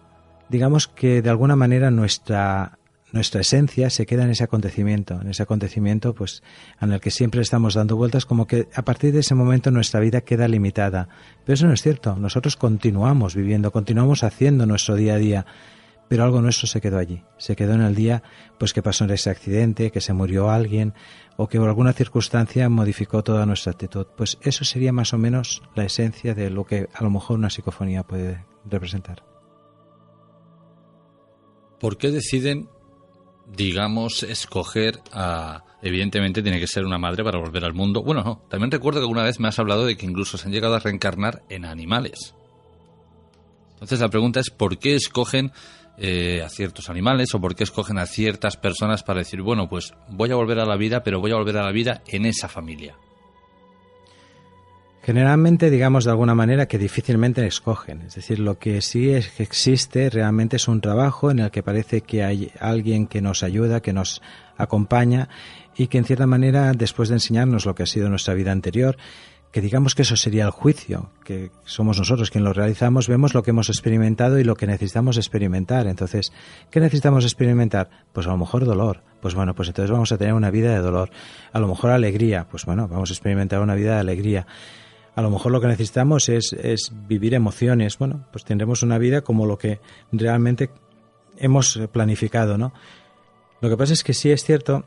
[0.49, 2.80] digamos que de alguna manera nuestra,
[3.11, 6.44] nuestra esencia se queda en ese acontecimiento, en ese acontecimiento pues
[6.82, 9.99] en el que siempre estamos dando vueltas como que a partir de ese momento nuestra
[9.99, 11.07] vida queda limitada.
[11.45, 15.45] Pero eso no es cierto, nosotros continuamos viviendo, continuamos haciendo nuestro día a día,
[16.10, 18.23] pero algo nuestro se quedó allí, se quedó en el día
[18.57, 20.94] pues que pasó en ese accidente, que se murió alguien
[21.38, 24.07] o que por alguna circunstancia modificó toda nuestra actitud.
[24.18, 27.49] Pues eso sería más o menos la esencia de lo que a lo mejor una
[27.49, 29.23] psicofonía puede representar.
[31.80, 32.68] ¿Por qué deciden
[33.56, 35.64] digamos, escoger a...
[35.81, 38.03] Evidentemente tiene que ser una madre para volver al mundo.
[38.03, 38.41] Bueno, no.
[38.49, 40.80] También recuerdo que alguna vez me has hablado de que incluso se han llegado a
[40.80, 42.36] reencarnar en animales.
[43.73, 45.53] Entonces la pregunta es, ¿por qué escogen
[46.02, 49.94] eh, a ciertos animales o por qué escogen a ciertas personas para decir, bueno, pues
[50.10, 52.48] voy a volver a la vida, pero voy a volver a la vida en esa
[52.48, 52.96] familia?
[55.02, 58.02] Generalmente, digamos de alguna manera, que difícilmente escogen.
[58.02, 61.64] Es decir, lo que sí es que existe realmente es un trabajo en el que
[61.64, 64.22] parece que hay alguien que nos ayuda, que nos
[64.56, 65.28] acompaña
[65.76, 68.98] y que en cierta manera, después de enseñarnos lo que ha sido nuestra vida anterior,
[69.52, 73.42] que digamos que eso sería el juicio, que somos nosotros quien lo realizamos, vemos lo
[73.42, 75.88] que hemos experimentado y lo que necesitamos experimentar.
[75.88, 76.32] Entonces,
[76.70, 77.90] ¿qué necesitamos experimentar?
[78.14, 79.02] Pues a lo mejor dolor.
[79.22, 81.10] Pues bueno, pues entonces vamos a tener una vida de dolor.
[81.52, 82.48] A lo mejor alegría.
[82.50, 84.46] Pues bueno, vamos a experimentar una vida de alegría
[85.20, 87.98] a lo mejor lo que necesitamos es, es vivir emociones.
[87.98, 89.82] Bueno, pues tendremos una vida como lo que
[90.14, 90.70] realmente
[91.38, 92.72] hemos planificado, ¿no?
[93.60, 94.86] Lo que pasa es que sí es cierto,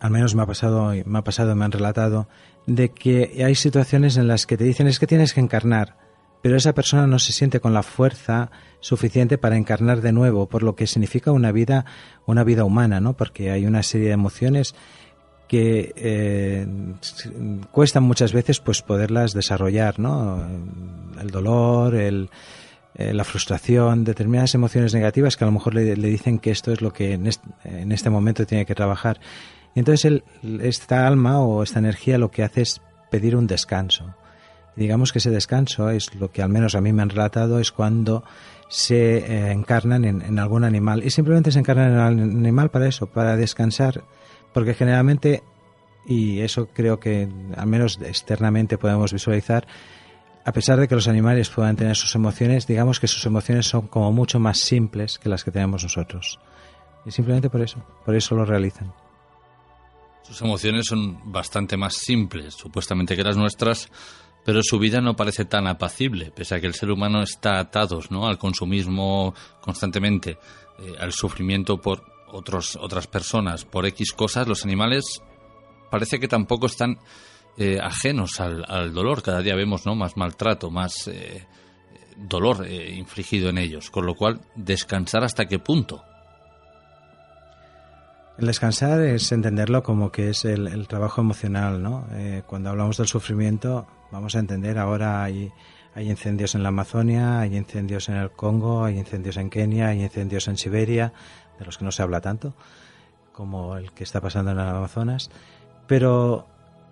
[0.00, 2.28] al menos me ha pasado, me ha pasado, me han relatado,
[2.66, 5.96] de que hay situaciones en las que te dicen es que tienes que encarnar,
[6.42, 8.50] pero esa persona no se siente con la fuerza
[8.80, 11.84] suficiente para encarnar de nuevo, por lo que significa una vida,
[12.26, 13.14] una vida humana, ¿no?
[13.14, 14.74] Porque hay una serie de emociones
[15.48, 16.66] que eh,
[17.70, 20.42] cuestan muchas veces pues poderlas desarrollar, ¿no?
[21.20, 22.30] El dolor, el,
[22.96, 26.80] eh, la frustración, determinadas emociones negativas que a lo mejor le, dicen que esto es
[26.80, 27.26] lo que en
[27.90, 29.18] este, momento tiene que trabajar.
[29.74, 30.22] Entonces
[30.60, 32.80] esta alma o esta energía lo que hace es
[33.10, 34.14] pedir un descanso.
[34.76, 37.70] Digamos que ese descanso es lo que al menos a mí me han relatado, es
[37.70, 38.24] cuando
[38.68, 41.04] se eh, encarnan en, en algún animal.
[41.04, 44.02] Y simplemente se encarnan en el animal para eso, para descansar
[44.54, 45.42] porque generalmente,
[46.06, 49.66] y eso creo que al menos externamente podemos visualizar,
[50.44, 53.88] a pesar de que los animales puedan tener sus emociones, digamos que sus emociones son
[53.88, 56.38] como mucho más simples que las que tenemos nosotros.
[57.04, 58.92] Y simplemente por eso, por eso lo realizan.
[60.24, 63.90] Sus emociones son bastante más simples, supuestamente que las nuestras,
[64.44, 68.00] pero su vida no parece tan apacible, pese a que el ser humano está atado
[68.08, 68.26] ¿no?
[68.26, 70.38] al consumismo constantemente,
[70.78, 75.22] eh, al sufrimiento por otros, otras personas por X cosas, los animales
[75.90, 76.98] parece que tampoco están
[77.58, 79.22] eh, ajenos al, dolor.
[79.22, 79.94] Cada día vemos ¿no?
[79.94, 81.46] más maltrato, más eh,
[82.16, 83.90] dolor infligido en ellos.
[83.90, 86.02] Con lo cual, descansar hasta qué punto.
[88.36, 92.04] El descansar es entenderlo como que es el, trabajo emocional, ¿no?
[92.46, 95.52] cuando hablamos del sufrimiento, vamos a entender ahora hay,
[95.94, 100.02] hay incendios en la Amazonia, hay incendios en el Congo, hay incendios en Kenia, hay
[100.02, 101.12] incendios en Siberia,
[101.58, 102.54] de los que no se habla tanto,
[103.32, 105.30] como el que está pasando en el Amazonas.
[105.86, 106.46] Pero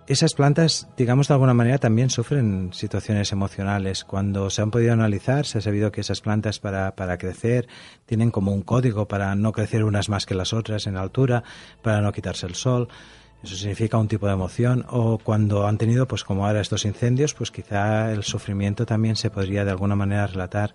[0.06, 4.04] esas plantas, digamos de alguna manera, también sufren situaciones emocionales.
[4.04, 7.68] Cuando se han podido analizar, se ha sabido que esas plantas para, para crecer
[8.04, 11.44] tienen como un código para no crecer unas más que las otras en altura,
[11.82, 12.88] para no quitarse el sol.
[13.44, 14.84] Eso significa un tipo de emoción.
[14.88, 19.30] O cuando han tenido, pues como ahora estos incendios, pues quizá el sufrimiento también se
[19.30, 20.74] podría de alguna manera relatar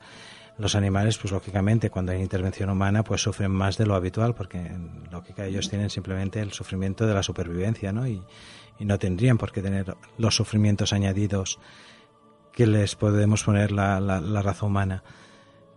[0.57, 4.57] los animales, pues lógicamente, cuando hay intervención humana, pues sufren más de lo habitual, porque
[4.57, 8.07] en lógica ellos tienen simplemente el sufrimiento de la supervivencia, ¿no?
[8.07, 8.23] Y,
[8.85, 11.59] no tendrían por qué tener los sufrimientos añadidos
[12.51, 15.03] que les podemos poner la, la, raza humana.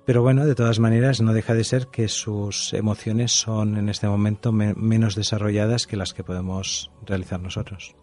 [0.07, 4.09] Pero bueno, de todas maneras, no deja de ser que sus emociones son en este
[4.09, 7.95] momento menos desarrolladas que las que podemos realizar nosotros.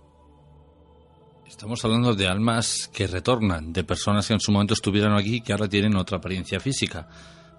[1.48, 5.42] Estamos hablando de almas que retornan, de personas que en su momento estuvieron aquí y
[5.42, 7.08] que ahora tienen otra apariencia física.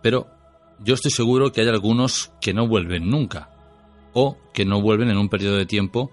[0.03, 0.29] Pero
[0.79, 3.51] yo estoy seguro que hay algunos que no vuelven nunca,
[4.13, 6.13] o que no vuelven en un periodo de tiempo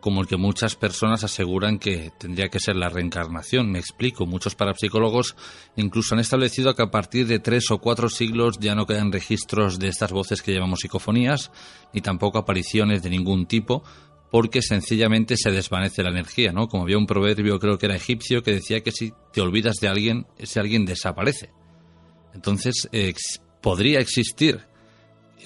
[0.00, 3.70] como el que muchas personas aseguran que tendría que ser la reencarnación.
[3.70, 5.36] Me explico, muchos parapsicólogos
[5.76, 9.78] incluso han establecido que a partir de tres o cuatro siglos ya no quedan registros
[9.78, 11.52] de estas voces que llamamos psicofonías,
[11.92, 13.84] ni tampoco apariciones de ningún tipo,
[14.30, 16.68] porque sencillamente se desvanece la energía, ¿no?
[16.68, 19.88] Como había un proverbio, creo que era egipcio, que decía que si te olvidas de
[19.88, 21.50] alguien, ese alguien desaparece.
[22.32, 22.88] Entonces,
[23.60, 24.60] ¿podría existir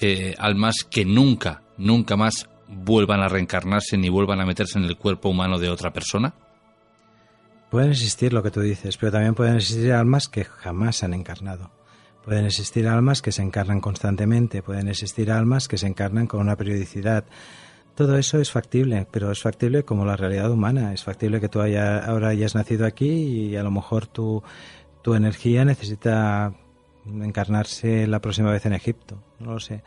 [0.01, 4.97] eh, almas que nunca, nunca más vuelvan a reencarnarse ni vuelvan a meterse en el
[4.97, 6.33] cuerpo humano de otra persona?
[7.69, 11.71] Pueden existir lo que tú dices, pero también pueden existir almas que jamás han encarnado.
[12.23, 16.55] Pueden existir almas que se encarnan constantemente, pueden existir almas que se encarnan con una
[16.55, 17.25] periodicidad.
[17.93, 20.93] Todo eso es factible, pero es factible como la realidad humana.
[20.93, 24.43] Es factible que tú haya, ahora hayas nacido aquí y a lo mejor tu,
[25.01, 26.53] tu energía necesita
[27.05, 29.21] encarnarse la próxima vez en Egipto.
[29.39, 29.83] No lo sé.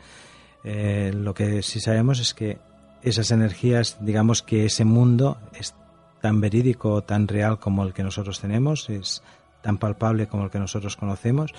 [0.64, 2.58] Eh, lo que sí sabemos es que
[3.02, 5.74] esas energías, digamos que ese mundo es
[6.20, 9.22] tan verídico, tan real como el que nosotros tenemos, es
[9.62, 11.52] tan palpable como el que nosotros conocemos.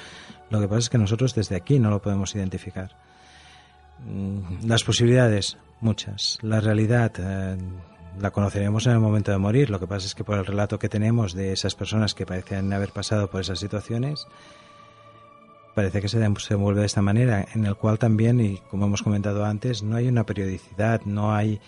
[0.50, 2.96] Lo que pasa es que nosotros desde aquí no lo podemos identificar.
[4.06, 6.38] Mm, las posibilidades, muchas.
[6.42, 7.58] La realidad eh,
[8.20, 9.70] la conoceremos en el momento de morir.
[9.70, 12.72] Lo que pasa es que por el relato que tenemos de esas personas que parecen
[12.74, 14.28] haber pasado por esas situaciones,
[15.80, 19.02] parece que se, se vuelve de esta manera, en el cual también, y como hemos
[19.02, 21.62] comentado antes, no hay una periodicidad, no hay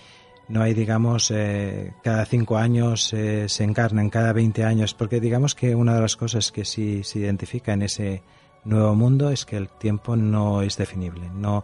[0.49, 5.55] no hay, digamos, eh, cada cinco años eh, se encarnan, cada 20 años, porque digamos
[5.55, 8.21] que una de las cosas que sí se identifica en ese
[8.65, 11.63] nuevo mundo es que el tiempo no es definible, no,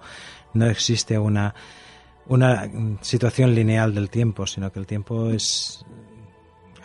[0.54, 1.54] no existe una,
[2.28, 2.70] una
[3.02, 5.86] situación lineal del tiempo, sino que el tiempo es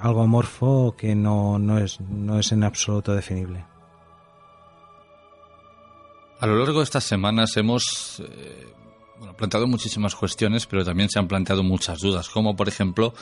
[0.01, 3.72] algo amorfo que no, no, es, no es en absoluto definible.
[6.41, 8.67] A lo largo de estas semanas hemos eh,
[9.19, 13.15] bueno, planteado muchísimas cuestiones, pero también se han planteado muchas dudas, como por ejemplo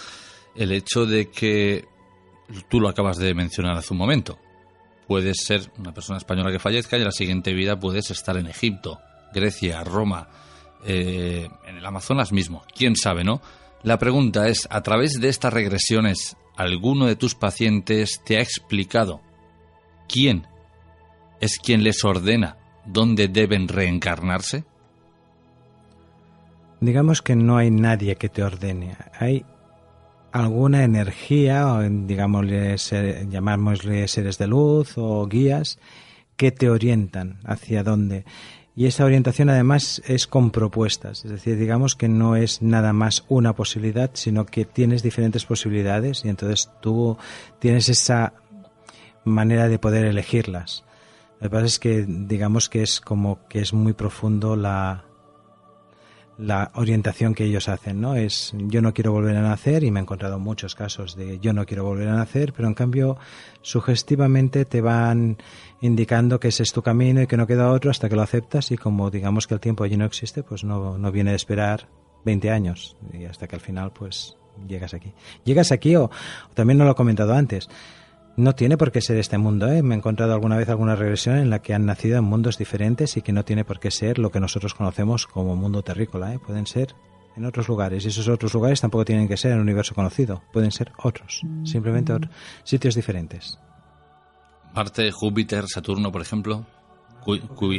[0.55, 1.85] el hecho de que
[2.69, 4.39] tú lo acabas de mencionar hace un momento.
[5.07, 8.47] Puedes ser una persona española que fallezca y en la siguiente vida puedes estar en
[8.47, 9.01] Egipto,
[9.35, 10.29] Grecia, Roma,
[10.85, 12.65] eh, en el Amazonas mismo.
[12.75, 13.43] ¿Quién sabe, no?
[13.83, 19.21] La pregunta es, a través de estas regresiones, ¿alguno de tus pacientes te ha explicado
[20.09, 20.47] quién
[21.41, 24.65] es quien les ordena dónde deben reencarnarse?
[26.81, 28.97] digamos que no hay nadie que te ordene.
[29.19, 29.45] Hay
[30.33, 32.77] alguna energía, o digámosle,
[33.29, 35.79] llamámosle seres de luz o guías,
[36.37, 38.25] que te orientan hacia dónde.
[38.75, 43.25] Y esa orientación además es con propuestas, es decir, digamos que no es nada más
[43.29, 47.19] una posibilidad, sino que tienes diferentes posibilidades y entonces tú
[47.59, 48.33] tienes esa
[49.25, 50.85] manera de poder elegirlas.
[51.41, 55.05] Lo que pasa es que digamos que es como que es muy profundo la,
[56.41, 58.15] la orientación que ellos hacen, ¿no?
[58.15, 61.53] Es yo no quiero volver a nacer y me he encontrado muchos casos de yo
[61.53, 63.19] no quiero volver a nacer, pero en cambio
[63.61, 65.37] sugestivamente te van
[65.81, 68.71] indicando que ese es tu camino y que no queda otro hasta que lo aceptas
[68.71, 71.89] y como digamos que el tiempo allí no existe, pues no, no viene de esperar
[72.25, 74.37] 20 años y hasta que al final pues
[74.67, 75.13] llegas aquí.
[75.45, 77.69] Llegas aquí o, o también no lo he comentado antes,
[78.37, 79.69] no tiene por qué ser este mundo.
[79.69, 79.83] ¿eh?
[79.83, 83.17] Me he encontrado alguna vez alguna regresión en la que han nacido en mundos diferentes
[83.17, 86.35] y que no tiene por qué ser lo que nosotros conocemos como mundo terrícola.
[86.35, 86.39] ¿eh?
[86.39, 86.95] Pueden ser
[87.37, 90.43] en otros lugares y esos otros lugares tampoco tienen que ser en el universo conocido.
[90.53, 92.33] Pueden ser otros, simplemente otros,
[92.65, 93.59] sitios diferentes.
[94.75, 96.65] Marte, Júpiter, Saturno, por ejemplo.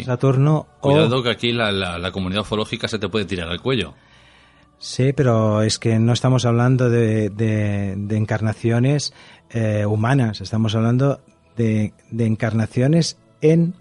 [0.06, 0.68] Saturno.
[0.80, 3.96] Cuidado que aquí la, la comunidad ufológica se te puede tirar al cuello.
[4.82, 9.14] Sí, pero es que no estamos hablando de, de, encarnaciones
[9.54, 11.22] eh, humanas, estamos hablando
[11.58, 13.74] de, de, encarnaciones en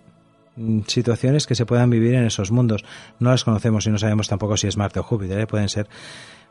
[0.86, 2.84] situaciones que se puedan vivir en esos mundos.
[3.18, 5.46] No las conocemos y no sabemos tampoco si es Marte o Júpiter, ¿eh?
[5.46, 5.88] pueden ser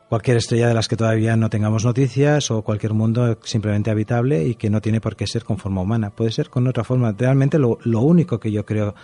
[0.08, 4.56] cualquier estrella de las que todavía no tengamos noticias o cualquier mundo simplemente habitable y
[4.56, 6.10] que no tiene por qué ser con forma humana.
[6.10, 7.14] Puede ser con otra forma.
[7.16, 8.96] Realmente lo, lo único que yo creo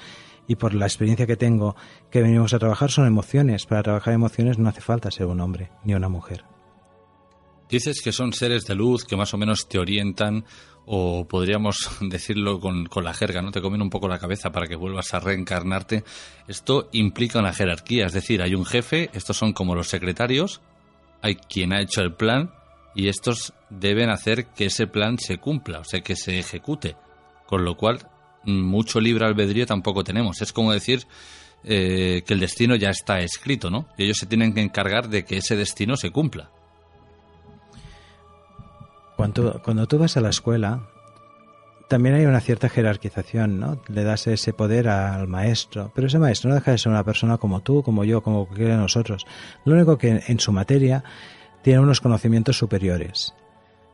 [0.48, 1.76] y por la experiencia que tengo
[2.10, 3.66] que venimos a trabajar son emociones.
[3.66, 6.44] Para trabajar emociones no hace falta ser un hombre ni una mujer.
[7.68, 10.44] Dices que son seres de luz que más o menos te orientan
[10.86, 13.50] o podríamos decirlo con, con, la jerga, ¿no?
[13.50, 16.04] Te comen un poco la cabeza para que vuelvas a reencarnarte.
[16.46, 20.60] Esto implica una jerarquía, es decir, hay un jefe, estos son como los secretarios,
[21.22, 22.52] hay quien ha hecho el plan
[22.94, 26.96] y estos deben hacer que ese plan se cumpla, o sea, que se ejecute.
[27.46, 28.08] Con lo cual
[28.44, 30.40] mucho libre albedrío tampoco tenemos.
[30.40, 31.06] Es como decir
[31.64, 33.88] eh, que el destino ya está escrito, ¿no?
[33.98, 36.50] Y ellos se tienen que encargar de que ese destino se cumpla.
[39.16, 40.82] Cuando, tú vas a la escuela,
[41.88, 43.80] también hay una cierta jerarquización, ¿no?
[43.88, 47.38] Le das ese poder al maestro, pero ese maestro no deja de ser una persona
[47.38, 49.26] como tú, como yo, como cualquiera de nosotros.
[49.64, 51.02] Lo único que en su materia
[51.62, 53.34] tiene unos conocimientos superiores.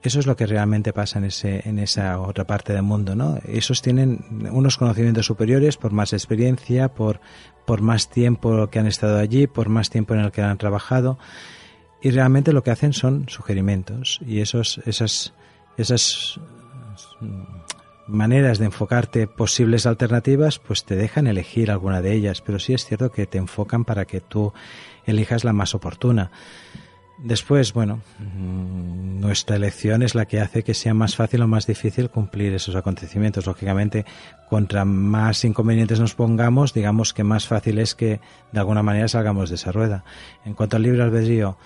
[0.03, 3.39] Eso es lo que realmente pasa en, ese, en esa otra parte del mundo, ¿no?
[3.47, 7.20] Esos tienen unos conocimientos superiores por más experiencia, por,
[7.65, 11.19] por más tiempo que han estado allí, por más tiempo en el que han trabajado.
[12.03, 14.20] Y realmente lo que hacen son sugerimentos.
[14.27, 15.33] Y esos, esas,
[15.77, 16.41] esas
[18.09, 22.41] maneras de enfocarte posibles alternativas, pues te dejan elegir alguna de ellas.
[22.41, 24.53] Pero sí es cierto que te enfocan para que tú
[25.07, 26.31] elijas la más oportuna
[27.23, 31.69] Después, bueno, mm, nuestra elección es la que hace que sea más fácil o más
[31.69, 33.47] difícil cumplir esos acontecimientos.
[33.47, 34.05] Lógicamente,
[34.51, 38.20] contra más inconvenientes nos pongamos, digamos que más fácil es que
[38.51, 40.05] de alguna manera salgamos de esa rueda.
[40.45, 41.57] En cuanto al libre albedrío,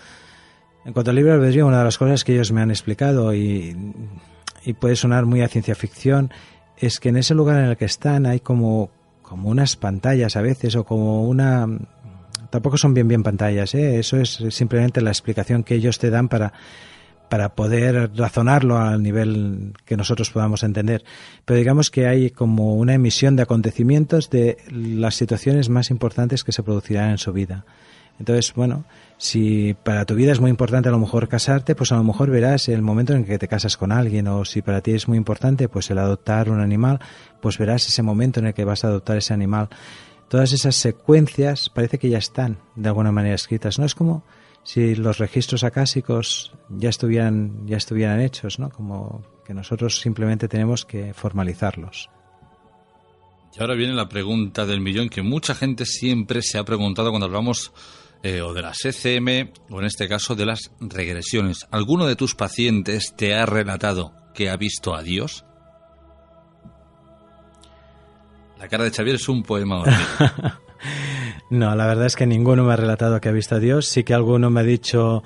[0.87, 3.77] en cuanto al libre albedrío, una de las cosas que ellos me han explicado y,
[4.79, 6.33] puede sonar muy a ciencia ficción
[6.77, 8.91] es que en ese lugar en el que están hay como,
[9.23, 11.69] como unas pantallas a veces o como una
[12.51, 13.99] tampoco son bien bien pantallas, ¿eh?
[13.99, 16.53] eso es simplemente la explicación que ellos te dan para
[17.29, 21.05] para poder razonarlo al nivel que nosotros podamos entender.
[21.45, 26.53] Pero digamos que hay como una emisión de acontecimientos de las situaciones más importantes que
[26.53, 27.65] se producirán en su vida.
[28.18, 28.84] Entonces, bueno,
[29.18, 32.30] si para tu vida es muy importante a lo mejor casarte, pues a lo mejor
[32.30, 35.18] verás el momento en que te casas con alguien, o si para ti es muy
[35.18, 37.01] importante pues el adoptar un animal,
[37.40, 39.68] pues verás ese momento en el que vas a adoptar ese animal
[40.28, 43.86] todas esas secuencias parece que ya están de alguna manera escritas, ¿no?
[43.86, 44.24] Es como
[44.62, 48.70] si los registros acásicos ya estuvieran, ya estuvieran hechos, ¿no?
[48.70, 52.10] Como que nosotros simplemente tenemos que formalizarlos.
[53.56, 57.26] Y ahora viene la pregunta del millón que mucha gente siempre se ha preguntado cuando
[57.26, 57.72] hablamos
[58.27, 61.69] eh, o de las ECM o en este caso de las regresiones.
[61.70, 65.44] ¿Alguno de tus pacientes te ha relatado que ha visto a Dios?
[68.59, 69.85] La cara de Xavier es un poema.
[71.51, 73.86] no, la verdad es que ninguno me ha relatado que ha visto a Dios.
[73.86, 75.23] Sí que alguno me ha dicho,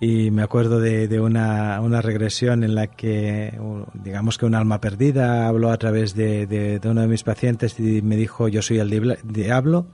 [0.00, 3.56] y me acuerdo de, una, regresión en la que,
[3.94, 8.16] digamos que un alma perdida habló a través de, uno de mis pacientes y me
[8.16, 9.86] dijo, yo soy el diablo.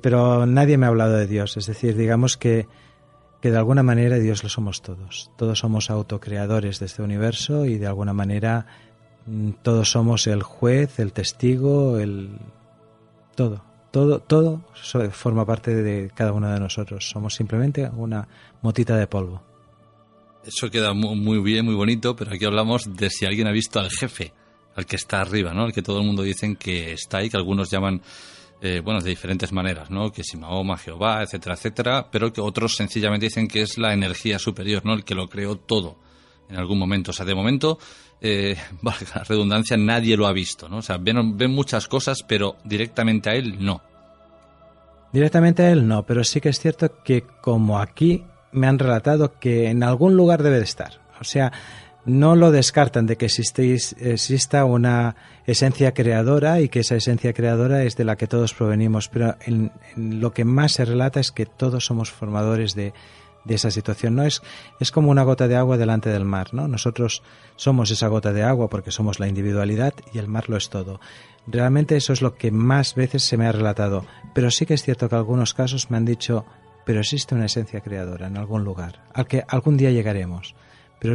[0.00, 1.56] Pero nadie me ha hablado de Dios.
[1.56, 2.68] Es decir, digamos que,
[3.40, 5.30] que de alguna manera Dios lo somos todos.
[5.36, 8.66] Todos somos autocreadores de este universo y de alguna manera
[9.26, 12.30] Mm, todos somos el juez, el testigo, el
[13.34, 14.64] todo, todo, todo
[15.12, 17.08] forma parte de cada uno de nosotros.
[17.08, 18.28] Somos simplemente una
[18.62, 19.42] motita de polvo.
[20.44, 23.88] Eso queda muy bien, muy bonito, pero aquí hablamos de si alguien ha visto al
[23.90, 24.32] jefe,
[24.76, 25.62] al que está arriba, ¿no?
[25.62, 28.02] Al que todo el mundo dicen que está ahí, que algunos llaman,
[28.64, 30.10] eh, bueno, de diferentes maneras, ¿no?
[30.10, 34.38] Que si Mahoma, Jehová, etcétera, etcétera, pero que otros sencillamente dicen que es la energía
[34.38, 34.94] superior, ¿no?
[34.94, 35.98] El que lo creó todo
[36.48, 37.10] en algún momento.
[37.10, 37.78] O sea, de momento
[38.22, 40.78] eh, la redundancia, nadie lo ha visto, ¿no?
[40.78, 43.82] O sea, ven, ven muchas cosas, pero directamente a él no.
[45.12, 49.38] Directamente a él no, pero sí que es cierto que como aquí me han relatado
[49.38, 51.02] que en algún lugar debe de estar.
[51.20, 51.52] O sea,
[52.06, 55.16] no lo descartan de que exista una
[55.46, 59.72] esencia creadora y que esa esencia creadora es de la que todos provenimos, pero en
[59.96, 62.92] lo que más se relata es que todos somos formadores de,
[63.44, 64.14] de esa situación.
[64.14, 64.42] No es,
[64.80, 66.68] es como una gota de agua delante del mar, ¿no?
[66.68, 67.22] Nosotros
[67.56, 71.00] somos esa gota de agua porque somos la individualidad y el mar lo es todo.
[71.46, 74.04] Realmente eso es lo que más veces se me ha relatado.
[74.34, 76.44] Pero sí que es cierto que algunos casos me han dicho,
[76.84, 80.54] pero existe una esencia creadora en algún lugar, al que algún día llegaremos.
[80.98, 81.14] Pero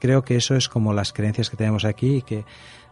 [0.00, 2.44] creo que eso es como las creencias que tenemos aquí y que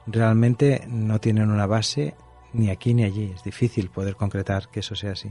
[0.07, 2.15] realmente no tienen una base
[2.53, 3.33] ni aquí ni allí.
[3.35, 5.31] Es difícil poder concretar que eso sea así.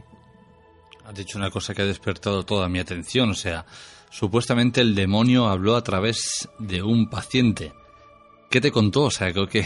[1.06, 3.66] Has dicho una cosa que ha despertado toda mi atención, o sea,
[4.12, 7.74] supuestamente el demonio habló a través de un paciente.
[8.50, 9.04] ¿Qué te contó?
[9.04, 9.66] O sea, ¿qué,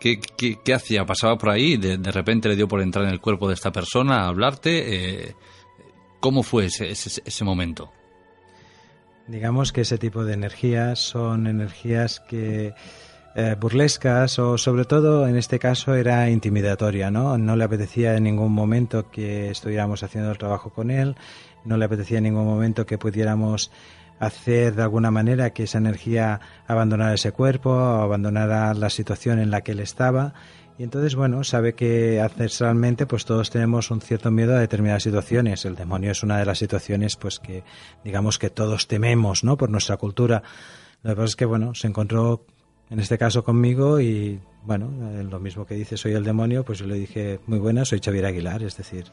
[0.00, 1.04] qué, hacía?
[1.04, 1.76] ¿Pasaba por ahí?
[1.76, 5.28] De, repente le dio por entrar en el cuerpo de esta persona a hablarte?
[5.28, 5.34] Eh,
[6.18, 7.92] ¿Cómo fue ese, ese momento?
[9.30, 12.74] Digamos que ese tipo de energías son energías que
[13.36, 17.38] eh, burlescas o sobre todo en este caso era intimidatoria, ¿no?
[17.38, 21.14] No le apetecía en ningún momento que estuviéramos haciendo el trabajo con él,
[21.64, 23.70] no le apetecía en ningún momento que pudiéramos
[24.18, 29.52] hacer de alguna manera que esa energía abandonara ese cuerpo o abandonara la situación en
[29.52, 30.34] la que él estaba.
[30.80, 35.66] Y entonces, bueno, sabe que ancestralmente pues todos tenemos un cierto miedo a determinadas situaciones.
[35.66, 37.64] El demonio es una de las situaciones pues que
[38.02, 39.58] digamos que todos tememos, ¿no?
[39.58, 40.42] Por nuestra cultura.
[41.02, 42.46] Lo que pasa es que, bueno, se encontró
[42.88, 44.90] en este caso conmigo y bueno,
[45.22, 48.24] lo mismo que dice soy el demonio, pues yo le dije muy buena, soy Xavier
[48.24, 49.04] Aguilar, es decir,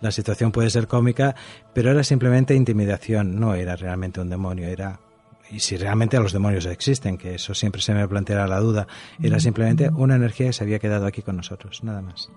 [0.00, 1.34] la situación puede ser cómica,
[1.74, 5.00] pero era simplemente intimidación, no era realmente un demonio, era
[5.50, 8.86] y si realmente los demonios existen, que eso siempre se me planteará la duda,
[9.22, 12.30] era simplemente una energía que se había quedado aquí con nosotros, nada más.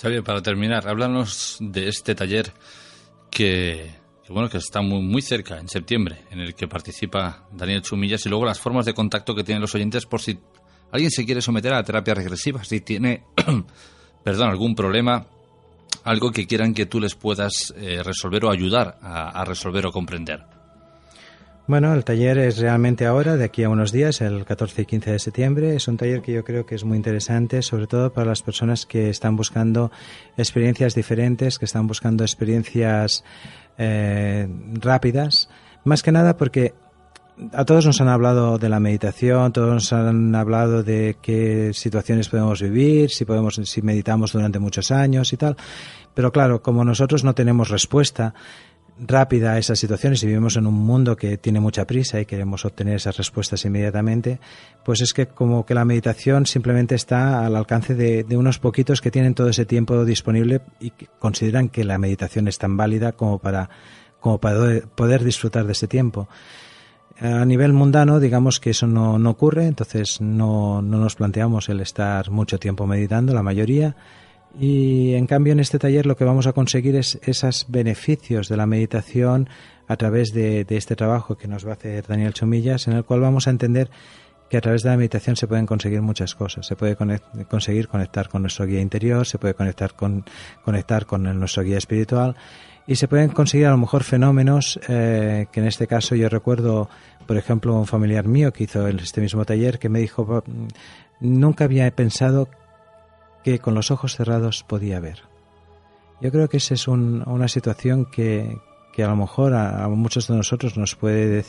[0.00, 2.52] Xavier, para terminar, háblanos de este taller
[3.30, 4.02] que
[4.32, 8.28] bueno, que está muy, muy cerca, en septiembre, en el que participa Daniel Chumillas, y
[8.28, 10.38] luego las formas de contacto que tienen los oyentes por si
[10.90, 13.24] alguien se quiere someter a la terapia regresiva, si tiene,
[14.24, 15.26] perdón, algún problema,
[16.04, 20.44] algo que quieran que tú les puedas eh, resolver o ayudar a, resolver o comprender.
[21.68, 25.12] Bueno, el taller es realmente ahora, de aquí a unos días, el 14 y 15
[25.12, 25.76] de septiembre.
[25.76, 28.84] Es un taller que yo creo que es muy interesante, sobre todo para las personas
[28.84, 29.92] que están buscando
[30.36, 33.22] experiencias diferentes, que están buscando experiencias
[33.78, 35.48] eh, rápidas.
[35.84, 36.74] Más que nada porque
[37.52, 42.28] a todos nos han hablado de la meditación, todos nos han hablado de qué situaciones
[42.28, 45.56] podemos vivir, si podemos, si meditamos durante muchos años y tal.
[46.12, 48.34] Pero claro, como nosotros no tenemos respuesta,
[48.98, 52.64] rápida a esas situaciones y vivimos en un mundo que tiene mucha prisa y queremos
[52.64, 54.40] obtener esas respuestas inmediatamente,
[54.84, 59.10] pues es que como que la meditación simplemente está al alcance de, unos poquitos que
[59.10, 63.38] tienen todo ese tiempo disponible y que consideran que la meditación es tan válida como
[63.38, 63.70] para,
[64.20, 66.28] como para poder disfrutar de ese tiempo.
[67.20, 71.80] A nivel mundano, digamos que eso no, no ocurre, entonces no, no nos planteamos el
[71.80, 73.94] estar mucho tiempo meditando, la mayoría,
[74.58, 78.56] y en cambio en este taller lo que vamos a conseguir es esos beneficios de
[78.56, 79.48] la meditación
[79.88, 83.20] a través de, este trabajo que nos va a hacer Daniel Chomillas, en el cual
[83.20, 83.90] vamos a entender
[84.48, 86.66] que a través de la meditación se pueden conseguir muchas cosas.
[86.66, 86.96] Se puede
[87.48, 90.24] conseguir conectar con nuestro guía interior, se puede conectar con,
[90.62, 92.36] conectar con nuestro guía espiritual
[92.86, 96.90] y se pueden conseguir a lo mejor fenómenos eh, que en este caso yo recuerdo,
[97.26, 100.44] por ejemplo, un familiar mío que hizo este mismo taller que me dijo,
[101.20, 102.48] nunca había pensado
[103.42, 105.22] que con los ojos cerrados podía ver.
[106.20, 108.58] Yo creo que esa es una situación que,
[108.96, 111.44] a lo mejor a, muchos de nosotros nos puede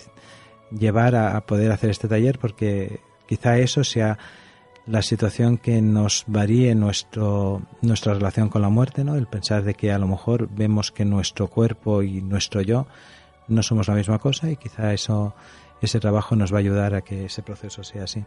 [0.72, 4.18] llevar a, poder hacer este taller porque quizá eso sea
[4.88, 9.16] la situación que nos varíe nuestro, nuestra relación con la muerte, ¿no?
[9.16, 12.88] El pensar de que a lo mejor vemos que nuestro cuerpo y nuestro yo
[13.48, 15.36] no somos la misma cosa y quizá eso,
[15.82, 18.26] ese trabajo nos va a ayudar a que ese proceso sea así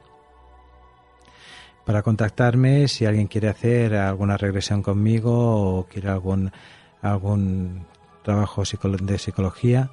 [1.86, 6.52] para contactarme si alguien quiere hacer alguna regresión conmigo o quiere algún,
[7.00, 7.86] algún
[8.24, 9.90] trabajo de psicología.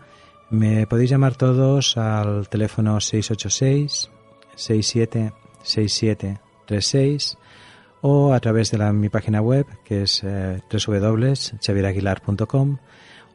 [0.49, 4.09] Me podéis llamar todos al teléfono 686
[4.55, 7.37] 676736
[8.01, 10.61] o a través de la, mi página web que es eh,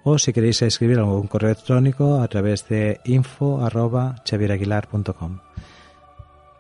[0.05, 5.41] o si queréis escribir algún correo electrónico a través de info.chaviraguilar.com.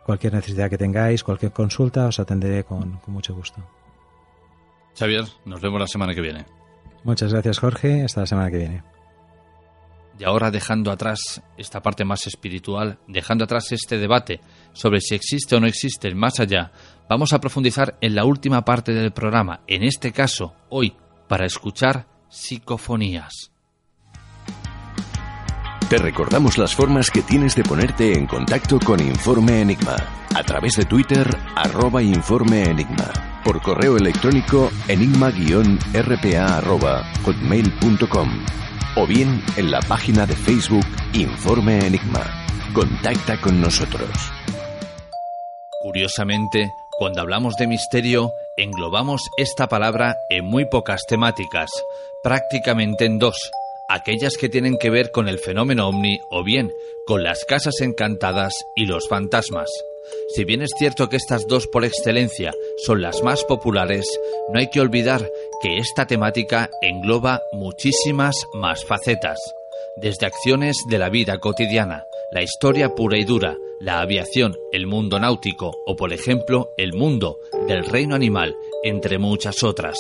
[0.09, 3.61] Cualquier necesidad que tengáis, cualquier consulta, os atenderé con, mucho gusto.
[4.99, 6.47] Xavier, nos vemos la semana que viene.
[7.05, 8.05] Muchas gracias, Jorge.
[8.05, 8.83] Hasta la semana que viene.
[10.19, 14.41] Y ahora dejando atrás esta parte más espiritual, dejando atrás este debate
[14.73, 16.73] sobre si existe o no existe el más allá,
[17.07, 20.97] vamos a profundizar en la última parte del programa, en este caso, hoy,
[21.29, 23.53] para escuchar psicofonías.
[25.89, 29.97] Te recordamos las formas que tienes de ponerte en contacto con Informe Enigma.
[30.35, 33.11] A través de Twitter, arroba Informe Enigma.
[33.43, 36.61] Por correo electrónico, enigma-rpa
[37.25, 38.45] hotmail.com.
[38.97, 40.85] O bien en la página de Facebook
[41.15, 42.21] Informe Enigma.
[42.75, 44.11] Contacta con nosotros.
[45.81, 51.71] Curiosamente, cuando hablamos de misterio, englobamos esta palabra en muy pocas temáticas,
[52.23, 53.51] prácticamente en dos
[53.89, 56.73] aquellas que tienen que ver con el fenómeno ovni o bien
[57.07, 59.71] con las casas encantadas y los fantasmas.
[60.35, 62.53] Si bien es cierto que estas dos por excelencia
[62.85, 64.07] son las más populares,
[64.53, 65.27] no hay que olvidar
[65.63, 69.39] que esta temática engloba muchísimas más facetas,
[69.97, 75.19] desde acciones de la vida cotidiana, la historia pura y dura, la aviación, el mundo
[75.19, 79.97] náutico o por ejemplo el mundo del reino animal, entre muchas otras.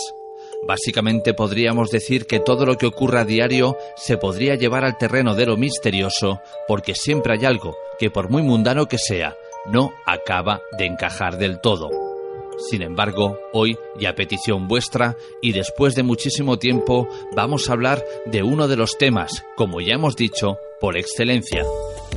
[0.66, 5.34] Básicamente podríamos decir que todo lo que ocurra a diario se podría llevar al terreno
[5.34, 9.36] de lo misterioso, porque siempre hay algo que por muy mundano que sea,
[9.66, 11.90] no acaba de encajar del todo.
[12.58, 18.04] Sin embargo, hoy, y a petición vuestra, y después de muchísimo tiempo, vamos a hablar
[18.26, 21.64] de uno de los temas, como ya hemos dicho, por excelencia.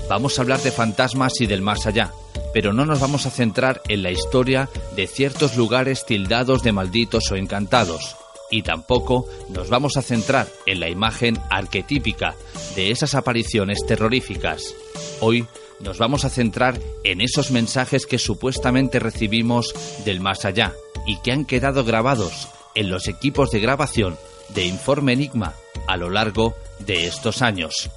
[0.10, 2.12] Vamos a hablar de fantasmas y del más allá,
[2.54, 7.32] pero no nos vamos a centrar en la historia de ciertos lugares tildados de malditos
[7.32, 8.18] o encantados,
[8.52, 12.36] y tampoco nos vamos a centrar en la imagen arquetípica
[12.76, 14.76] de esas apariciones terroríficas.
[15.22, 15.48] Hoy
[15.80, 19.74] nos vamos a centrar en esos mensajes que supuestamente recibimos
[20.06, 20.74] del más allá
[21.08, 24.18] y que han quedado grabados en los equipos de grabación
[24.50, 25.56] de Informe Enigma
[25.88, 27.90] a lo largo de estos años.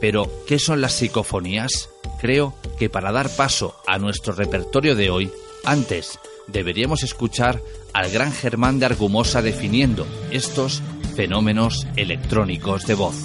[0.00, 1.90] Pero, ¿qué son las psicofonías?
[2.20, 5.30] Creo que para dar paso a nuestro repertorio de hoy,
[5.64, 6.18] antes
[6.52, 7.60] deberíamos escuchar
[7.92, 10.82] al gran Germán de Argumosa definiendo estos
[11.14, 13.16] fenómenos electrónicos de voz.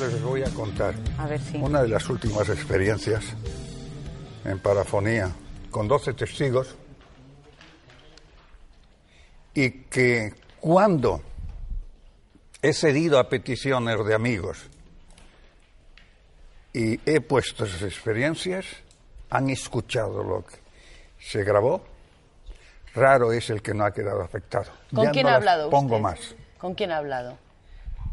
[0.00, 0.94] Les voy a contar
[1.60, 3.24] una de las últimas experiencias
[4.44, 5.32] en parafonía
[5.70, 6.74] con 12 testigos
[9.54, 11.22] y que cuando
[12.60, 14.58] he cedido a peticiones de amigos
[16.72, 18.64] y he puesto esas experiencias,
[19.28, 20.61] han escuchado lo que
[21.22, 21.82] se grabó.
[22.94, 24.70] Raro es el que no ha quedado afectado.
[24.94, 26.02] ¿Con Ya quién no ha hablado Pongo usted?
[26.02, 26.34] más.
[26.58, 27.38] ¿Con quién ha hablado?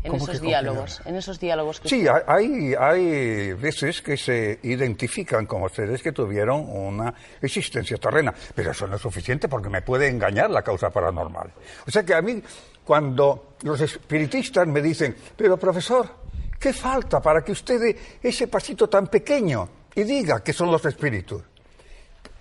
[0.02, 4.58] En ¿Cómo que esos diálogos, en esos diálogos que Sí, hay, hay veces que se
[4.64, 9.82] identifican como seres que tuvieron una existencia terrena, pero eso no es suficiente porque me
[9.82, 11.52] puede engañar la causa paranormal.
[11.86, 12.42] O sea que a mí,
[12.86, 16.10] cuando los espiritistas me dicen, pero profesor,
[16.58, 20.86] ¿qué falta para que usted dé ese pasito tan pequeño y diga que son los
[20.86, 21.44] espíritus?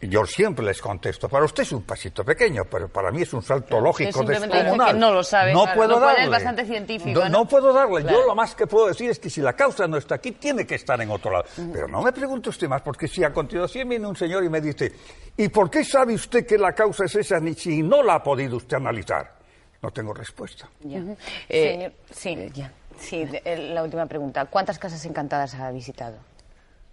[0.01, 3.43] Yo siempre les contesto, para usted es un pasito pequeño, pero para mí es un
[3.43, 4.93] salto lógico descomunal.
[4.93, 6.25] que no lo sabe, No claro, puedo darle.
[6.25, 7.39] es bastante científico, No, ¿no?
[7.41, 8.03] no puedo darle.
[8.03, 8.21] Claro.
[8.21, 10.65] Yo lo más que puedo decir es que si la causa no está aquí, tiene
[10.65, 11.47] que estar en otro lado.
[11.73, 14.61] Pero no me pregunte usted más, porque si a continuación viene un señor y me
[14.61, 14.93] dice,
[15.37, 18.23] ¿y por qué sabe usted que la causa es esa ni si no la ha
[18.23, 19.37] podido usted analizar?
[19.83, 20.69] No tengo respuesta.
[20.81, 20.99] Ya.
[21.01, 21.17] Señor-
[21.49, 22.71] Eh, sí, ya.
[23.01, 24.45] sí, eh, la última pregunta.
[24.47, 26.19] ¿Cuántas casas encantadas ha visitado?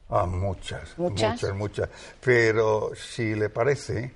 [0.10, 1.32] Ah, muchas, ¿Muchas?
[1.34, 1.90] muchas, muchas.
[2.22, 4.14] Pero si le parece,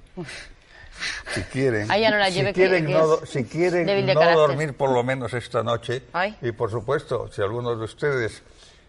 [1.34, 4.36] si quieren, ya no la si lleve, quieren, que no, si quieren carácter.
[4.36, 6.38] dormir por lo menos esta noche, Ay.
[6.41, 8.44] y por supuesto, si algunos de ustedes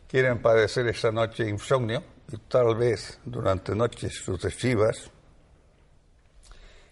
[0.09, 5.11] quieren padecer esta noche insomnio, y tal vez durante noches sucesivas,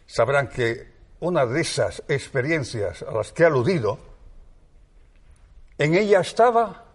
[0.06, 0.90] sabrán que
[1.20, 3.98] una de esas experiencias a las que he aludido,
[5.76, 6.86] en ella estaba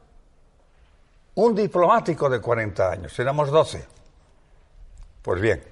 [1.36, 3.86] un diplomático de 40 años, éramos 12.
[5.22, 5.64] Pues bien,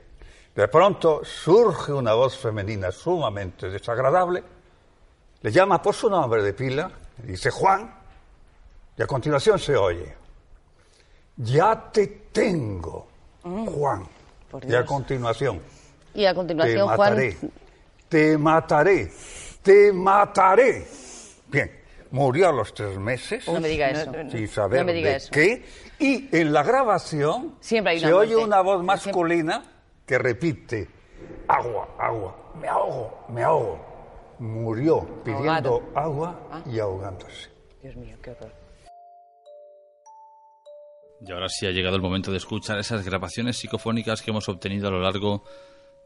[0.55, 4.43] de pronto surge una voz femenina sumamente desagradable,
[5.41, 6.91] le llama por su nombre de pila,
[7.23, 7.93] dice Juan,
[8.97, 10.15] y a continuación se oye,
[11.37, 13.07] ya te tengo,
[13.43, 14.07] Juan.
[14.49, 15.61] por Y a continuación,
[16.13, 16.97] Y a te continuación, Juan.
[16.97, 17.37] mataré,
[18.09, 19.11] te mataré,
[19.61, 20.87] te mataré.
[21.47, 21.80] Bien,
[22.11, 23.47] murió a los tres meses.
[23.47, 24.11] No me diga eso.
[24.29, 25.31] Sin saber No me diga de eso.
[25.31, 25.65] qué.
[25.99, 28.45] Y en la grabación Siempre hay se una oye muerte.
[28.45, 29.63] una voz masculina
[30.05, 30.89] que repite,
[31.47, 33.85] agua, agua, me ahogo, me ahogo.
[34.39, 36.61] Murió pidiendo agua Ah.
[36.65, 37.49] y ahogándose.
[37.81, 38.51] Dios mío, qué horror.
[41.23, 44.87] Y ahora sí ha llegado el momento de escuchar esas grabaciones psicofónicas que hemos obtenido
[44.87, 45.43] a lo largo de,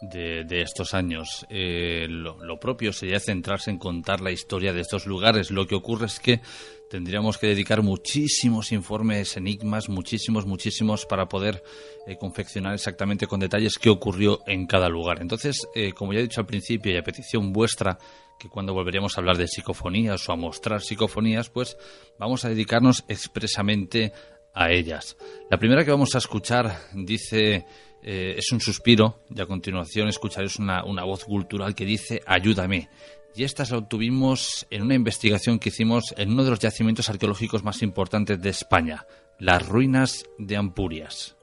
[0.02, 1.46] de estos años.
[1.50, 5.52] Eh, lo, propio sería centrarse en contar la historia de estos lugares.
[5.52, 6.42] Lo que ocurre es que
[6.90, 11.64] tendríamos que dedicar muchísimos informes, enigmas, muchísimos, muchísimos, para poder
[12.08, 15.22] eh, confeccionar exactamente con detalles qué ocurrió en cada lugar.
[15.22, 17.98] Entonces, eh, como ya he dicho al principio y a petición vuestra,
[18.38, 21.78] que cuando volveríamos a hablar de psicofonías o a mostrar psicofonías, pues
[22.20, 24.12] vamos a dedicarnos expresamente
[24.54, 25.18] a ellas.
[25.50, 27.66] La primera que vamos a escuchar dice,
[28.08, 32.88] eh, es un suspiro, y a continuación escucharéis una, una voz cultural que dice, ayúdame.
[33.36, 37.64] Y esta la obtuvimos en una investigación que hicimos en uno de los yacimientos arqueológicos
[37.64, 39.08] más importantes de España,
[39.40, 41.36] las ruinas de Ampurias.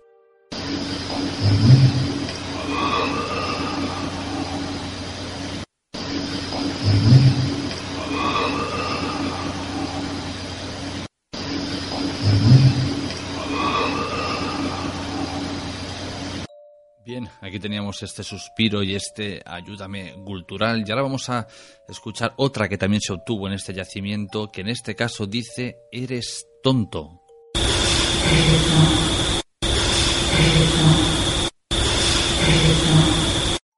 [17.04, 21.48] Bien, aquí teníamos este suspiro y este ayúdame cultural y ahora vamos a
[21.88, 26.46] escuchar otra que también se obtuvo en este yacimiento, que en este caso dice eres
[26.62, 27.22] tonto.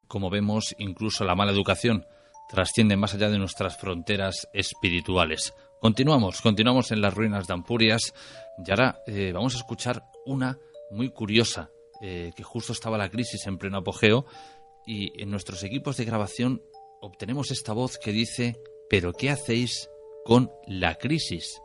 [0.07, 2.05] Como vemos, incluso la mala educación
[2.51, 5.55] trasciende más allá de nuestras fronteras espirituales.
[5.81, 8.13] Continuamos, continuamos en las ruinas de Ampurias
[8.59, 10.59] y ahora eh, vamos a escuchar una
[10.91, 11.71] muy curiosa,
[12.07, 14.27] eh, que justo estaba la crisis en pleno apogeo
[14.87, 16.61] y en nuestros equipos de grabación
[17.01, 18.61] obtenemos esta voz que dice,
[18.91, 19.89] pero ¿qué hacéis
[20.27, 21.63] con la crisis?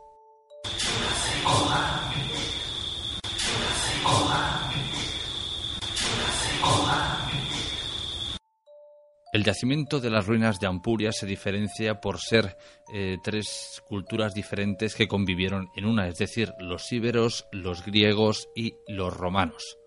[9.34, 12.56] El yacimiento de las ruinas de Ampuria se diferencia por ser
[12.94, 18.76] eh, tres culturas diferentes que convivieron en una, es decir, los íberos, los griegos y
[18.88, 19.79] los romanos.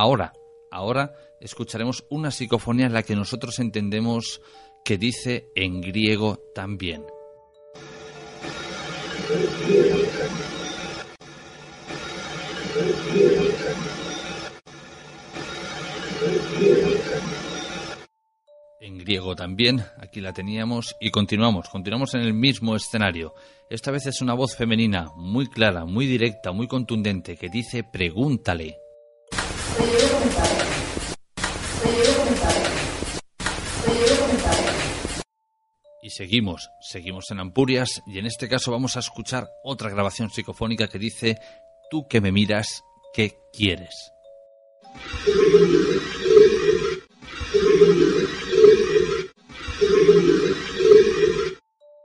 [0.00, 0.32] Ahora,
[0.70, 4.40] ahora escucharemos una psicofonía en la que nosotros entendemos
[4.84, 7.04] que dice en griego también.
[18.80, 23.34] En griego también, aquí la teníamos y continuamos, continuamos en el mismo escenario.
[23.68, 28.78] Esta vez es una voz femenina muy clara, muy directa, muy contundente que dice pregúntale.
[36.02, 40.88] Y seguimos, seguimos en Ampurias y en este caso vamos a escuchar otra grabación psicofónica
[40.88, 41.38] que dice,
[41.90, 42.82] tú que me miras,
[43.12, 44.12] ¿Qué quieres?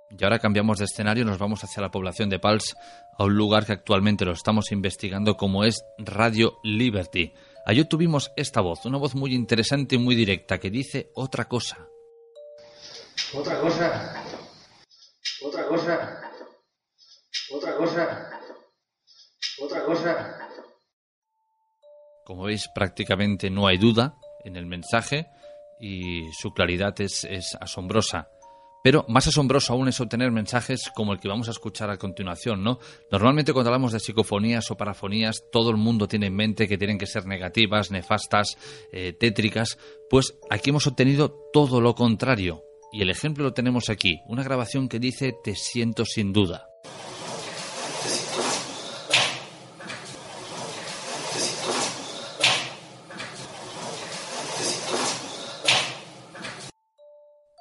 [0.10, 2.76] Y ahora cambiamos de escenario nos vamos hacia la población de Pals,
[3.18, 7.34] a un lugar que actualmente lo estamos investigando como es Radio Liberty.
[7.66, 11.88] Allí tuvimos esta voz, una voz muy interesante y muy directa que dice otra cosa.
[13.34, 14.24] Otra cosa.
[15.46, 16.32] Otra cosa.
[17.52, 18.40] Otra cosa.
[19.62, 20.50] Otra cosa.
[22.26, 25.28] Como veis, prácticamente no hay duda en el mensaje
[25.80, 28.28] y su claridad es, es asombrosa.
[28.84, 32.64] Pero más asombroso aún es obtener mensajes como el que vamos a escuchar a continuación,
[32.64, 32.80] ¿no?
[33.10, 36.98] Normalmente cuando hablamos de psicofonías o parafonías, todo el mundo tiene en mente que tienen
[36.98, 38.58] que ser negativas, nefastas,
[38.92, 39.78] eh, tétricas.
[40.10, 42.62] Pues aquí hemos obtenido todo lo contrario.
[42.92, 46.68] Y el ejemplo lo tenemos aquí, una grabación que dice Te siento sin duda.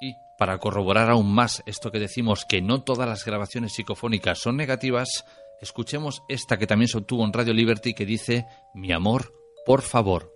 [0.01, 4.57] Y para corroborar aún más esto que decimos que no todas las grabaciones psicofónicas son
[4.57, 5.25] negativas,
[5.61, 9.33] escuchemos esta que también se obtuvo en Radio Liberty que dice Mi amor,
[9.65, 10.32] por favor.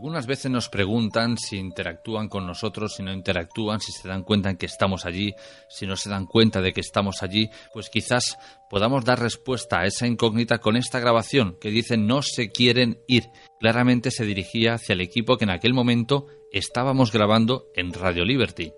[0.00, 4.48] Algunas veces nos preguntan si interactúan con nosotros, si no interactúan, si se dan cuenta
[4.48, 5.34] en que estamos allí,
[5.68, 8.38] si no se dan cuenta de que estamos allí, pues quizás
[8.70, 13.24] podamos dar respuesta a esa incógnita con esta grabación que dice no se quieren ir.
[13.58, 18.72] Claramente se dirigía hacia el equipo que en aquel momento estábamos grabando en Radio Liberty.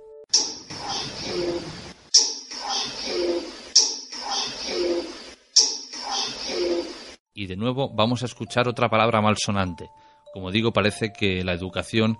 [7.32, 9.88] Y de nuevo vamos a escuchar otra palabra malsonante.
[10.32, 12.18] Como digo, parece que la educación,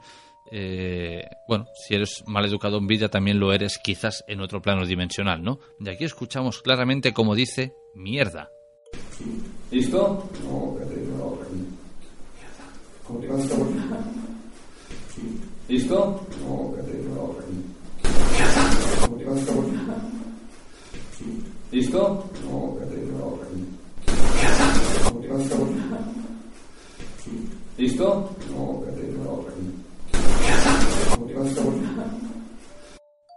[0.51, 4.84] eh, bueno, si eres mal educado en vida, también lo eres quizás en otro plano
[4.86, 5.59] dimensional, ¿no?
[5.78, 8.51] De aquí escuchamos claramente como dice mierda.
[9.70, 10.28] ¿Listo?
[15.68, 16.26] ¿Listo?
[21.70, 22.28] ¿Listo?
[22.28, 22.28] ¿Listo?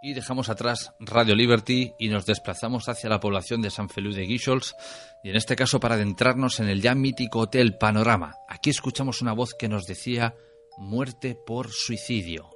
[0.03, 4.21] Y dejamos atrás Radio Liberty y nos desplazamos hacia la población de San Feliu de
[4.21, 4.75] Guíxols
[5.23, 8.35] y en este caso para adentrarnos en el ya mítico Hotel Panorama.
[8.47, 10.35] Aquí escuchamos una voz que nos decía
[10.77, 12.51] muerte por suicidio.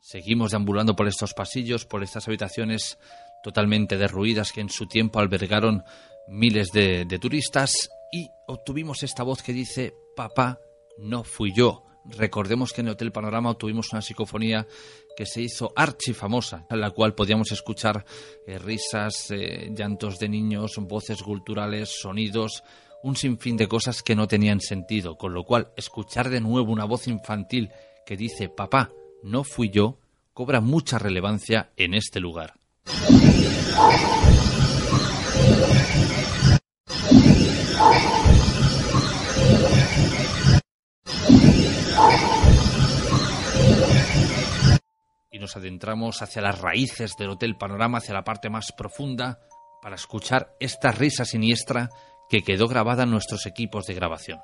[0.00, 2.98] Seguimos deambulando por estos pasillos, por estas habitaciones
[3.44, 5.84] totalmente derruidas que en su tiempo albergaron
[6.26, 10.58] miles de, turistas y obtuvimos esta voz que dice, papá,
[10.96, 11.84] no fui yo.
[12.06, 14.66] Recordemos que en el Hotel Panorama obtuvimos una psicofonía
[15.14, 18.06] que se hizo archifamosa, en la cual podíamos escuchar
[18.46, 22.64] eh, risas, eh, llantos de niños, voces culturales, sonidos,
[23.02, 26.86] un sinfín de cosas que no tenían sentido, con lo cual escuchar de nuevo una
[26.86, 27.70] voz infantil
[28.06, 28.90] que dice, papá,
[29.22, 29.98] no fui yo,
[30.32, 32.54] cobra mucha relevancia en este lugar.
[45.30, 49.40] Y nos adentramos hacia las raíces del Hotel Panorama, hacia la parte más profunda,
[49.82, 51.90] para escuchar esta risa siniestra
[52.30, 54.38] que quedó grabada en nuestros equipos de grabación.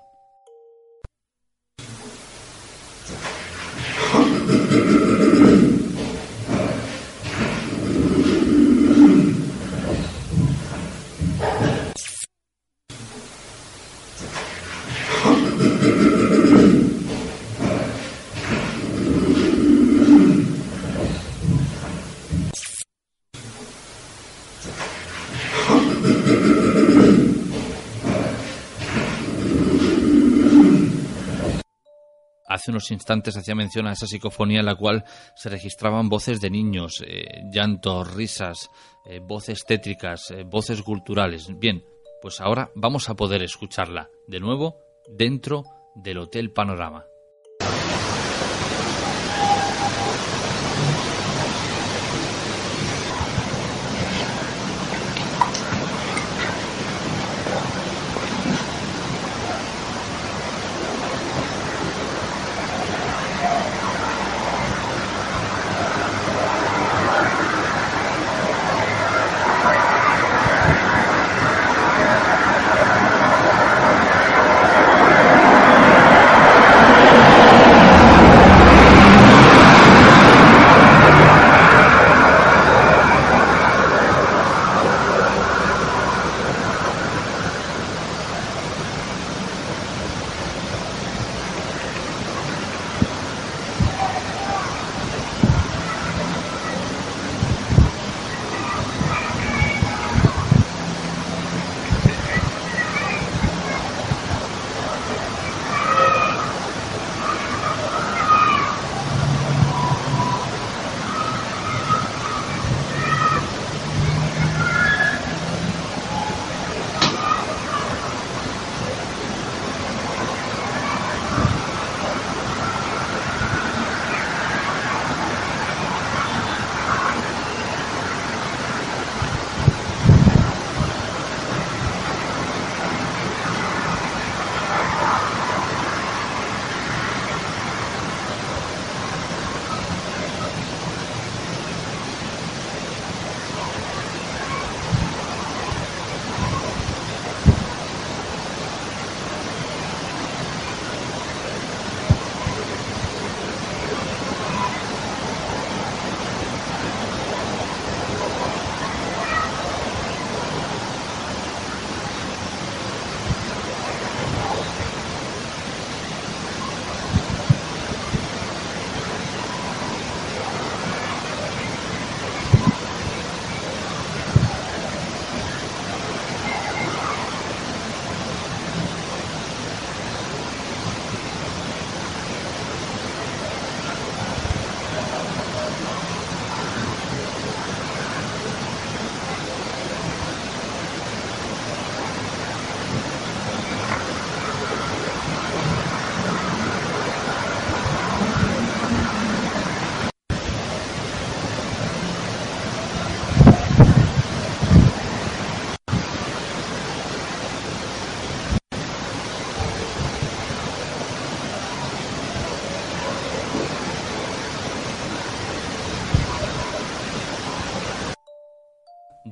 [32.61, 35.05] Hace unos instantes hacía mención a esa psicofonía en la cual
[35.35, 38.69] se registraban voces de niños, eh, llantos, risas,
[39.07, 41.49] eh, voces tétricas, eh, voces culturales.
[41.59, 41.83] Bien,
[42.21, 44.77] pues ahora vamos a poder escucharla de nuevo
[45.09, 45.65] dentro
[45.95, 47.10] del Hotel Panorama.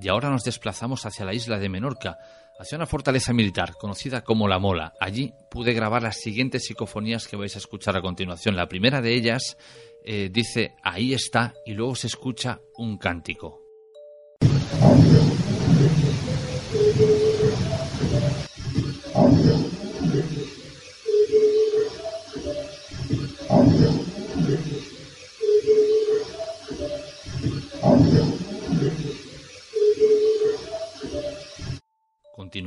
[0.08, 2.16] Y ahora nos desplazamos hacia la isla de Menorca,
[2.58, 4.94] hacia una fortaleza militar conocida como La Mola.
[4.98, 8.56] Allí pude grabar las siguientes psicofonías que vais a escuchar a continuación.
[8.56, 9.58] La primera de ellas
[10.02, 13.60] eh, dice ahí está y luego se escucha un cántico.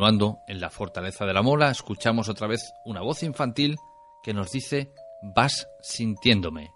[0.01, 3.75] Continuando en la fortaleza de la mola, escuchamos otra vez una voz infantil
[4.23, 4.91] que nos dice
[5.21, 6.71] vas sintiéndome.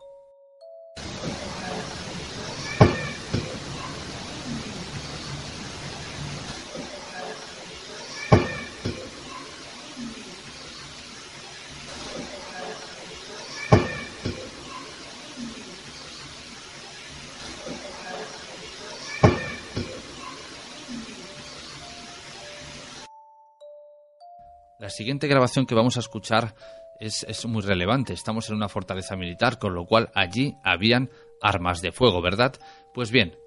[25.05, 26.55] Siguiente grabación que vamos a escuchar
[26.99, 28.11] es, es, muy relevante.
[28.11, 31.11] Estamos en una fortaleza militar, con lo cual allí habían
[31.43, 32.55] armas de fuego, ¿verdad?
[32.91, 33.37] Pues bien,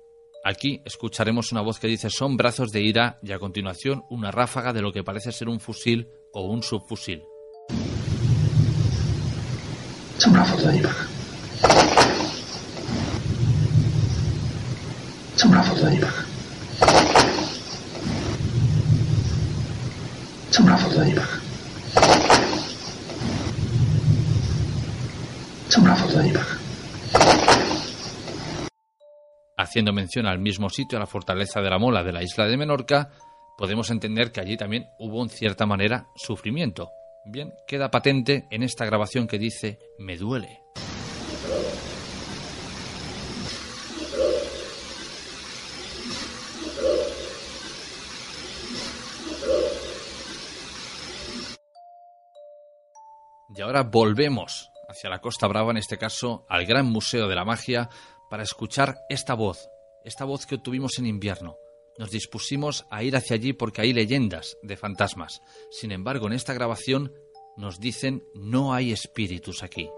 [0.44, 4.72] aquí escucharemos una voz que dice son brazos de ira y a continuación una ráfaga
[4.72, 7.24] de lo que parece ser un fusil o un subfusil.
[10.18, 10.94] Son brazos de ira.
[15.35, 16.12] Son brazos de ira.
[20.52, 21.38] Son brazos de ira.
[29.57, 32.57] Haciendo mención al mismo sitio, a la fortaleza de la Mola de la isla de
[32.57, 33.11] Menorca,
[33.57, 36.90] podemos entender que allí también hubo en cierta manera sufrimiento.
[37.27, 40.61] Bien, queda patente en esta grabación que dice me duele.
[53.55, 57.44] Y ahora volvemos hacia la Costa Brava, en este caso al Gran Museo de la
[57.44, 57.90] Magia,
[58.31, 59.69] para escuchar esta voz,
[60.05, 61.56] esta voz que obtuvimos en invierno.
[61.98, 65.43] Nos dispusimos a ir hacia allí porque hay leyendas de fantasmas.
[65.70, 67.12] Sin embargo, en esta grabación
[67.56, 69.90] nos dicen no hay espíritus aquí.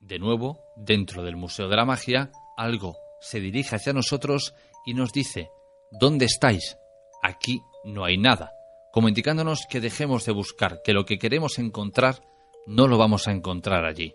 [0.00, 4.54] De nuevo, dentro del Museo de la Magia, algo se dirige hacia nosotros
[4.86, 5.50] y nos dice,
[5.90, 6.78] ¿dónde estáis?
[7.22, 8.52] Aquí no hay nada,
[8.92, 12.22] como indicándonos que dejemos de buscar, que lo que queremos encontrar
[12.66, 14.14] no lo vamos a encontrar allí.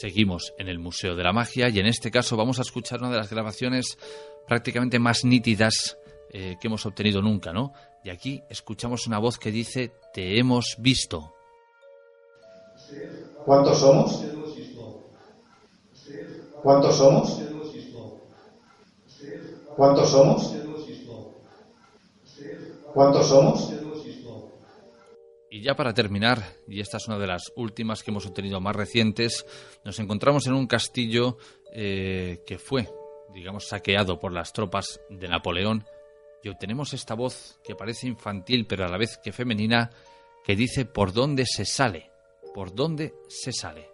[0.00, 3.10] Seguimos en el Museo de la Magia y en este caso vamos a escuchar una
[3.10, 3.98] de las grabaciones
[4.48, 5.98] prácticamente más nítidas
[6.30, 7.74] eh, que hemos obtenido nunca, ¿no?
[8.02, 11.34] Y aquí escuchamos una voz que dice, te hemos visto.
[13.44, 14.24] ¿Cuántos somos?
[16.62, 17.42] ¿Cuántos somos?
[19.76, 20.56] ¿Cuántos somos?
[22.94, 23.89] ¿Cuántos somos?
[25.52, 28.76] Y ya para terminar, y esta es una de las últimas que hemos obtenido más
[28.76, 29.44] recientes,
[29.84, 31.38] nos encontramos en un castillo
[31.72, 32.88] eh, que fue,
[33.34, 35.84] digamos, saqueado por las tropas de Napoleón.
[36.44, 39.90] Y obtenemos esta voz que parece infantil pero a la vez que femenina
[40.44, 42.12] que dice por dónde se sale,
[42.54, 43.90] por dónde se sale.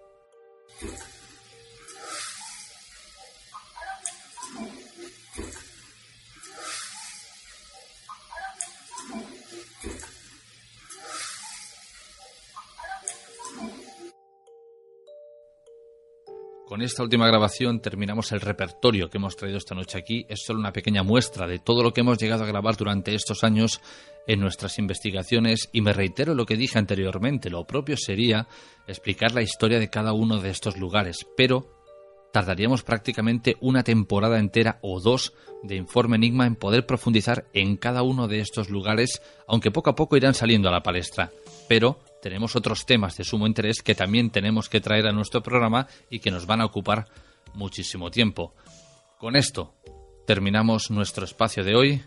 [16.76, 20.26] Con esta última grabación terminamos el repertorio que hemos traído esta noche aquí.
[20.28, 23.44] Es solo una pequeña muestra de todo lo que hemos llegado a grabar durante estos
[23.44, 23.80] años
[24.26, 27.48] en nuestras investigaciones y me reitero lo que dije anteriormente.
[27.48, 28.46] Lo propio sería
[28.86, 31.66] explicar la historia de cada uno de estos lugares, pero
[32.30, 35.32] tardaríamos prácticamente una temporada entera o dos
[35.62, 39.94] de Informe Enigma en poder profundizar en cada uno de estos lugares, aunque poco a
[39.94, 41.30] poco irán saliendo a la palestra.
[41.70, 45.86] Pero tenemos otros temas de sumo interés que también tenemos que traer a nuestro programa
[46.10, 47.06] y que nos van a ocupar
[47.54, 48.54] muchísimo tiempo.
[49.18, 49.74] Con esto
[50.26, 52.02] terminamos nuestro espacio de hoy.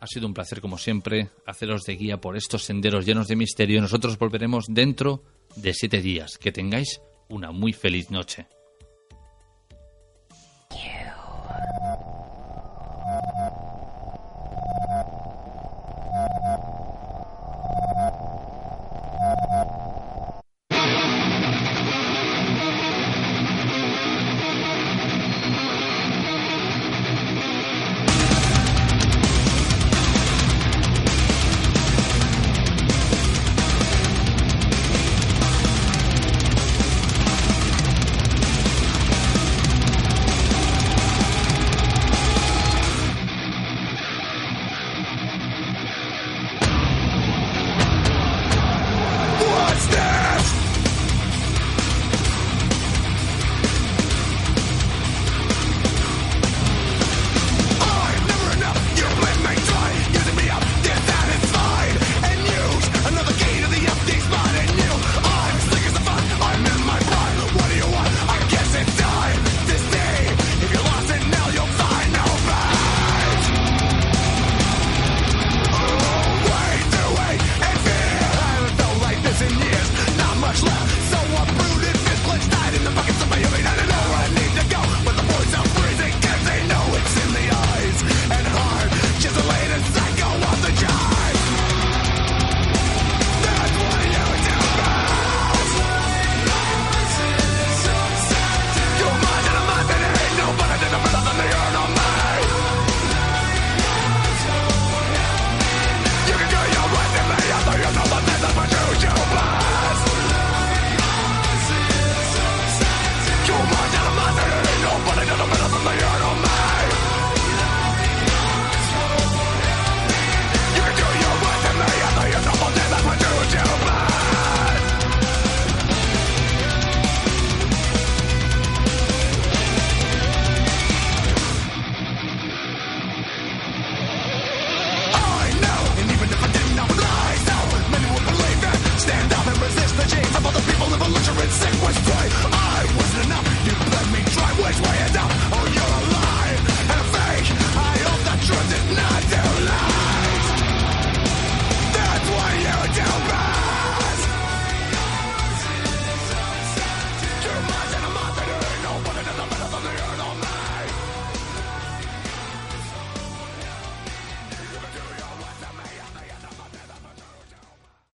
[0.00, 3.80] Ha sido un placer, como siempre, haceros de guía por estos senderos llenos de misterio.
[3.82, 5.22] Nosotros volveremos dentro
[5.56, 6.38] de siete días.
[6.38, 8.46] Que tengáis una muy feliz noche.